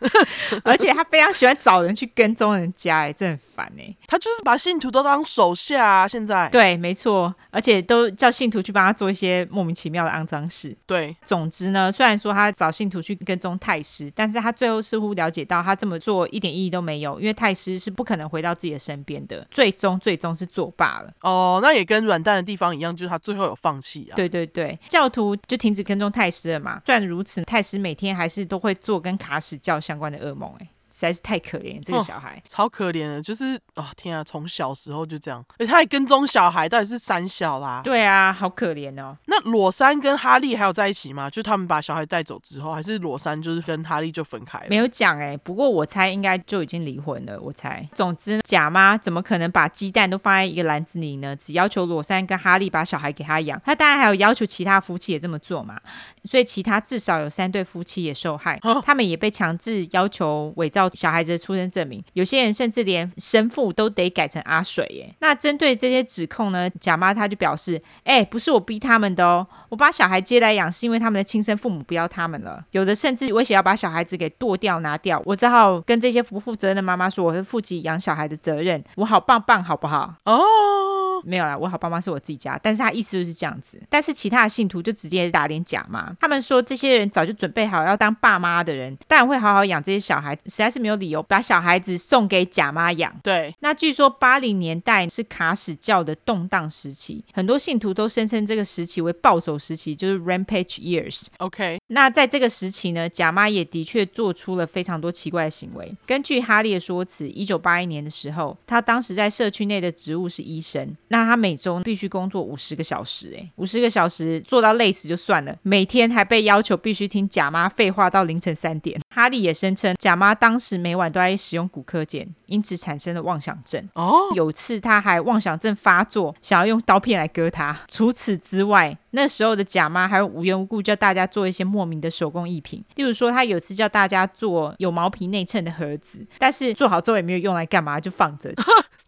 [0.62, 3.94] 而且他非常喜欢找人去跟踪人家，哎，这很烦哎。
[4.06, 6.48] 他就是把信徒都当手下啊，现在。
[6.50, 10.76] 对，没错，而且都叫信徒去帮他做一些莫名其妙的肮脏事。
[10.86, 21.12] 对，总之呢，虽然说他找信徒去跟踪太师，但是他最后似乎了解到他这么做一点意义都没有，因为太师是不可能回到自己的身边的，最终最终是作罢了。
[21.22, 24.14] 哦，那也跟软蛋的地方一样，就是他最后有放弃啊。
[24.14, 26.80] 对对对，教徒就停止跟踪太师了嘛。
[26.84, 30.75] 虽然如此，太师每天还是都会做跟卡史教相关的噩梦，哎。
[30.96, 37.82] 实在是太可怜这个小孩，超可怜的，就是哦天啊，从小时候就这样，而且他还跟踪小孩，到底是三小啦？
[37.84, 39.16] 对啊，好可怜哦。
[39.26, 41.28] 那裸山跟哈利还有在一起吗？
[41.28, 44.66] 就他们把小孩带走之后，还是裸山就是跟哈利就分开了？
[44.70, 47.38] 没有讲哎，不过我猜应该就已经离婚了。
[47.40, 51.36] 我猜，总之贾妈怎么可能把鸡蛋都放在一个篮子里呢？
[51.36, 55.78] 只要求裸山跟哈利把小孩给他养，他当然还有要求其他夫妻也这么做嘛。
[56.24, 65.14] 所以其他至少有三对夫妻也受害，他们也被强制要求伪造小孩子的出生证明，有些人甚至连生父都得改成阿水耶。
[65.20, 72.64] 那针对这些指控呢，贾妈她就表示：“哎，不是我逼他们的哦，我把小孩接来养是因为他们的亲生父母不要他们了。
[72.72, 75.22] 有的甚至威胁要把小孩子给剁掉拿掉。
[75.24, 78.82] 我只好跟这些不负责任的妈妈说，我会负起养小孩的责任。
[78.96, 81.05] 我好棒棒，好不好？”哦。
[81.24, 83.80] 没有啦，我好棒棒是我自己家，但是他意思就是这样子。
[83.88, 93.14] 但是其他的信徒就直接打脸假妈，他们说这些人早就准备好要当爸妈的人，当然会好好养这些小孩，实在是没有理由把小孩子送给假妈养。
[93.22, 101.26] 对，那据说八零年代是卡史教的动荡时期，很多信徒都声称这个时期为暴走时期，就是 Rampage Years。
[101.38, 105.94] OK，那在这个时期呢，贾妈也的确做出了非常多奇怪的行为。
[106.04, 110.96] 根据哈利的说辞，一九八一年的时候，他当时在社区内的职务是医生。
[111.08, 119.00] 那他每周必须工作五十个小时，哎，五十个小时做到累死就算了，每天还被要求必须听贾妈废话到凌晨三点。
[119.14, 123.88] 哈利也声称，贾妈当时每晚都在使用骨科碱，因此产生了妄想症。
[123.94, 127.80] 哦，有次他还妄想症发作，想要用刀片来割他。
[127.88, 138.52] 除此之外，那时候的贾妈还无缘无故叫大家做一些莫名的手工艺品，例如说，她有次叫大家做有毛皮内衬的盒子，但是做好之后也没有用来干嘛，就放着。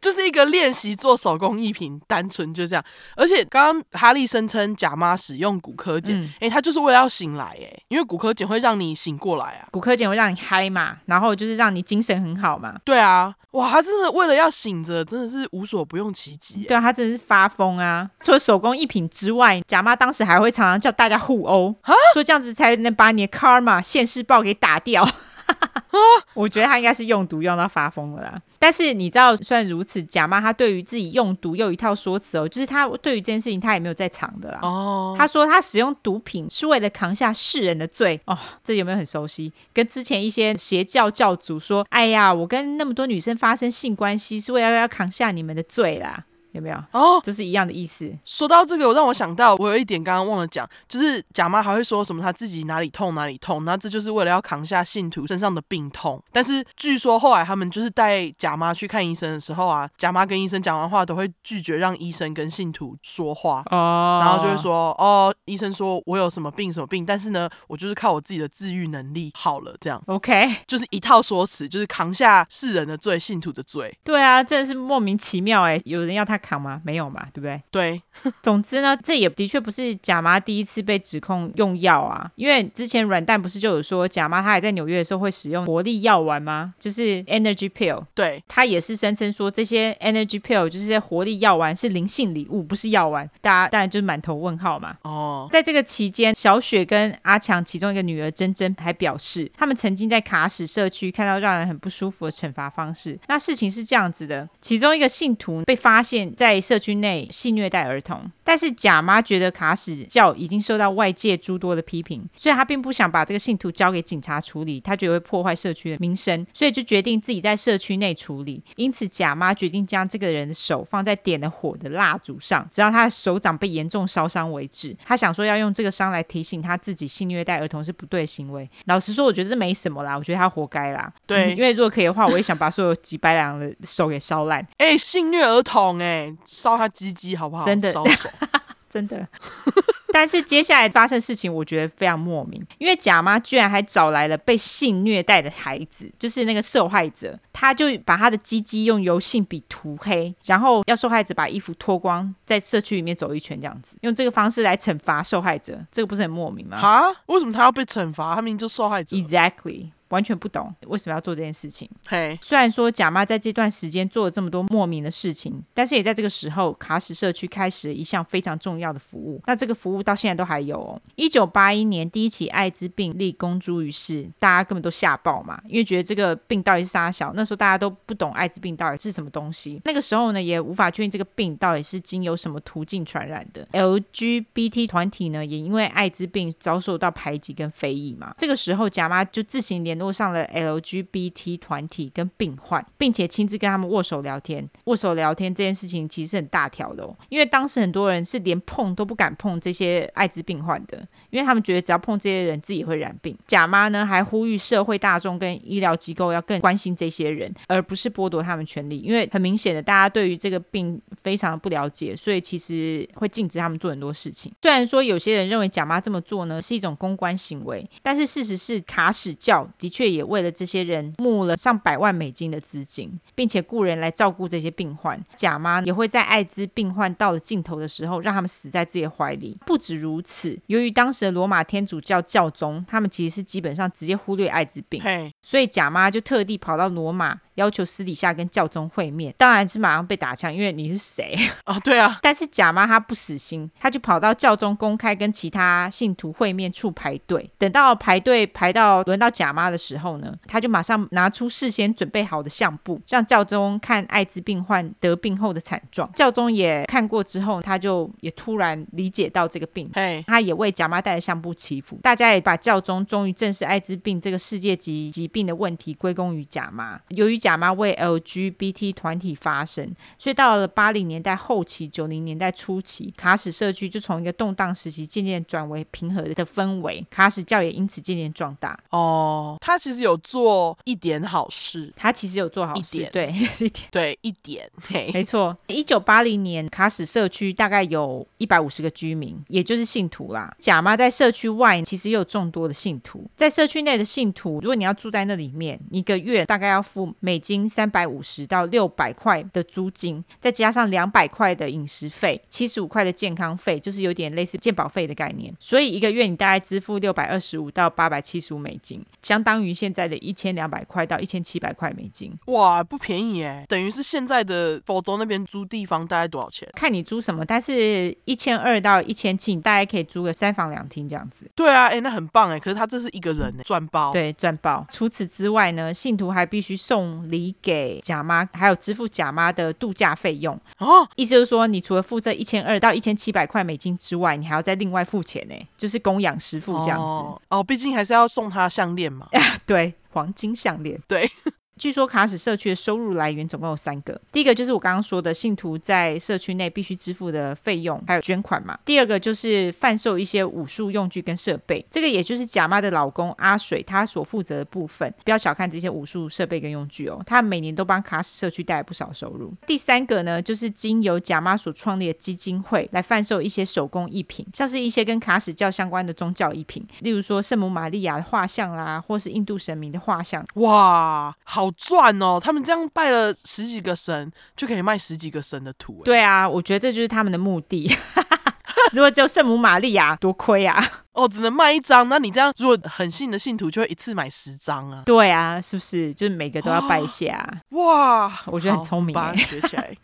[0.01, 2.85] 就是一个练习做手工艺品，单纯就这样。
[3.17, 12.77] 而且刚刚哈利声称假妈使用骨科碱，哎、嗯欸，他就是为了要醒来，哎，因为骨科碱会让你醒过来啊，骨科碱会让你嗨嘛，然后就是让你精神很好嘛。
[12.85, 16.65] 对啊，哇，他真的为了要醒着，真的是无所不用其极。
[16.65, 18.09] 对啊，他真的是发疯啊！
[18.21, 25.09] 除了手工艺品之外，假妈当时还会常常叫大家互殴，蛤说这样子才能把你的 karma 现世报给打掉。
[26.35, 28.41] 我觉得他应该是用毒用到发疯了啦。
[28.59, 34.59] 但是你知道，虽然如此，假妈他对于自己用毒又有一套说辞哦，就是他对于这件事情他也没有在藏的啦。
[34.63, 39.53] 哦，他说他使用毒品是为了扛下世人的罪哦，这有没有很熟悉？
[39.73, 47.21] 跟之前一些邪教教主说：“哎呀，我跟那么多女生发生性关系是为了要扛下你们的罪啦。”有没有哦？
[47.23, 48.11] 就是一样的意思。
[48.25, 56.23] 说到这个，我让我想到，我有一点刚刚忘了讲，就是贾妈还会说什么，她自己哪里痛哪里痛，那这就是为了要扛下信徒身上的病痛。
[56.33, 73.95] 但是据说后来他们就是带贾妈去看医生的时候啊，贾妈跟医生讲完话都会拒绝让医生跟信徒说话哦，然后就会说哦，医生说我有什么病什么病，但是呢，我就是靠我自己的治愈能力好了，这样 OK，就是一套说辞，就是扛下世人的罪，信徒的罪。
[74.03, 76.38] 对啊，真的是莫名其妙哎，有人要他。
[76.39, 76.81] 扛吗？
[76.85, 77.63] 没有嘛，对不对？
[77.71, 78.03] 对。
[78.43, 86.75] 总之呢，这也的确不是贾妈第一次被指控用药啊，因为之前软蛋不是就有说贾妈她还在纽约的时候会使用活力药丸吗？
[86.79, 88.05] 就是 energy pill。
[88.15, 93.29] 对，她也是声称说这些 energy pill 就是些活力药丸是灵性礼物，不是药丸。
[93.41, 94.97] 大家当然就是满头问号嘛。
[95.03, 103.19] 哦，在这个期间，小雪跟阿强其中一个女儿珍珍还表示，他们曾经在卡史社区看到让人很不舒服的惩罚方式。
[103.29, 106.28] 那事情是这样子的，其中一个信徒被发现。
[106.37, 118.63] 在社区内性虐待儿童，但是假妈觉得卡史教已经受到外界诸多的批评，所以她并不想把这个信徒交给警察处理，她觉得会破坏社区的名声，所以就决定自己在社区内处理。
[118.77, 124.97] 因此，假妈决定将这个人的手放在点了火的蜡烛上，直到他的手掌被严重烧伤为止。
[125.05, 128.69] 他想说要用这个伤来提醒他自己性虐待儿童是不对的行为。
[128.87, 131.13] 老实说，我觉得这没什么啦，我觉得他活该啦。
[131.27, 134.67] 对、嗯，因为如果可以的话，我也想把所有几百两的手给烧烂。
[134.79, 136.37] 哎、欸，性虐儿童、欸，哎。
[136.45, 137.63] 烧他鸡鸡好不好？
[137.63, 137.93] 真的，
[138.91, 139.27] 真的。
[140.11, 156.79] 但是接下来发生事情，我觉得非常莫名，因为假妈居然还找来了被性虐待的孩子，就是那个受害者，他就把他的鸡鸡用油性笔涂黑，然后要受害者把衣服脱光，在社区里面走一圈，这样子，用这个方式来惩罚受害者，这个不是很莫名吗？
[156.79, 157.05] 啊？
[157.27, 158.35] 为什么他要被惩罚？
[158.35, 159.15] 他明明就受害者。
[159.15, 159.91] Exactly。
[160.09, 161.89] 完全不懂为什么要做这件事情。
[162.07, 169.41] 嘿，虽然说贾妈在这段时间做了这么多莫名的事情，但是也在这个时候，卡史社区开始了一项非常重要的服务。
[169.47, 171.01] 那这个服务到现在都还有哦。
[171.17, 177.33] 一九八一年，第一起艾滋病例公诸于世，大家根本都吓爆嘛，因为觉得这个病到底是啥小？
[177.35, 179.81] 那时候大家都不懂艾滋病到底是什么东西。
[179.85, 183.67] 那个时候呢，也无法确定这个病到底是经由什么途径传染的。
[183.73, 188.35] LGBT 团体呢，也因为艾滋病遭受到排挤跟非议嘛。
[188.39, 194.69] 这个时候，贾妈就自行联络上了 LGBT 团体跟病患，并且亲自跟他们握手聊天。
[194.85, 200.99] 握手聊天这件事情其实很大条的哦，因为当时很多人是连碰都不敢碰这些艾滋病患的，
[201.31, 203.37] 因为他们觉得只要碰这些人，自己会染病。
[203.47, 208.99] 假妈呢还呼吁社会大众跟医疗机构要更关心这些人，而不是剥夺他们权利。
[208.99, 214.53] 因为很明显的，大家对于这个病非常的不了解，所以其实会禁止他们做很多事情。
[214.63, 225.23] 虽然说有些人认为假妈这么做呢是一种公关行为，但是事实是卡史教的确也为了这些人募了上百万美金的资金，并且雇人来照顾这些病患。
[225.37, 229.59] 贾妈也会在艾滋病患到了尽头的时候，让他们死在自己的怀里。
[229.67, 235.03] 不止如此，由于当时的罗马天主教教宗，他们其实是基本上直接忽略艾滋病，
[235.43, 237.41] 所以贾妈就特地跑到罗马。
[237.59, 241.79] 要求私底下跟教宗会面，当然是马上被打枪，因为你是谁啊？
[241.83, 242.19] 对啊。
[242.23, 247.51] 但是贾妈她不死心，她就跑到教宗公开跟其他信徒会面处排队。
[247.59, 256.09] 等到排队排到轮到贾妈的时候呢，她就马上拿出事先准备好的相簿，让教宗看艾滋病患得病后的惨状。
[256.13, 261.99] 教宗也看过之后，他就也突然理解到这个病，嘿他也为贾妈带的相簿祈福。
[262.03, 267.01] 大家也把教宗终于正视艾滋病这个世界级疾病的问题归功于贾妈。
[267.09, 278.79] 由于假妈为 LGBT 团体发声，所以到了八零年代后期、九零年代初期，卡史社区就从一个动荡时期渐渐转为平和的氛围，卡史教也因此渐渐壮大。
[278.91, 284.71] 哦，他其实有做一点好事，他其实有做好事，对一点对 一点，
[285.15, 285.57] 没错。
[285.69, 290.55] 一九八零年，卡史社区大概有一百五十个居民，也就是信徒啦。
[290.59, 305.55] 假妈在社区外其实也有众多的信徒，在社区内的信徒，如果你要住在那里面，一个月大概要付美美金三百五十到六百块的租金，再加上两百块的饮食费，七十五块的健康费，就是有点类似健保费的概念。
[305.61, 312.37] 所以一个月你大概支付六百二十五到八百七十五美金，相当于现在的一千两百块到一千七百块美金。
[312.47, 313.65] 哇，不便宜耶！
[313.69, 316.69] 等于是现在的佛州那边租地方大概多少钱？
[316.75, 321.49] 看你租什么，但是一千二到一千七，你大概可以租个三房两厅这样子。
[321.55, 322.59] 对啊，哎，那很棒哎。
[322.59, 324.11] 可是他这是一个人呢，赚包。
[324.11, 324.85] 对，赚包。
[324.91, 330.59] 除此之外呢，信徒还必须送礼给贾妈，还有支付贾妈的度假费用。
[330.79, 337.05] 哦，意思就是说，你除了付这一千二到一千七百块美金之外，你还要再另外付钱呢，就是供养师傅这样子。
[337.05, 339.29] 哦，哦，毕竟还是要送他项链嘛。
[339.67, 341.01] 对，黄金项链。
[341.07, 341.31] 对。
[341.79, 348.77] 据说卡史社区的收入来源总共有三个，第一个就是我刚刚说的信徒在社区内必须支付的费用，还有捐款嘛。
[348.85, 355.13] 第二个就是贩售一些武术用具跟设备，这个也就是贾妈的老公阿水他所负责的部分。
[355.25, 359.55] 不要小看这些武术设备跟用具哦，他每年都帮卡史社区带来不少收入。
[359.67, 370.45] 第三个呢，就是经由贾妈所创立的基金会来贩售一些手工艺品，像是一些跟卡史教相关的宗教艺品，例如说圣母玛利亚的画像啦，或是印度神明的画像。
[370.55, 371.68] 哇，好。
[371.69, 372.41] 好赚哦！
[372.43, 376.03] 他们这样拜了十几个神，就可以卖十几个神的图。
[376.05, 377.91] 对啊，我觉得这就是他们的目的。
[378.93, 380.83] 如果就圣母玛利亚， 多亏啊！
[381.13, 382.09] 哦，只能卖一张。
[382.09, 385.03] 那你这样，如果很信的信徒，就会一次买十张啊？
[385.05, 386.15] 对啊，是不是？
[386.15, 387.47] 就是每个都要拜一下。
[387.71, 389.95] 哇，我觉得很聪明，把它学起来，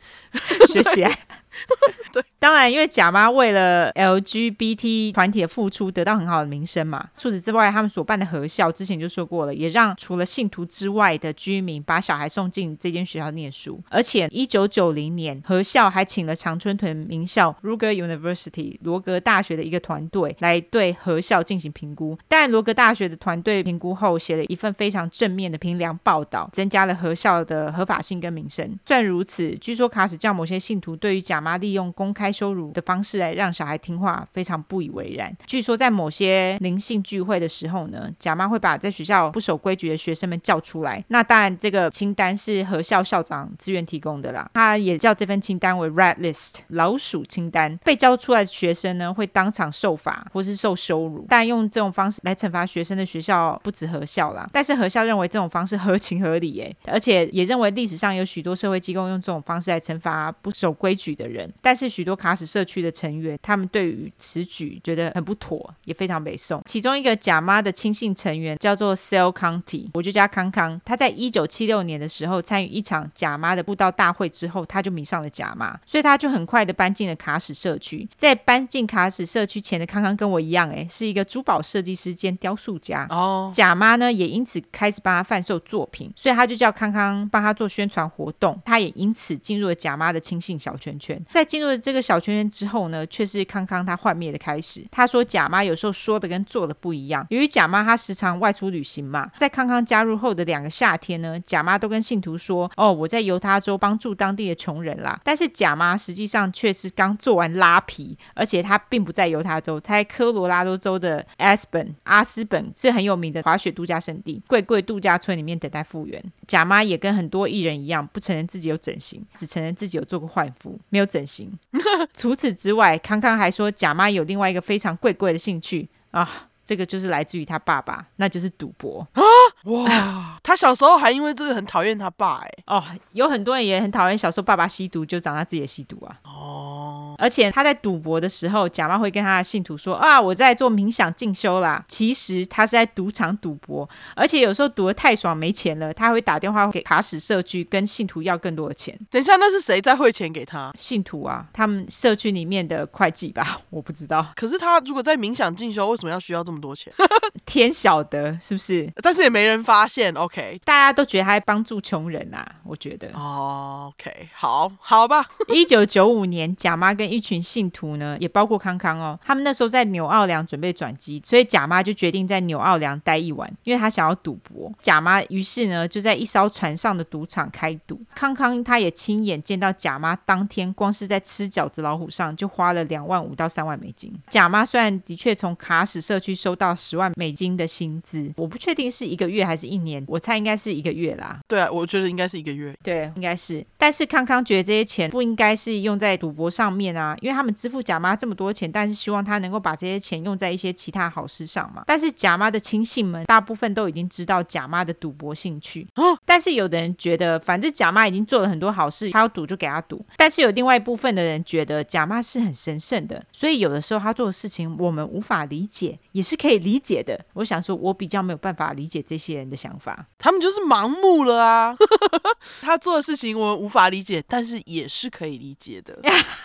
[0.69, 1.19] 学起来。
[2.13, 7.09] 对，当然，因为贾妈为了 LGBT 团体的付出，得到很好的名声嘛。
[7.17, 13.83] 除此之外，他们所办的合校，之前就说过了，也让除了信徒之外的居民把小孩送进这间学校念书。
[13.89, 22.19] 而且，一九九零年，合校还请了常春屯名校 Ruger University 罗格大学的一个团队来对合校进行评估。
[22.29, 28.79] 但罗格大学的团队评估后，写了一份非常正面的评量报道，增加了合校的合法性跟名声。
[28.85, 35.33] 虽然如此，据说卡史教某些信徒对于贾妈利用公开羞辱的方式来让小孩听话，非常不以为然。
[35.47, 41.05] 据说在某些灵性聚会的时候呢，假妈会把在学校不守规矩的学生们叫出来。
[41.09, 44.51] 那当然，这个清单是合校校长自愿提供的啦。
[44.55, 47.77] 他也叫这份清单为 Rat List 老鼠清单。
[47.85, 51.27] 被叫出来的学生呢，会当场受罚或是受羞辱。
[51.29, 54.49] 但用这种方式来惩罚学生的学校不止合校啦。
[54.53, 61.53] 但是合校认为这种方式合情合理，诶， 而且也认为历史上有许多社会机构用这种方式来惩罚不守规矩的人。
[61.63, 66.63] 但是许多卡史社区的成员，他们对于此举觉得很不妥，也非常北宋。
[66.65, 70.81] 其中一个假妈的亲信成员叫做 Sal County，我就叫康康。
[70.87, 78.09] 他在一九七六年的时候参与一场假妈的布道大会之后，他就迷上了假妈，所以他就很快的搬进了卡史社区。
[78.17, 83.07] 在搬进卡史社区前的康康跟我一样，哎，是一个珠宝设计师兼雕塑家。
[83.11, 88.59] 哦，假妈呢也因此开始帮他贩售作品，所以他就叫康康帮他做宣传活动。
[88.65, 91.23] 他也因此进入了假妈的亲信小圈圈。
[91.31, 94.85] 在进入了这个小圈圈之后呢，却是康康他幻灭的开始。
[94.91, 97.27] 他说假妈有时候说的跟做的不一样。
[97.31, 116.23] 由于假妈她时常外出旅行嘛，在康康加入后的两个夏天呢，假妈都跟信徒说：“哦，我在犹他州帮助当地的穷人啦。”但是假妈实际上却是刚做完拉皮，而且她并不在犹他州，她在科罗拉多州的阿斯本阿斯本是很有名的滑雪度假胜地，贵贵度假村里面等待复原。
[116.47, 121.25] 假妈也跟很多艺人一样，不承认自己有整形，只承认自己有做过换肤，没有整。
[121.25, 121.51] 形。
[122.15, 125.89] 除此之外，康康还说，贾妈有另外一个非常贵贵的兴趣。
[126.11, 129.23] 啊，这个就是来自于他爸爸，那就是赌博啊！
[129.71, 132.83] 哇，他小时候还因为这个很讨厌他爸哎哦，
[133.13, 137.15] 有很多人也很讨厌小时候爸爸吸毒，就长大自己也吸毒啊哦。
[137.17, 148.99] 而且他在赌博的时候，假冒会跟他的信徒说：“啊，我在做冥想进修啦。”其实他是在赌场赌博，而且有时候赌的太爽没钱了，他会打电话给卡史社区跟信徒要更多的钱。
[149.11, 150.73] 等一下，那是谁在汇钱给他？
[150.77, 154.27] 信徒啊，他们社区里面的会计吧，我不知道。
[154.35, 156.93] 可是他如果在冥想进修，为什么要需要这么多钱？
[157.47, 158.91] 天晓得是不是？
[159.03, 160.13] 但是也没人发现。
[160.15, 163.09] OK，大家都觉得他在帮助穷人啊，我觉得。
[163.15, 165.27] 哦，OK，好，好吧。
[165.53, 174.73] 一九九五年，贾妈跟一群信徒呢，也包括康康哦，他们那时候在纽奥良准备转机，所以贾妈就决定在纽奥良待一晚，因为他想要赌博。
[174.81, 178.01] 贾妈于是呢，就在一艘船上的赌场开赌。
[178.15, 184.13] 康康他也亲眼见到贾妈当天光是在吃饺子老虎上就花了两万五到三万美金。
[184.31, 190.05] 贾妈虽然的确从卡史社区收到十万美金的薪资，我不确定是一个月月还是一年？
[190.07, 191.41] 我猜应该是一个月啦。
[191.49, 192.73] 对啊，我觉得应该是一个月。
[192.85, 193.67] 对，应该是。
[193.77, 201.83] 但是康康觉得这些钱不应该是用在赌博上面啊，因为他们支付贾妈这么多钱，但是希望他能够把这些钱用在一些其他好事上嘛。
[201.87, 205.87] 但是贾妈的亲信们大部分都已经知道贾妈的赌博兴趣。
[205.97, 210.05] 嗯，但是有的人觉得，反正贾妈已经做了很多好事，他要赌就给他赌。
[210.17, 217.19] 但是有另外一部分的人觉得贾妈是很神圣的，所以有的时候他做的事情我们无法理解，也是可以理解的。
[217.35, 221.75] 我想说，我比较没有办法理解这些人的想法，他们就是盲目了啊。
[222.63, 225.99] 他做的事情我们无法理解，但是也是可以理解的，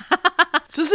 [0.70, 0.94] 只是。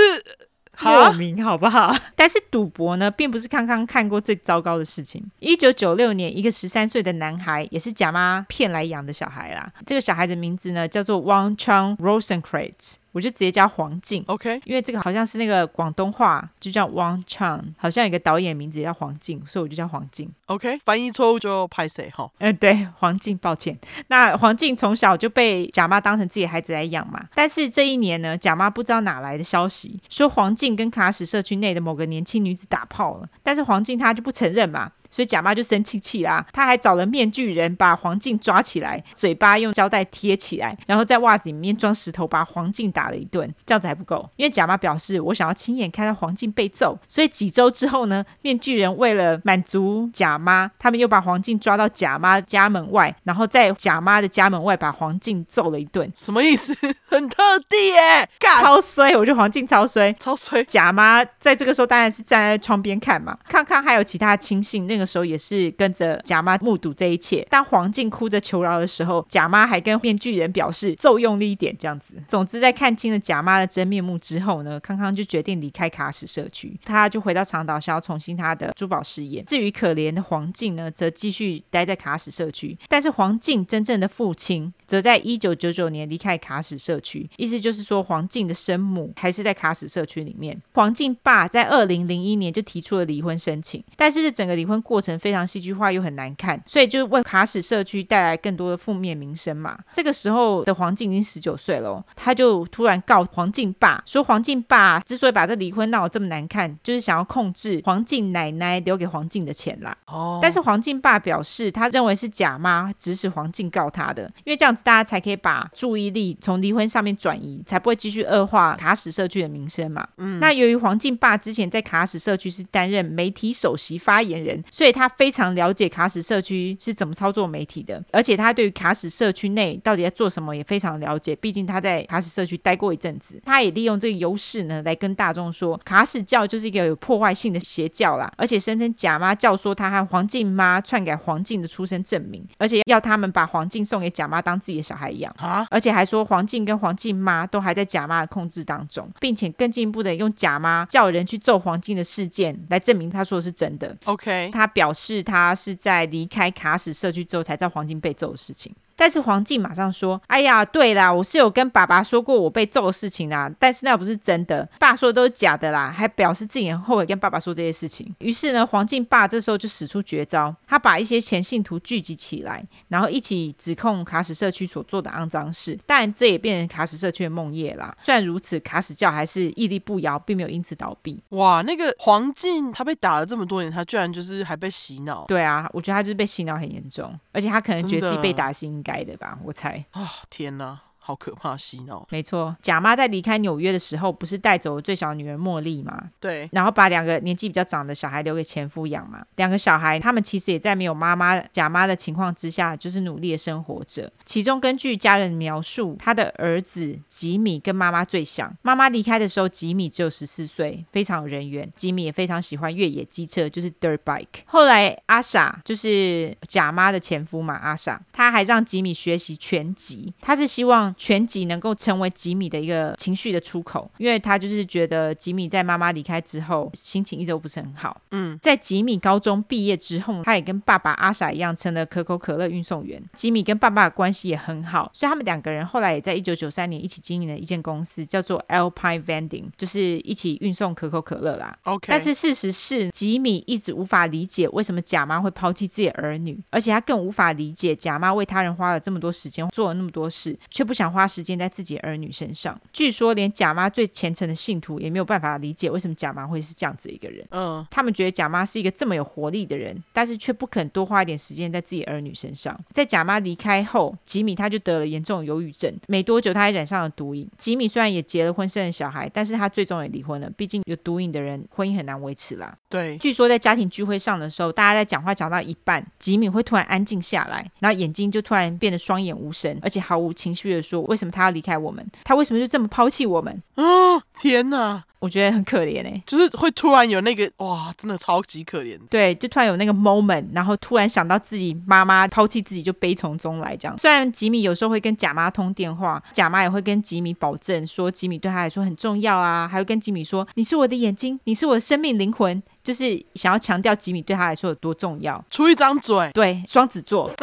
[0.82, 1.96] 莫名好不好？
[2.16, 5.24] 但是赌博呢，并不是康康看过最糟糕的事情。
[5.38, 9.72] 一九九六年，一个十三岁的男孩，也是假妈骗来养的小孩啦。
[9.86, 12.94] 这个小孩的名字呢，叫做 Wang Chang Rosenkrantz。
[13.14, 22.28] 我就直接叫黄静，OK，因为这个好像是那个广东话，就叫汪唱，好像有一个导演名字叫黄静，所以我就叫黄静，OK，翻译错误就拍谁哈？
[22.38, 23.78] 嗯、呃，对，黄静，抱歉。
[24.08, 34.90] 那黄静从小就被贾妈当成自己的孩子来养嘛，但是这一年呢，贾妈不知道哪来的消息，说黄静跟卡史社区内的某个年轻女子打炮了，但是黄静她就不承认嘛。
[35.14, 43.48] 所以贾妈就生气气啦，她还找了面具人把黄静抓起来，嘴巴用胶带贴起来，然后在袜子里面装石头把黄静打了一顿。
[43.64, 56.12] 这样子还不够，因为贾妈表示我想要亲眼看到黄静被揍，所以几周之后呢，面具人为了满足贾妈，他们又把黄静抓到贾妈家门外，然后在贾妈的家门外把黄静揍了一顿。
[56.16, 56.74] 什么意思？
[57.06, 58.28] 很特地耶，
[58.60, 59.16] 超衰！
[59.16, 60.64] 我觉得黄静超衰，超衰。
[60.64, 65.03] 贾妈在这个时候当然是站在窗边看嘛，看看还有其他亲信那个。
[65.04, 67.46] 时候也是跟着贾妈目睹这一切。
[67.50, 72.14] 当黄静哭着求饶的时候，贾妈还跟面具人表示揍用力一点，这样子。
[72.28, 79.42] 总之，在看清了贾妈的真面目之后呢，康康就决定离开卡史社区，他就回到长岛，想要重新他的珠宝事业。
[79.42, 82.76] 至于可怜的黄静呢，则继续待在卡史社区。
[82.88, 90.60] 但是黄静真正的父亲，则在一九九九年离开卡史社区，意思就是说黄静的生母还是在卡史社区里面。
[90.72, 99.76] 黄静爸在二零零一年就提出了离婚申请，但是整个离婚过程非常戏剧化又很难看，所以就为卡史社区带来更多的负面名声嘛。
[99.92, 109.96] 这个时候的黄静已经十九岁了，他就突然告黄静爸说，黄静爸之所以把这离婚闹得这么难看，就是想要控制黄静奶奶留给黄静的钱啦。
[110.06, 114.84] 哦，但是黄静爸表示，他认为是假妈指使黄静告他的，因为这样子。
[114.84, 120.06] 大家才可以把注意力从离婚上面转移，才不会继续恶化卡史社区的名声嘛。
[120.18, 131.36] 嗯，那由于黄静爸之前在卡史社区是担任媒体首席发言人，所以他非常了解卡史社区是怎么操作媒体的，而且他对于卡史社区内到底在做什么也非常了解。
[131.36, 144.84] 毕竟他在卡史社区待过一阵子，他也利用这个优势呢，来跟大众说卡史教就是一个有破坏性的邪教啦，而且声称假妈教唆他和黄静妈篡改黄静的出生证明，而且要他们把黄静送给假妈当自己的。
[144.84, 153.96] 小孩一样啊，而且还说黄静跟黄静妈都还在假妈的控制当中，并且更进一步的用假妈叫人去揍黄静的事件来证明他说的是真的。
[154.04, 158.74] OK，他他表示他是在离开卡死社区之后才知道黄金被揍的事情。
[158.96, 168.14] 但是黄静马上说：“哎呀，对啦，我是有跟爸爸说过我被揍的事情啦，但是那不是真的，爸说的都是假的啦。”还表示自己很后悔跟爸爸说这些事情。
[168.18, 175.78] 于是呢，黄静爸这时候就使出绝招，他把一些前信徒聚集起来，然后一起指控卡史社区所做的肮脏事。
[175.86, 177.96] 但这也变成卡史社区的梦魇啦。
[178.04, 181.20] 虽然如此，卡史教还是屹立不摇，并没有因此倒闭。
[181.30, 185.24] 哇，那个黄静他被打了这么多年，他居然就是还被洗脑。
[185.26, 190.80] 对啊，我觉得他就是被洗脑很严重，而且他可能觉得自己被打是应该的吧，我猜啊，天哪！
[191.06, 192.06] 好可怕，洗脑。
[192.10, 196.02] 没错，贾妈在离开纽约的时候，不是带走了最小的女儿茉莉吗？
[196.18, 199.22] 对，然后把两个年纪比较长的小孩留给前夫养嘛。
[199.36, 204.10] 两个小孩，他们其实也在没有妈妈贾妈的情况之下，就是努力的生活着。
[204.24, 208.50] 其中根据家人描述，他的儿子吉米跟妈妈最像。
[208.62, 211.70] 妈妈离开的时候，吉米只有十四岁，非常有人缘。
[211.76, 214.44] 吉米也非常喜欢越野机车，就是 dirt bike。
[214.46, 220.93] 后来阿傻就是贾妈的前夫嘛，阿傻他还让吉米学习拳击，他是希望。
[220.96, 228.00] 拳击能够成为吉米的一个情绪的出口，因为他就是觉得吉米在妈妈离开之后，心情一直都不是很好。
[228.12, 233.02] 嗯，在吉米高中毕业之后，他也跟爸爸阿傻一样，成了可口可乐运送员。
[233.14, 241.56] 吉米跟爸爸的关系也很好，所以他们两个人后来也在一九九三年一起经营了一间公司，叫做 Alpine Vending，就是一起运送可口可乐啦。
[241.64, 250.83] OK，但是事实是，吉米一直无法理解为什么贾妈会抛弃自己的儿女，而且他更无法理解贾妈为他人花了这么多时间，做了那么多事，却不想。
[250.84, 252.60] 想花时间在自己儿女身上。
[252.70, 257.26] 据说连贾妈最虔诚的信徒也没有办法理解为什么贾妈会是这样子一个人。
[257.30, 262.58] 嗯，他们觉得贾妈是一个这么有活力的人，但是却不肯多花一点时间在自己儿女身上。
[262.72, 267.26] 在贾妈离开后，吉米他就得了严重的忧郁症，没多久他还染上了毒瘾。
[267.38, 270.30] 吉米虽然也结了婚，生了小孩，但是他最终也离婚了。
[270.36, 272.54] 毕竟有毒瘾的人，婚姻很难维持啦。
[272.68, 281.84] 对，据说在家庭聚会上的时候，大家在讲话讲到一半，吉米会突然安静下来，然后眼睛就突然变得双眼无神，而且毫无情绪的说：“为什么他要离开我们？
[282.04, 284.82] 他为什么就这么抛弃我们？”哦，天哪！
[285.00, 288.78] 我觉得很可怜哎，就是会突然有那个哇，真的超级可怜。
[288.88, 293.76] 对，就突然有那个 moment，然后突然想到自己妈妈抛弃自己，就悲从中来这样。
[293.76, 305.22] 虽然吉米有时候会跟贾妈通电话，贾妈也会跟吉米保证说吉米对他来说很重要啊，还会跟吉米说你是我的眼睛，你是我的生命灵魂，就是想要强调吉米对他来说有多重要。
[305.30, 307.10] 出一张嘴，对，双子座。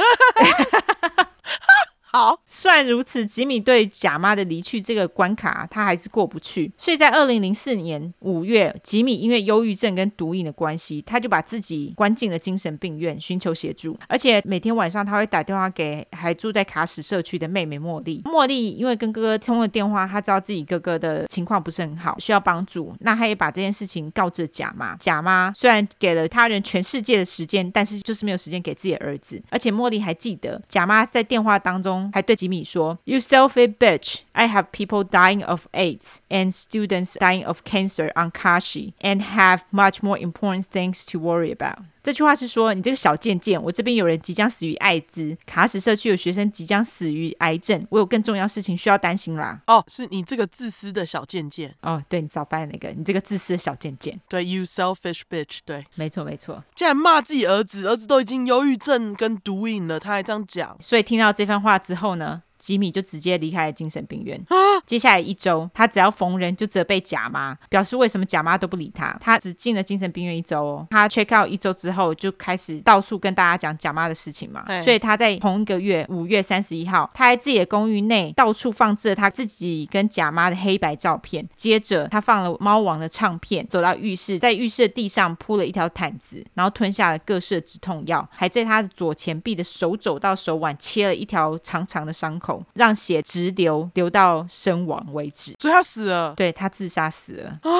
[2.13, 6.69] 好，虽然如此，吉米对贾妈的离去这个关卡，他还是过不去。
[6.77, 13.97] 所以在二零零四年五月，吉米因为忧郁症跟毒瘾的关系，他就把自己关进了精神病院，寻求协助。
[14.09, 18.21] 而且每天晚上他会打电话给还住在卡史社区的妹妹茉莉。
[18.23, 22.93] 茉莉因为跟哥哥通了电话，她知道自己哥哥的情况不是很好，需要帮助。
[22.99, 24.97] 那他也把这件事情告知贾妈。
[24.97, 29.41] 贾妈虽然给了他人全世界的时间，但是就是没有时间给自己的儿子。
[29.49, 32.00] 而且茉莉还记得，贾妈在电话当中。
[32.12, 34.20] 还对吉米说：“You selfish bitch!
[34.32, 39.60] I have people dying of AIDS and students dying of cancer on Kashi, and have
[39.70, 49.61] much more important things to worry about.” 这句话是说，你这个小贱贱，我这边有人即将死于艾滋，卡史社区有学生即将死于癌症，我有更重要事情需要担心啦。
[49.67, 51.75] 哦，是你这个自私的小贱贱。
[51.81, 54.19] 哦，对，你早翻那个，你这个自私的小贱贱。
[54.27, 55.59] 对，You selfish bitch。
[55.63, 56.63] 对，没错没错。
[56.73, 60.75] 竟然骂自己儿子，儿子都已经忧郁症跟毒瘾了，他还这样讲。
[60.79, 62.41] 所以听到这番话之后呢？
[62.61, 64.39] 吉米就直接离开了精神病院。
[64.49, 64.55] 啊！
[64.85, 69.17] 接下来一周，他只要逢人就责备贾妈，表示为什么贾妈都不理他。
[69.19, 70.87] 他只进了精神病院一周哦。
[70.91, 74.63] 他 check out 一周之后，就开始到处跟大家讲贾妈的事情嘛。
[74.81, 81.47] 所以他在同一个月五月三十一号，他在自己的公寓内到处放置了他自己跟贾妈的黑白照片。
[81.55, 93.21] 接着他放了猫王的唱片，走到浴室，在浴室的地上铺了一条毯子，然后吞下了各式的止痛药，还在他的左前臂的手肘到手腕切了一条长长的伤口，让血。
[93.31, 96.33] 直流流到身亡为止，所以他死了。
[96.35, 97.71] 对，他自杀死了 啊！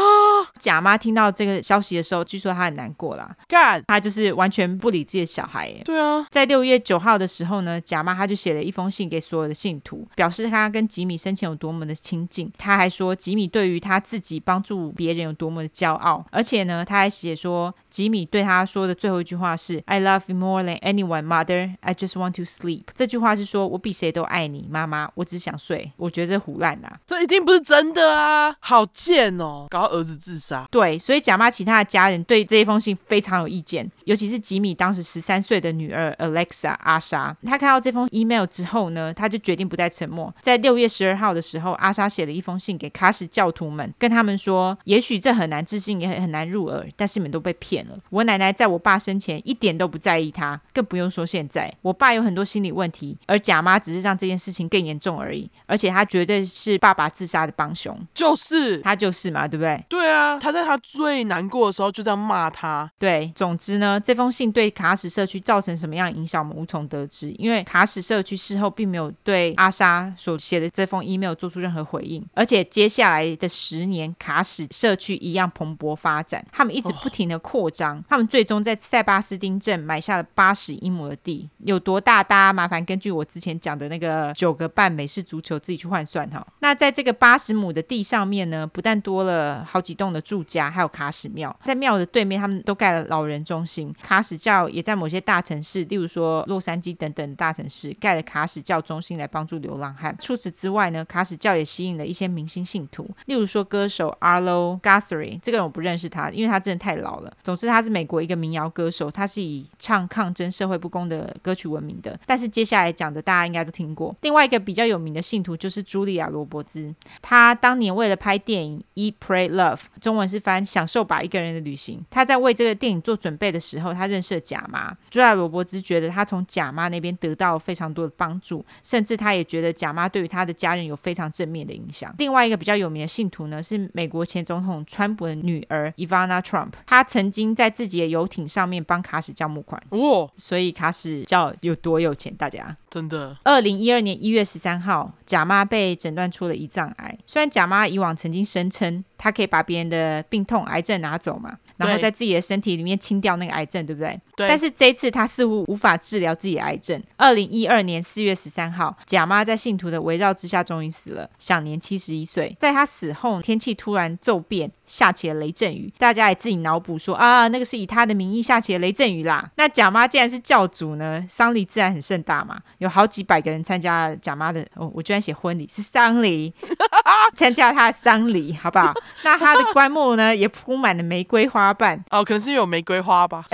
[0.59, 3.35] 贾妈听到这个消息的时候，据说她很难过啦。
[3.47, 5.73] 干，她就是完全不理自己的小孩。
[5.83, 12.51] 对啊，在六月九号的时候呢，贾妈她就写了一封信给所有的信徒，表示她跟吉米生前有多么的亲近。
[12.57, 21.75] 她还说吉米对于他自己帮助别人有多么的骄傲，而且呢，她还写说吉米对她说的最后一句话是 “I love you more than anyone, mother.
[21.81, 28.55] I just want to sleep.” 这句话是说我比谁都爱你，妈妈，我只想睡，我觉得这胡烂啊，这一定不是真的啊！
[28.59, 30.67] 好贱哦，搞儿子自杀。
[30.71, 37.35] 对，所以贾妈其他的家人对这一封信非常有意见，尤其是吉米当时十三岁的女儿 Alexa 阿莎。
[37.45, 40.33] 她看到这封 email 之后呢，她就决定不再沉默。
[40.41, 47.97] 在六月十二号的时候，阿莎写了一封信给卡什教徒们，跟他们说：也许这很难置信，也很很难入耳，但是你们都被骗了。
[48.09, 51.73] 我奶奶在我爸生前一点都不在意他，更不用说现在。
[51.81, 55.49] 我爸有很多心理问题，而贾妈只是让这件事情更严重而已。
[55.65, 59.85] 而且他绝对是爸爸自杀的帮凶，就是他就是嘛，对不对？
[59.89, 62.89] 对啊，他在他最难过的时候就这样骂他。
[62.97, 67.31] 对，总之呢，这封信对卡史社区造成什么样的影响，我们无从得知。
[67.37, 72.25] 因为卡史社区事后并没有对阿莎所写的这封 email 做出任何回应。
[72.33, 82.21] 而且接下来的十年，卡史社区一样蓬勃发展，他们一直不停的扩张，哦、他们最终在塞巴斯丁镇买下了八十英亩的地，有多大？
[82.21, 85.51] 大家麻烦根据我之前讲的那个九个半美式足球。
[85.61, 86.45] 自己去换算哈。
[86.59, 91.55] 那在这个八十亩的地上面呢，不但多了好几栋的住家，还有卡什庙。
[91.63, 93.93] 在庙的对面，他们都盖了老人中心。
[94.01, 100.15] 卡什教也在某些大城市，例如说洛杉矶等等大城市，盖了卡什教中心来帮助流浪汉。
[100.19, 105.39] 除此之外呢，卡什教也吸引了一些明星信徒，例如说歌手 Arlo Guthrie。
[105.41, 107.31] 这个人我不认识他，因为他真的太老了。
[107.43, 112.19] 总之，他是美国一个民谣歌手，他是以唱抗争社会不公的歌曲闻名的。
[112.25, 114.15] 但是接下来讲的，大家应该都听过。
[114.21, 115.51] 另外一个比较有名的信徒。
[115.61, 116.91] 就是茱莉亚·罗伯兹，
[117.21, 122.03] 她当年为了拍电影《Eat, Pray, Love》，中文是翻“享受吧，一个人的旅行”。
[122.09, 124.91] 她在为这个电影做准备的时候，她认识了贾妈。
[125.11, 132.11] 茱莉亚·罗伯兹觉得她从贾妈那边得到了非常多的帮助，甚至她也觉得贾妈对于她的家人有非常正面的影响。
[132.17, 139.81] 另外一个比较有名的信徒呢，是美国前总统川普的女儿 Ivana Trump，她曾经在自己的游艇上面帮卡史叫募款。
[139.89, 142.33] 哦，所以卡史叫有多有钱？
[142.35, 143.37] 大家真的。
[143.43, 147.17] 二零一二年一月十三号，贾妈被诊断出了胰脏癌。
[147.25, 154.19] 虽然贾妈以往曾经声称她可以把别人的病痛、癌症拿走嘛，然后在自己的身体里面清掉那个癌症，对不对？
[154.35, 154.47] 对。
[154.47, 157.01] 但是这一次他似乎无法治疗自己的癌症。
[157.17, 162.55] 二零一二年四月十三号，贾妈在信徒的围绕之下终于死了，享年七十一岁。
[162.59, 165.93] 在她死后，天气突然骤变，下起了雷阵雨。
[165.97, 169.49] 大家也自己脑补说啊，那个是以他的名义下起了雷阵雨啦。
[169.55, 176.53] 那贾妈既然是教主呢，丧礼自然很盛大嘛，有好几百个人参加贾妈的哦，我居然写婚礼是丧礼，
[177.35, 178.93] 参加她的丧礼，好不好？
[179.23, 182.03] 那她的棺木呢，也铺满了玫瑰花瓣。
[182.09, 183.45] 哦，可能是有玫瑰花吧，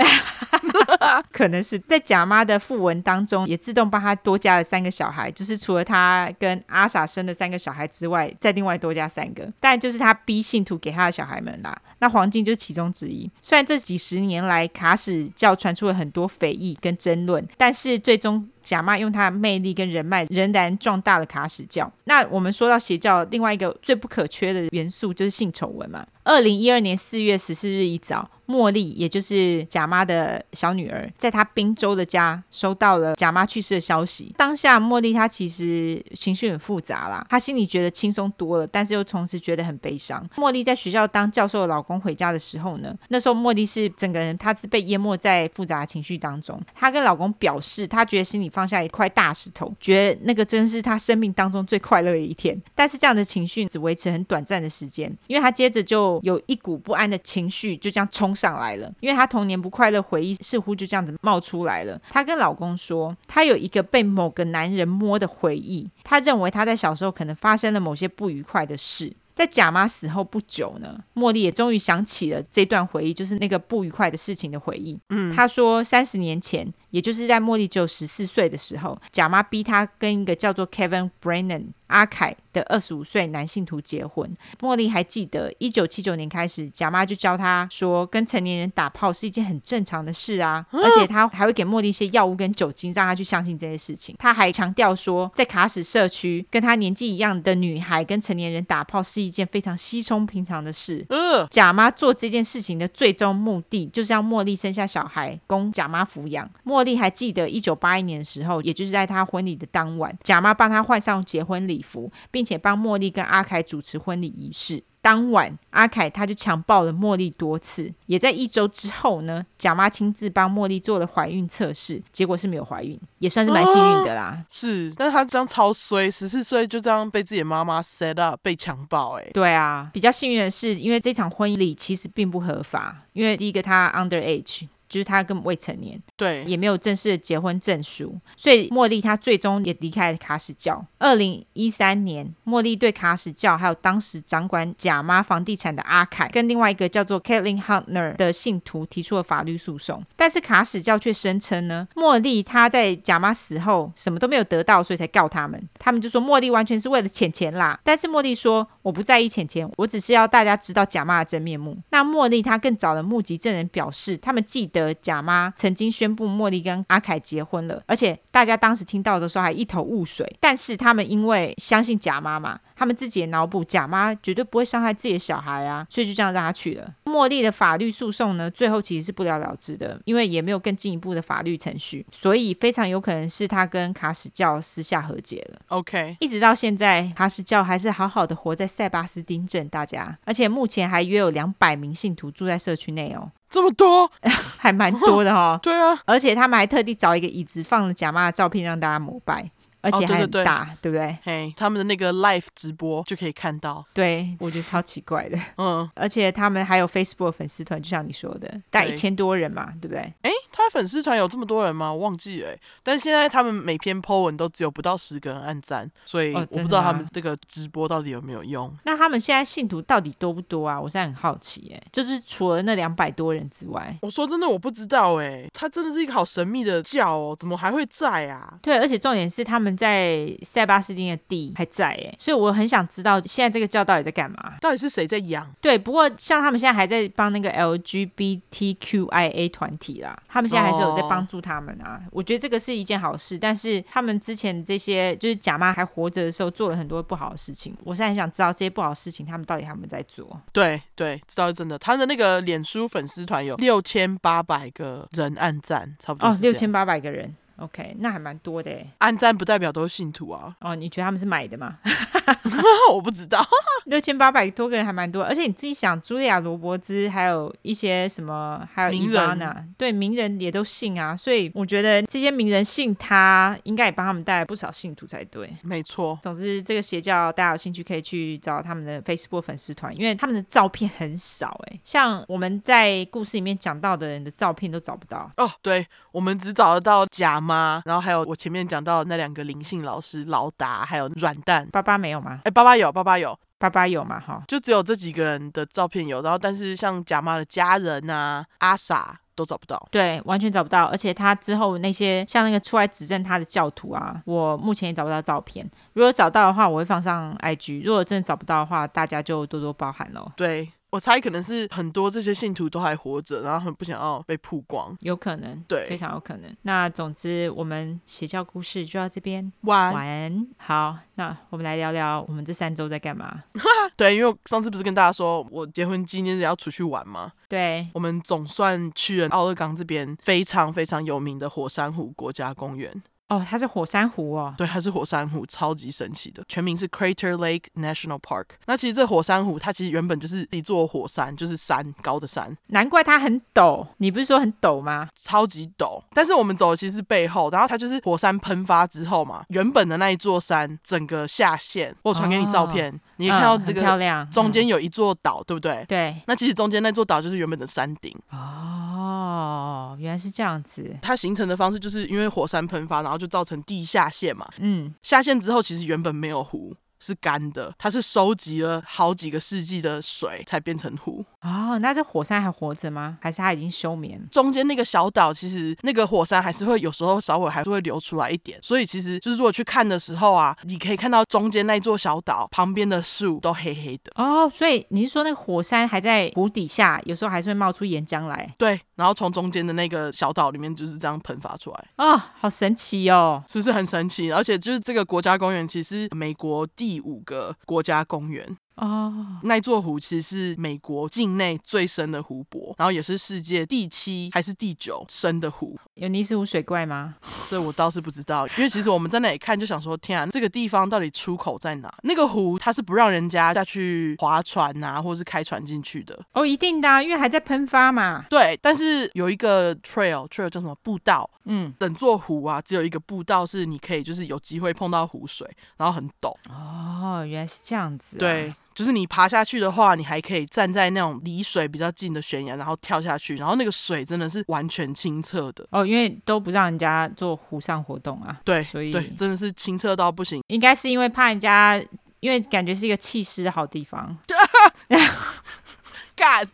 [1.32, 11.76] 可能是在贾妈的符文当中，也自动帮她多加了三个小孩，就是除了她跟阿傻生的三个小孩之外，再另外多加三个，但就是她逼信徒给她的小孩们啦。
[12.00, 13.30] 那黄金就是其中之一。
[13.42, 21.90] 虽然这几十年来卡史教传出了很多非议跟争论，但是最终贾妈用她的魅力跟人脉，仍然壮大了卡史教。
[22.04, 26.06] 那我们说到邪教，另外一个最不可缺的元素就是性丑闻嘛。
[26.24, 34.34] 二零一二年四月十四日一早，茉莉也就是贾妈的小女儿，在她宾州的家收到了贾妈去世的消息。
[34.36, 40.28] 当下茉莉她其实情绪很复杂啦，她心里觉得轻松多了，但是又同时觉得很悲伤。
[40.36, 46.60] 茉莉在学校当教授的老公回家的时候呢，那时候茉莉是整个人她是被淹没在复杂的情绪当中。
[46.74, 52.60] 她跟老公表示，她觉得心里放下一块大石头，觉得那个真是她生命当中最快乐的一天。
[52.74, 56.20] 但是这样的情绪只维持很短暂的时间，因为她接着就。
[56.28, 61.98] 有一股不安的情绪就这样冲上来了，因为她童年不快乐回忆似乎就这样子冒出来了。
[62.10, 69.12] 她跟老公说，她有一个被某个男人摸的回忆，她认为她在小时候可能发生了某些不愉快的事。
[69.38, 74.98] 在贾妈死后不久呢，茉莉也终于想起了这段回忆，就是那个不愉快的事情的回忆。
[75.10, 84.34] 嗯，她说三十年前，也就是在茉莉只有十四岁的时候，贾妈逼她跟一个叫做 Kevin Brennan 阿凯的二十五岁男性徒结婚。
[84.60, 94.14] 茉莉还记得，一九七九年开始，贾妈就教她说，跟成年人打炮是一件很正常的事啊，而且她还会给茉莉一些药物跟酒精，让她去相信这些事情。
[94.18, 101.06] 她还强调说，在卡史社区，跟她年纪一样的女孩跟成年人打炮是一件非常稀松平常的事。
[101.08, 106.48] 嗯，贾妈做这件事情的最终目的，就是让茉莉生下小孩供贾妈抚养。
[106.66, 114.82] 茉莉还记得，一九八一年的时候，也就是在她婚礼的当晚，贾妈帮她换上结婚礼服，并且帮茉莉跟阿凯主持婚礼仪式。
[115.00, 117.90] 当晚，阿凯他就强暴了茉莉多次。
[118.06, 124.22] 也在一周之后呢，贾妈亲自帮茉莉做了怀孕测试，结果是没有怀孕，也算是蛮幸运的啦。
[124.22, 134.66] 啊、是，但是她这样超衰，十四岁就这样被自己的妈妈 set up 被强暴、欸，哎，对啊，比较幸运的是，因为这场婚礼其实并不合法，因为第一个她 under age。
[134.88, 140.84] 就是他根本未成年，对，也没有正式的结婚证书，所以茉莉她最终也离开了卡史教。
[140.98, 150.02] 二零一三年，茉莉对卡史教还有当时掌管贾妈房地产的阿凯，跟另外一个叫做 Caitlin Huntner 的信徒提出了法律诉讼。
[150.16, 155.68] 但是卡史教却声称呢，茉莉她在贾妈死后什么都没有得到，所以才告他们。
[155.78, 157.78] 他们就说茉莉完全是为了钱钱啦。
[157.84, 161.76] 但是茉莉说，我不在意钱钱，我只是要大家知道贾妈的真面目。
[161.90, 164.77] 那茉莉她更找了目击证人表示，他们记得。
[164.78, 170.26] 的贾妈曾经宣布茉莉跟阿凯结婚了，而且大家当时听到的时候还一头雾水。
[170.40, 176.94] 但是他们因为相信贾妈嘛，他们自己也脑补贾妈绝对不会伤害自己的小孩啊，所以就这样让他去了。
[177.04, 185.60] 茉莉的法律诉讼呢，最后其实是不了了之的，因为也没有更进一步的法律程序，所以非常有可能是他跟卡史教私下和解了。
[185.68, 193.30] OK，一直到现在，卡史教还是好好的活在塞巴斯丁镇，大家，而且目前还约有两百名信徒住在社区内哦。
[193.50, 194.10] 这么多，
[194.58, 195.60] 还蛮多的哈、哦。
[195.62, 199.50] 对啊，而且他们还特地找一个椅子，放了假妈的照片，让大家膜拜。
[199.80, 201.18] 而且还很大，哦、对，对，对，对不对？
[201.22, 203.82] 嘿，他们的那个 live 直播就可以看到。
[203.94, 205.38] 对，我觉得超奇怪的。
[205.56, 210.00] 嗯，而且他们还有 Facebook 粉丝团，就像你说的，大概一千多人嘛，对不对？
[210.22, 211.92] 哎，他粉丝团有这么多人吗？
[211.92, 212.50] 我忘记了。
[212.82, 218.66] 但现在他们每篇 po 文都只有不到十个人按赞，所以我不知道他们这个直播到底有没有用。
[218.66, 220.80] 哦、那他们现在信徒到底多不多啊？
[220.80, 221.72] 我现在很好奇。
[221.72, 225.14] 哎，就是除了那两百多人之外，我说真的，我不知道。
[225.20, 228.58] 哎，他真的是一个好神秘的教哦，怎么还会在啊？
[228.60, 230.08] 对，而且重点是他们在。
[230.42, 234.54] 塞巴斯丁的地还在哎，所以我很想知道现在这个教到底在干嘛？
[234.60, 235.46] 到底是谁在养？
[235.60, 242.00] 对，不过像他们现在还在帮那个 LGBTQIA 团体啦，他们现在还是有在帮助他们啊。
[242.04, 242.18] Oh.
[242.18, 247.76] 我觉得这个是一件好事，但是他们之前这些就是贾妈还活着的时候做了很多不好的事情。
[247.84, 250.40] 我现在很想知道这些不好的事情，他们到底他们在做？
[250.52, 251.78] 对对，知道是真的。
[251.78, 257.34] 他的那个脸书粉丝团有六千八百个人按赞，差不多哦，六千八百个人。
[257.58, 258.90] OK，那还蛮多的诶。
[258.98, 260.54] 按赞不代表都是信徒啊。
[260.60, 261.78] 哦，你觉得他们是买的吗？
[262.92, 263.44] 我不知道。
[263.86, 271.16] 六千八百多个人还蛮多，而且你自己想，茱莉亚·罗伯兹还有一些什么，还有伊莎娜，对，名人也都信啊。
[271.16, 275.50] 所以我觉得这些名人信他，应该也帮他们带来不少信徒才对。
[275.62, 276.18] 没错。
[276.22, 281.80] 总之，这个邪教大家有兴趣可以去找他们的 Facebook 粉丝团，因为他们的照片很少哎。
[281.82, 285.50] 像我们在故事里面讲到的人的照片都找不到哦。
[285.62, 291.66] 对，我们只找得到假妈，然后还有我前面讲到那两个灵性老师劳达，还有软蛋。
[291.72, 292.40] 爸爸没有吗？
[292.44, 293.38] 哎，爸爸有，爸爸有。
[293.60, 294.20] 爸爸有嘛？
[294.20, 300.84] 哈，就只有这几个人的照片有，然后但是像贾妈的家人啊，阿傻都找不到，对，完全找不到。
[300.84, 305.68] 而且他之后那些像那个出来指证他的教徒啊，我目前也找不到照片。
[305.94, 310.30] 如果找到的话，我会放上 IG；如果真的找不到的话，大家就多多包涵喽。
[310.36, 310.70] 对。
[310.90, 316.50] 我猜可能是很多这些信徒都还活着，然后很不想要被曝光，有可能，对，非常有可能。
[316.62, 319.92] 那总之，我们邪教故事就到这边完。
[319.92, 323.44] 完，好，那我们来聊聊我们这三周在干嘛。
[323.96, 327.32] 对，因为我上次不是跟大家说我结婚纪念日要出去玩吗？
[327.48, 333.02] 对，我们总算去了奥勒冈这边非常非常有名的火山湖国家公园。
[333.28, 334.54] 哦，它是火山湖哦。
[334.56, 338.46] 对，它是火山湖，超级神奇的，全名是 Crater Lake National Park。
[338.64, 342.56] 那其实这火山湖，它其实原本就是一座火山，就是山高的山。
[342.68, 345.10] 难怪它很陡，你不是说很陡吗？
[345.14, 346.02] 超级陡。
[346.14, 351.94] 但是我们走的其实是背后，然后它就是火山喷发之后嘛，原本的那一座山整个下陷。
[352.04, 355.84] 我传给你照片，哦、你看到这个、嗯、漂亮，中间有一座岛，对不对？
[355.86, 356.16] 对。
[356.26, 358.16] 那其实中间那座岛就是原本的山顶。
[358.30, 360.96] 哦，原来是这样子。
[361.02, 363.17] 它形成的方式就是因为火山喷发，然后。
[363.18, 366.74] 就造成地下陷嘛，嗯，下陷之后其实原本没有湖。
[367.00, 371.24] 是干的，它是收集了好几个世纪的水才变成湖。
[371.42, 373.18] 哦，那这火山还活着吗？
[373.22, 374.20] 还是它已经休眠？
[374.32, 378.58] 中间那个小岛，其实那个火山还是会有时候稍微还是会流出来一点。
[378.60, 384.10] 所以其实就是如果去看的时候啊，你可以看到中间那座小岛旁边的树都黑黑的。
[384.16, 388.52] 哦，所以你是说那个火山还在湖底下，有时候还是会冒出岩浆来？
[388.58, 391.88] 对，然后从中间的那个小岛里面就是这样喷发出来。
[391.96, 393.44] 啊、哦，好神奇哦！
[393.48, 394.32] 是不是很神奇？
[394.32, 396.88] 而且就是这个国家公园，其实美国第。
[396.88, 398.56] 第五个国家公园。
[398.78, 405.76] 哦，那座湖其实是美国境内最深的湖泊，然后也是世界第七还是第九深的湖。
[405.94, 407.16] 有尼斯湖水怪吗？
[407.50, 411.92] 这我倒是不知道，因为其实我们在那里看就想说，天啊，这个地方到底出口在哪？
[412.02, 416.18] 那个湖它是不让人家下去划船啊，或是开船进去的。
[416.32, 418.24] 哦，一定的啊，因为还在喷发嘛。
[418.30, 421.28] 对，但是有一个 trail，trail 叫什么步道？
[421.48, 426.32] 嗯，整座湖啊，只有一个步道是你可以就是有机会碰到湖水，然后很陡。
[426.48, 428.20] 哦，原来是这样子啊。
[428.20, 428.54] 对。
[428.74, 438.40] 就是你爬下去的话，你还可以站在那种离水比较近的悬崖，然后跳下去，然后那个水真的是完全清澈的哦，因为都不让人家做湖上活动啊。
[438.44, 440.40] 对，所以对，真的是清澈到不行。
[440.46, 441.82] 应该是因为怕人家，
[442.20, 444.16] 因为感觉是一个弃尸的好地方。
[446.14, 446.48] 干，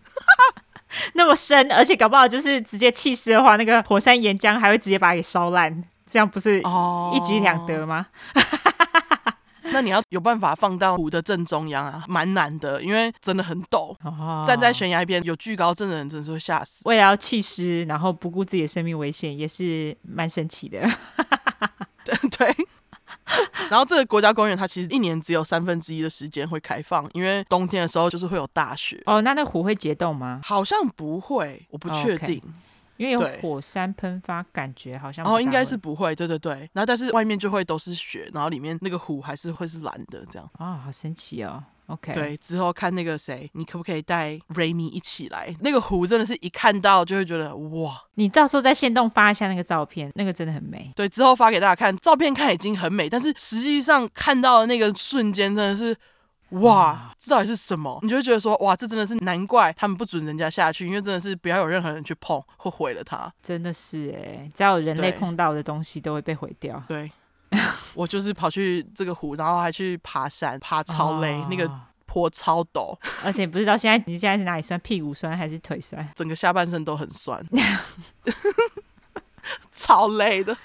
[1.14, 8.06] 那么深，而且搞不好就是直接弃尸的话，那个火山岩浆还会直接把它给烧烂，这样不是一举两得吗？
[8.34, 8.42] 哦
[9.72, 13.96] 那你要有办法放到湖的正中央啊，蛮难的，因为真的很陡。
[14.04, 16.82] 哦、站在悬崖边有巨高症的人，真的是会吓死。
[16.84, 20.78] 为了要弃尸，然后不顾自己的生命危险，也是蛮神奇的。
[22.38, 22.54] 对。
[23.70, 29.02] 然后这个国家公园，它其实一年只有三分之一的时间会开放，因为冬天的时候就是会有大雪。
[29.06, 30.40] 哦，那那湖会结冻吗？
[30.44, 32.40] 好像不会，我不确定。
[32.96, 36.52] 因为有火山喷发，感觉好像哦，应该是不会，对对对。
[36.72, 40.48] 然后但是外面就会都是雪，然后里面那个湖还是会是蓝的，这样。
[40.59, 41.64] 哦，好神奇哦。
[41.86, 45.55] OK，对，之后看那个谁，你可不可以带 Raymi 一起来？
[45.61, 48.02] 那个湖真的是一看到就会觉得哇！
[48.15, 50.90] 你到时候在线动发一下那个照片，那个真的很美。
[50.97, 55.97] 对，之后发给大家看，照片看已经很美，但是实际上看到的那个瞬间真的是。
[56.61, 57.98] 哇，这到底是什么？
[58.02, 63.32] 你就会觉得说，哇，这真的是难怪他们不准人家下去，因为真的是不要有任何人去碰，会毁了它。
[63.43, 66.81] 真的是哎，只要有人类碰到的东西都会被毁掉。
[66.86, 67.11] 对，
[67.94, 71.70] 我就是跑去这个湖，然后还去爬山，爬超累，哦、那个
[72.06, 76.06] 坡超陡， 而且不知道现在你现在是哪里酸，屁股酸还是腿酸？
[76.14, 77.44] 整个下半身都很酸，
[79.72, 80.56] 超累的。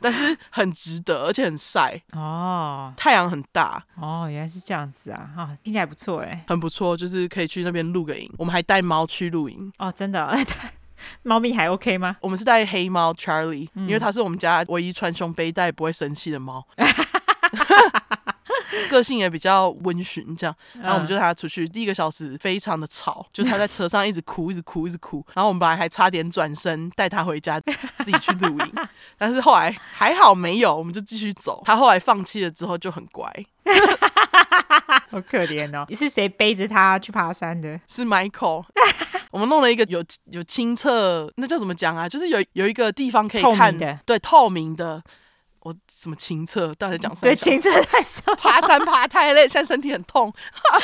[0.00, 8.28] 但是很值得，而且很晒哦，太阳很大哦，原来是这样子啊，啊，听起来不错哎，很不错，就是可以去那边露个营。
[8.36, 10.36] 我们还带猫去露营哦，真的，
[11.22, 12.16] 猫咪还 OK 吗？
[12.20, 16.66] 我们是带黑猫 Charlie，嗯，因为它是我们家唯一穿胸背带不会生气的猫。
[18.90, 20.56] 个性也比较温驯，这样。
[20.74, 25.22] 然后我们就带他出去，第一个小时非常的吵，就他在车上一直哭，一直哭，一直哭。
[25.34, 27.60] 然后我们本来还差点转身带他回家，
[28.00, 28.72] 自己去露营，
[29.18, 31.62] 但是后来还好没有，我们就继续走。
[31.66, 33.30] 他后来放弃了之后就很乖，
[35.10, 35.84] 好可怜哦。
[35.88, 37.78] 你 是谁背着他去爬山的？
[37.86, 38.64] 是 Michael。
[39.30, 42.08] 我们弄了一个有有清澈，那叫怎么讲啊？
[42.08, 45.02] 就是有有一个地方可以看的，对，透明的。
[45.60, 46.72] 我什么清澈？
[46.74, 47.22] 到底讲什么？
[47.22, 48.34] 对，清澈太少。
[48.36, 50.32] 爬山爬太累，现在身体很痛。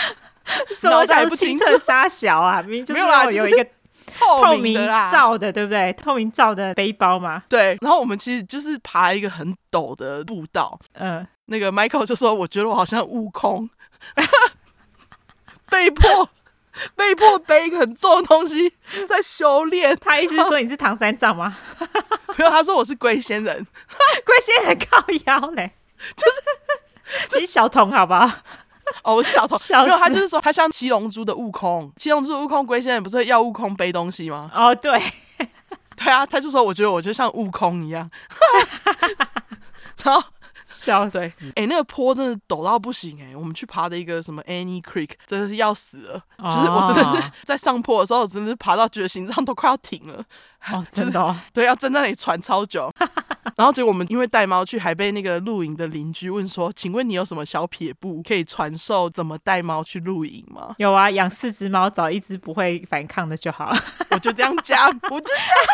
[0.90, 2.60] 脑袋不清澈，沙小啊！
[2.60, 3.66] 明明就是没有啦，有一个
[4.18, 4.74] 透明
[5.10, 5.90] 罩的，对不对？
[5.94, 7.44] 透明罩的背包嘛。
[7.48, 7.78] 对。
[7.80, 10.78] 然后我们其实就是爬一个很陡的步道。
[10.94, 11.26] 嗯。
[11.46, 13.70] 那个 Michael 就说：“我觉得我好像悟空，
[15.70, 16.28] 被迫。”
[16.96, 18.72] 被迫背一个很重的东西
[19.08, 21.56] 在修炼，他意思是说你是唐三藏吗？
[22.36, 23.56] 没有，他说我是龟仙人，
[24.26, 25.72] 龟仙人靠腰嘞，
[26.16, 28.28] 就是其实小童好不好？
[29.02, 34.50] 哦，我是小童，没有，他就是说他像七龙珠的悟空，七龙珠的悟空龟仙人不是会要悟空背东西吗？
[34.54, 35.00] 哦，对，
[35.96, 38.10] 对啊，他就说我觉得我就像悟空一样，
[40.02, 40.22] 然后。
[40.64, 41.18] 笑死！
[41.18, 43.36] 哎、欸，那个坡真的陡到不行哎、欸！
[43.36, 46.22] 我们去爬的一个什么 Annie Creek，真的是要死了。
[46.38, 50.24] 哦、就是我真的是在上坡的时候，我真的是爬到觉得心脏都快要停了。
[50.72, 52.90] 哦，真的、哦，对，要站在那里喘超久。
[53.56, 63.72] 然后结果我们因为带猫去，还被那个露营的邻居问说：“请问你有什么小撇步可以传授怎么带猫去露营吗？”有啊，养四只猫，找一只不会反抗的就好。
[64.10, 65.28] 我就这样讲，我就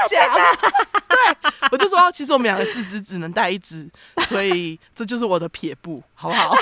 [0.08, 1.09] 这样讲。
[1.42, 3.88] 对， 我就说，其实我们两个四只，只能带一只，
[4.26, 6.54] 所以这就是我的撇步， 好不好？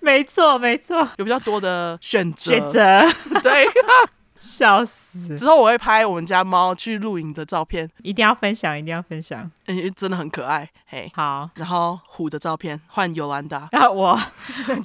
[0.00, 2.52] 没错，没错，有比较多的选择。
[2.52, 3.12] 选择，
[3.42, 3.68] 对。
[4.38, 5.36] 笑死！
[5.36, 9.50] 之后我会拍我们家猫去露营的照片，一定要分享，一定要分享。
[9.66, 10.68] 嗯，真的很可爱。
[10.86, 11.48] 嘿，好。
[11.54, 13.68] 然后虎的照片换尤兰达。
[13.72, 14.18] 然 后我，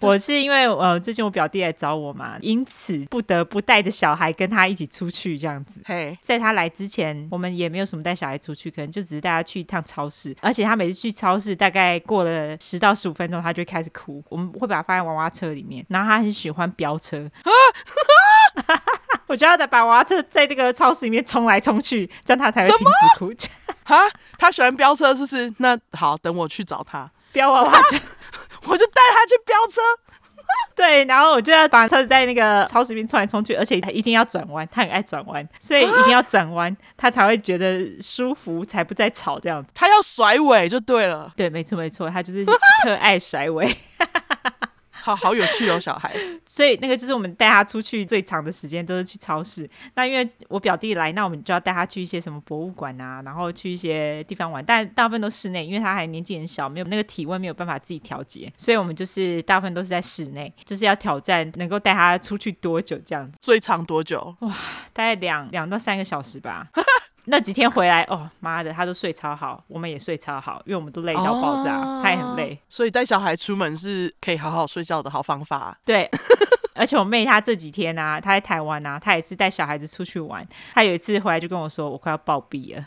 [0.01, 5.81] 我是因为呃，最近我表弟来找我嘛，因此不得不带着小孩跟他一起出去这样子。
[5.85, 10.35] 嘿，在他来之前，我们也没有什么带小孩出去，可能就只是带他去一趟超市。
[10.41, 14.23] 而且他每次去超市，大概过了十到十五分钟，他就开始哭。
[14.29, 17.29] 我们会把他放在娃娃车里面，然后他很喜欢飙车。
[19.33, 23.33] 我就要把娃娃车在那个超市里面冲来冲去，这样他才会停止哭。
[23.83, 23.97] 哈，
[24.37, 25.51] 他喜欢飙车，是不是？
[25.57, 27.97] 那好，等我去找他飙娃娃车，
[28.69, 29.81] 我就带他去飙车。
[30.75, 39.71] 对，然后我就要把车子在那个超市里面冲来冲去，而且他一定要转弯，他很爱转弯，所以一定要转弯，他才会觉得舒服，才不再吵这样子。
[39.73, 41.33] 他要甩尾就对了。
[41.35, 42.45] 对，没错没错，他就是
[42.83, 43.75] 特爱甩尾。
[45.03, 46.13] 好好有趣哦，小孩。
[46.47, 49.69] 所以那个就是我们带他出去最长的时间都是去超市。
[49.95, 54.63] 那因为我表弟来，那我们就要带他去一些什么博物馆啊，然后去一些地方玩。
[54.63, 63.33] 但大部分都室内，因为他还年纪很小，没有那个体温没有办法自己调节，所以我们就是大部分都是在室内，就是要挑战能够带他出去多久这样子。
[63.41, 64.33] 最长多久？
[64.39, 64.55] 哇，
[64.93, 66.67] 大概两两到三个小时吧。
[67.25, 75.77] 那几天回来哦，妈的，他都睡超好，我们也睡超好，因为我们都累到爆炸，哦、他也很累，所以带小孩出门是可以好好睡觉的好方法。
[75.85, 76.09] 对，
[76.75, 82.85] 而且我妹她这几天啊，她在台湾啊，她也是带小孩子出去玩，她有一次回来就跟我说，我快要暴毙了。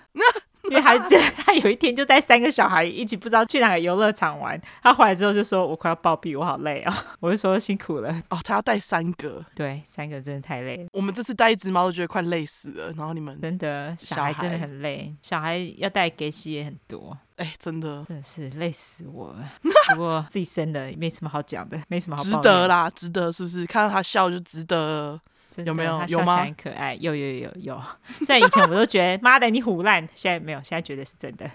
[0.70, 10.88] 因为他就 他有一天就带三个小孩一起不知道去哪个游乐场玩，他回来之后就说：“我快要暴毙，我好累啊、哦！” 我就说：“辛苦了哦。”他要带三个，对，三个真的太累了。
[10.92, 19.52] 我们这次带一只猫都觉得快累死了，然后你们真的小孩真的很累，小孩要带给洗也很多，哎，真的真的是累死我了。
[19.94, 23.64] 不过自己生的没什么好讲的，没什么好，值得啦，值得是不是？
[23.66, 25.20] 看到他笑就值得。
[25.64, 26.02] 有没有？
[26.08, 26.44] 有吗？
[26.44, 27.82] 很可爱，有有有有。
[28.22, 31.46] 虽然以前我都觉得 妈的你胡烂，现在没有，现在觉得是真的。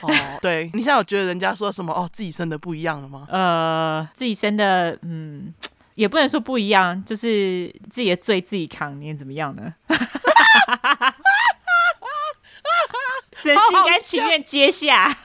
[0.00, 0.10] 哦，
[0.42, 3.26] 对，你现在有觉得人家说什么哦，自己生的不一样了吗？
[3.30, 5.54] 呃，自己生的，嗯，
[5.94, 9.74] 也不能说不一样，就是自己的罪自己扛，你怎么样呢？
[13.42, 15.16] 真心甘情愿接下。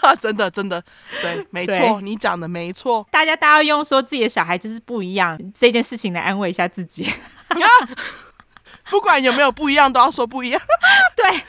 [0.00, 0.82] 啊， 真的真的，
[1.20, 3.06] 对，没错，你讲的没错。
[3.10, 7.12] 大家大家用说自己的小孩就是不一样这件事情来安慰一下自己。
[8.90, 10.62] 不管有没有不一样，都要说不一样。
[11.16, 11.42] 对，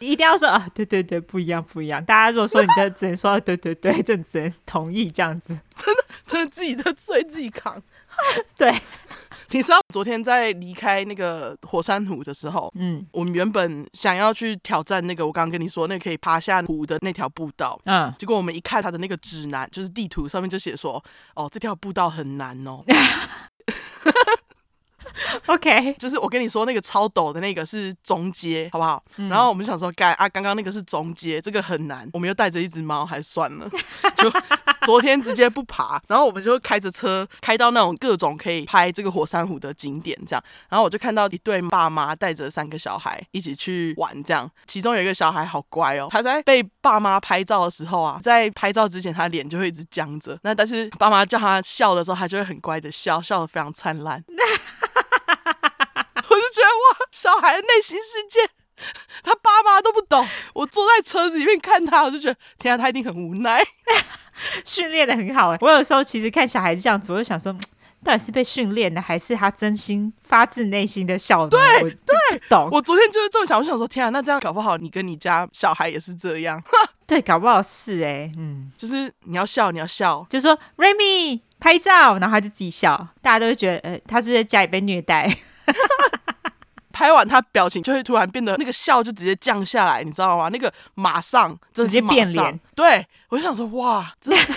[0.00, 2.04] 一定要说啊，对对对，不一样不一样。
[2.04, 5.58] 大家如果说你就只能说对对对，就只能同意这样子。
[5.76, 7.80] 真的，真的自己的罪自己扛。
[8.56, 8.70] 对，
[9.50, 21.02] 你知道昨天在离开那个火山湖的时候，嗯，我们原本想要去挑战那个我刚刚跟你说那个可以爬下湖的那条步道，嗯，结果我们一看他的那个指南，就是地图上面就写说，
[21.34, 22.84] 哦，这条步道很难哦。
[25.46, 29.02] OK，就是我跟你说那个超陡的那个是中阶，好不好？
[29.16, 32.08] 嗯、然后我们想说，该啊，刚刚那个是中阶，这个很难。
[32.12, 33.68] 我们又带着一只猫，还算了，
[34.16, 34.30] 就
[34.86, 36.00] 昨天直接不爬。
[36.08, 40.42] 然后我们就开着车开到那种各种可以拍这个火山湖的景点，这样。
[40.68, 44.50] 然后我就看到一对爸妈带着三个小孩一起去玩，这样。
[44.66, 54.22] 其中有一个小孩好乖哦，他在被爸妈拍照的时候啊，在拍照之前他脸就会一直僵着，那但是爸妈叫他笑的时候，他就会很乖的笑，笑得非常灿烂。
[56.52, 58.48] 觉得哇，小孩的内心世界，
[59.22, 60.26] 他爸妈都不懂。
[60.54, 63.62] 我坐在车子里面看他，我就觉得天啊，他一定很无奈。
[64.64, 67.52] 训练的很好哎，我有时候其实看小孩子这样子，我就想说，
[68.02, 71.46] 到底是被训练的，还是他真心发自内心的笑？
[71.48, 72.68] 对对，懂。
[72.72, 76.62] 我昨天就是这么想，我想说，天啊，那这样搞不好你跟你家小孩也是这样。
[77.06, 85.30] 对，搞不好是哎，嗯，就是你要笑，你要笑，就说 Remy 拍照，然后他就自己笑，大家都会觉得，呃，他是不是在家里被虐待。
[86.92, 90.48] 拍完他表情就会突然变得那个笑就直接降下来，你知道吗？
[90.50, 92.60] 那个马上直接变脸。
[92.74, 94.40] 对，我就想说哇，真的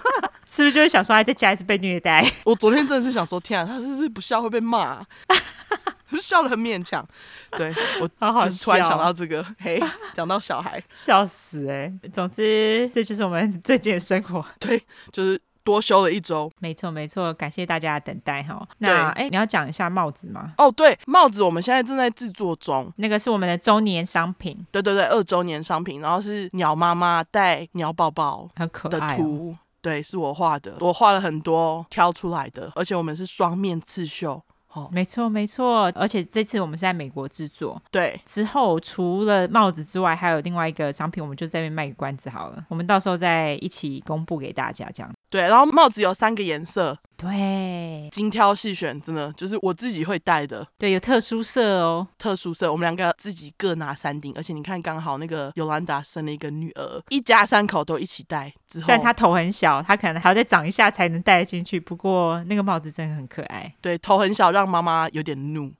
[0.48, 2.24] 是不是就会想说他在家里是被虐待？
[2.44, 5.06] 我昨天真的是想说天啊，他是不是不笑会被骂啊？
[6.20, 7.06] 笑得很勉强。
[7.52, 8.08] 对，我
[8.42, 9.80] 就是突然想到这个，嘿，
[10.12, 12.08] 讲到小孩，笑死哎、欸。
[12.12, 14.44] 总之这就是我们最近的生活。
[14.58, 15.40] 对，就是。
[15.64, 18.66] 多休了一周，没错没错，感谢大家的等待哈。
[18.78, 20.52] 那哎，你要讲一下帽子吗？
[20.58, 24.66] 哦，对，帽子我们现在正在制作中，那个是我们的周年商品。
[24.70, 34.42] 对对对，二周年商品，然后是鸟妈妈带鸟宝宝很可爱的图，对，是我画的，我画了很多挑出来的，而且我们是双面刺绣。
[34.72, 37.82] 哦，没错没错，而且这次我们是在美国制作。
[37.90, 42.64] 对，之后除了帽子之外，还有另外一个商品，我们就在这边卖个关子好了。
[42.68, 45.12] 我们到时候再一起公布给大家，这样。
[45.30, 46.98] 对，然后帽子有三个颜色。
[47.16, 50.66] 对，精挑细选，真的就是我自己会戴的。
[50.78, 52.72] 对，有特殊色哦，特殊色。
[52.72, 58.52] 我们两个自己各拿三顶，而且你看，刚好那个尤兰达生了一个女儿，一家三口都一起戴。
[58.66, 61.78] 之后虽然她头很小，她可能还要再长一下才能戴进去。
[61.78, 63.72] 不过那个帽子真的很可爱。
[63.82, 65.70] 对，头很小，让妈妈有点怒。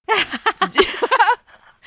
[0.58, 0.78] 自己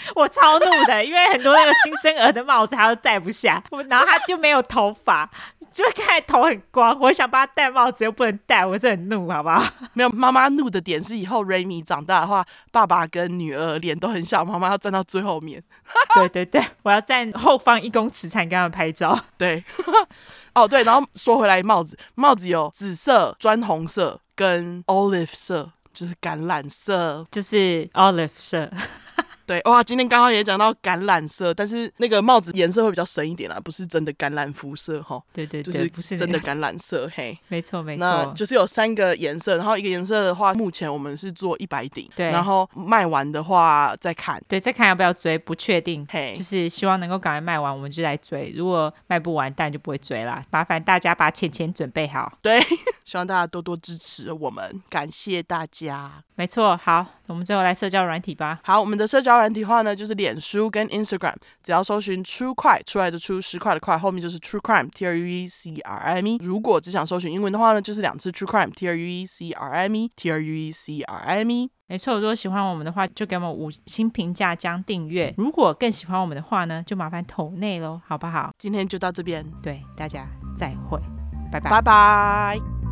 [0.15, 5.29] 我超怒的，因为很多那个新生儿的帽子他都戴不下，然后他就没有头发。
[5.71, 9.63] 就看头很光，我想帮他戴帽子又不能戴，我是很怒，好不好？
[9.93, 15.63] 没有，妈妈怒的点是以后 Remy 长大的话，爸爸跟女儿脸都很小，妈妈要站到最后面。
[16.13, 19.19] 对对对，我要站后方一公尺才能跟他们拍照。
[19.35, 19.63] 对，
[20.53, 28.69] 哦对，然后说回来，帽子帽子有紫色、砖红色跟 olive 色，就是橄榄色，就是 olive 色。
[29.45, 35.21] 对哇，今天刚好也讲到橄榄色，但是那个帽子颜色会比较深一点啦，不是真的橄榄肤色哈。
[35.33, 50.43] 对对对，就是不是真的 橄榄色，嘿，没错没错，那就是有三个颜色，然后一个颜色的话，目前我们是做一百顶，对，然后卖完的话再看，对，再看要不要追，不确定，嘿，就是希望能够赶快卖完，我们就来追，如果卖不完，当然就不会追啦。
[50.51, 52.61] 麻烦大家把钱钱准备好，对，
[53.05, 56.23] 希望大家多多支持我们，感谢大家。
[56.35, 58.59] 没错，好，我们最后来社交软体吧。
[58.63, 66.37] 好，我们的社交软体话呢，就是脸书跟 Instagram，只要搜寻 True Crime 出来的出十块的块，后面就是 True Crime T R U E C R I M E。
[66.41, 70.71] 如果只想搜寻英文的话呢，就是两次 True Crime T R U E C R I M E T R U E
[70.71, 71.69] C R I M E。
[71.85, 75.31] 没错，如果喜欢我们的话，就给我们五星评价加订阅。
[75.37, 78.51] 如果更喜欢我们的话呢，就麻烦投内喽，好不好？
[78.57, 80.27] 今天就到这边，对大家
[80.57, 80.99] 再会，
[81.51, 82.82] 拜拜，拜拜。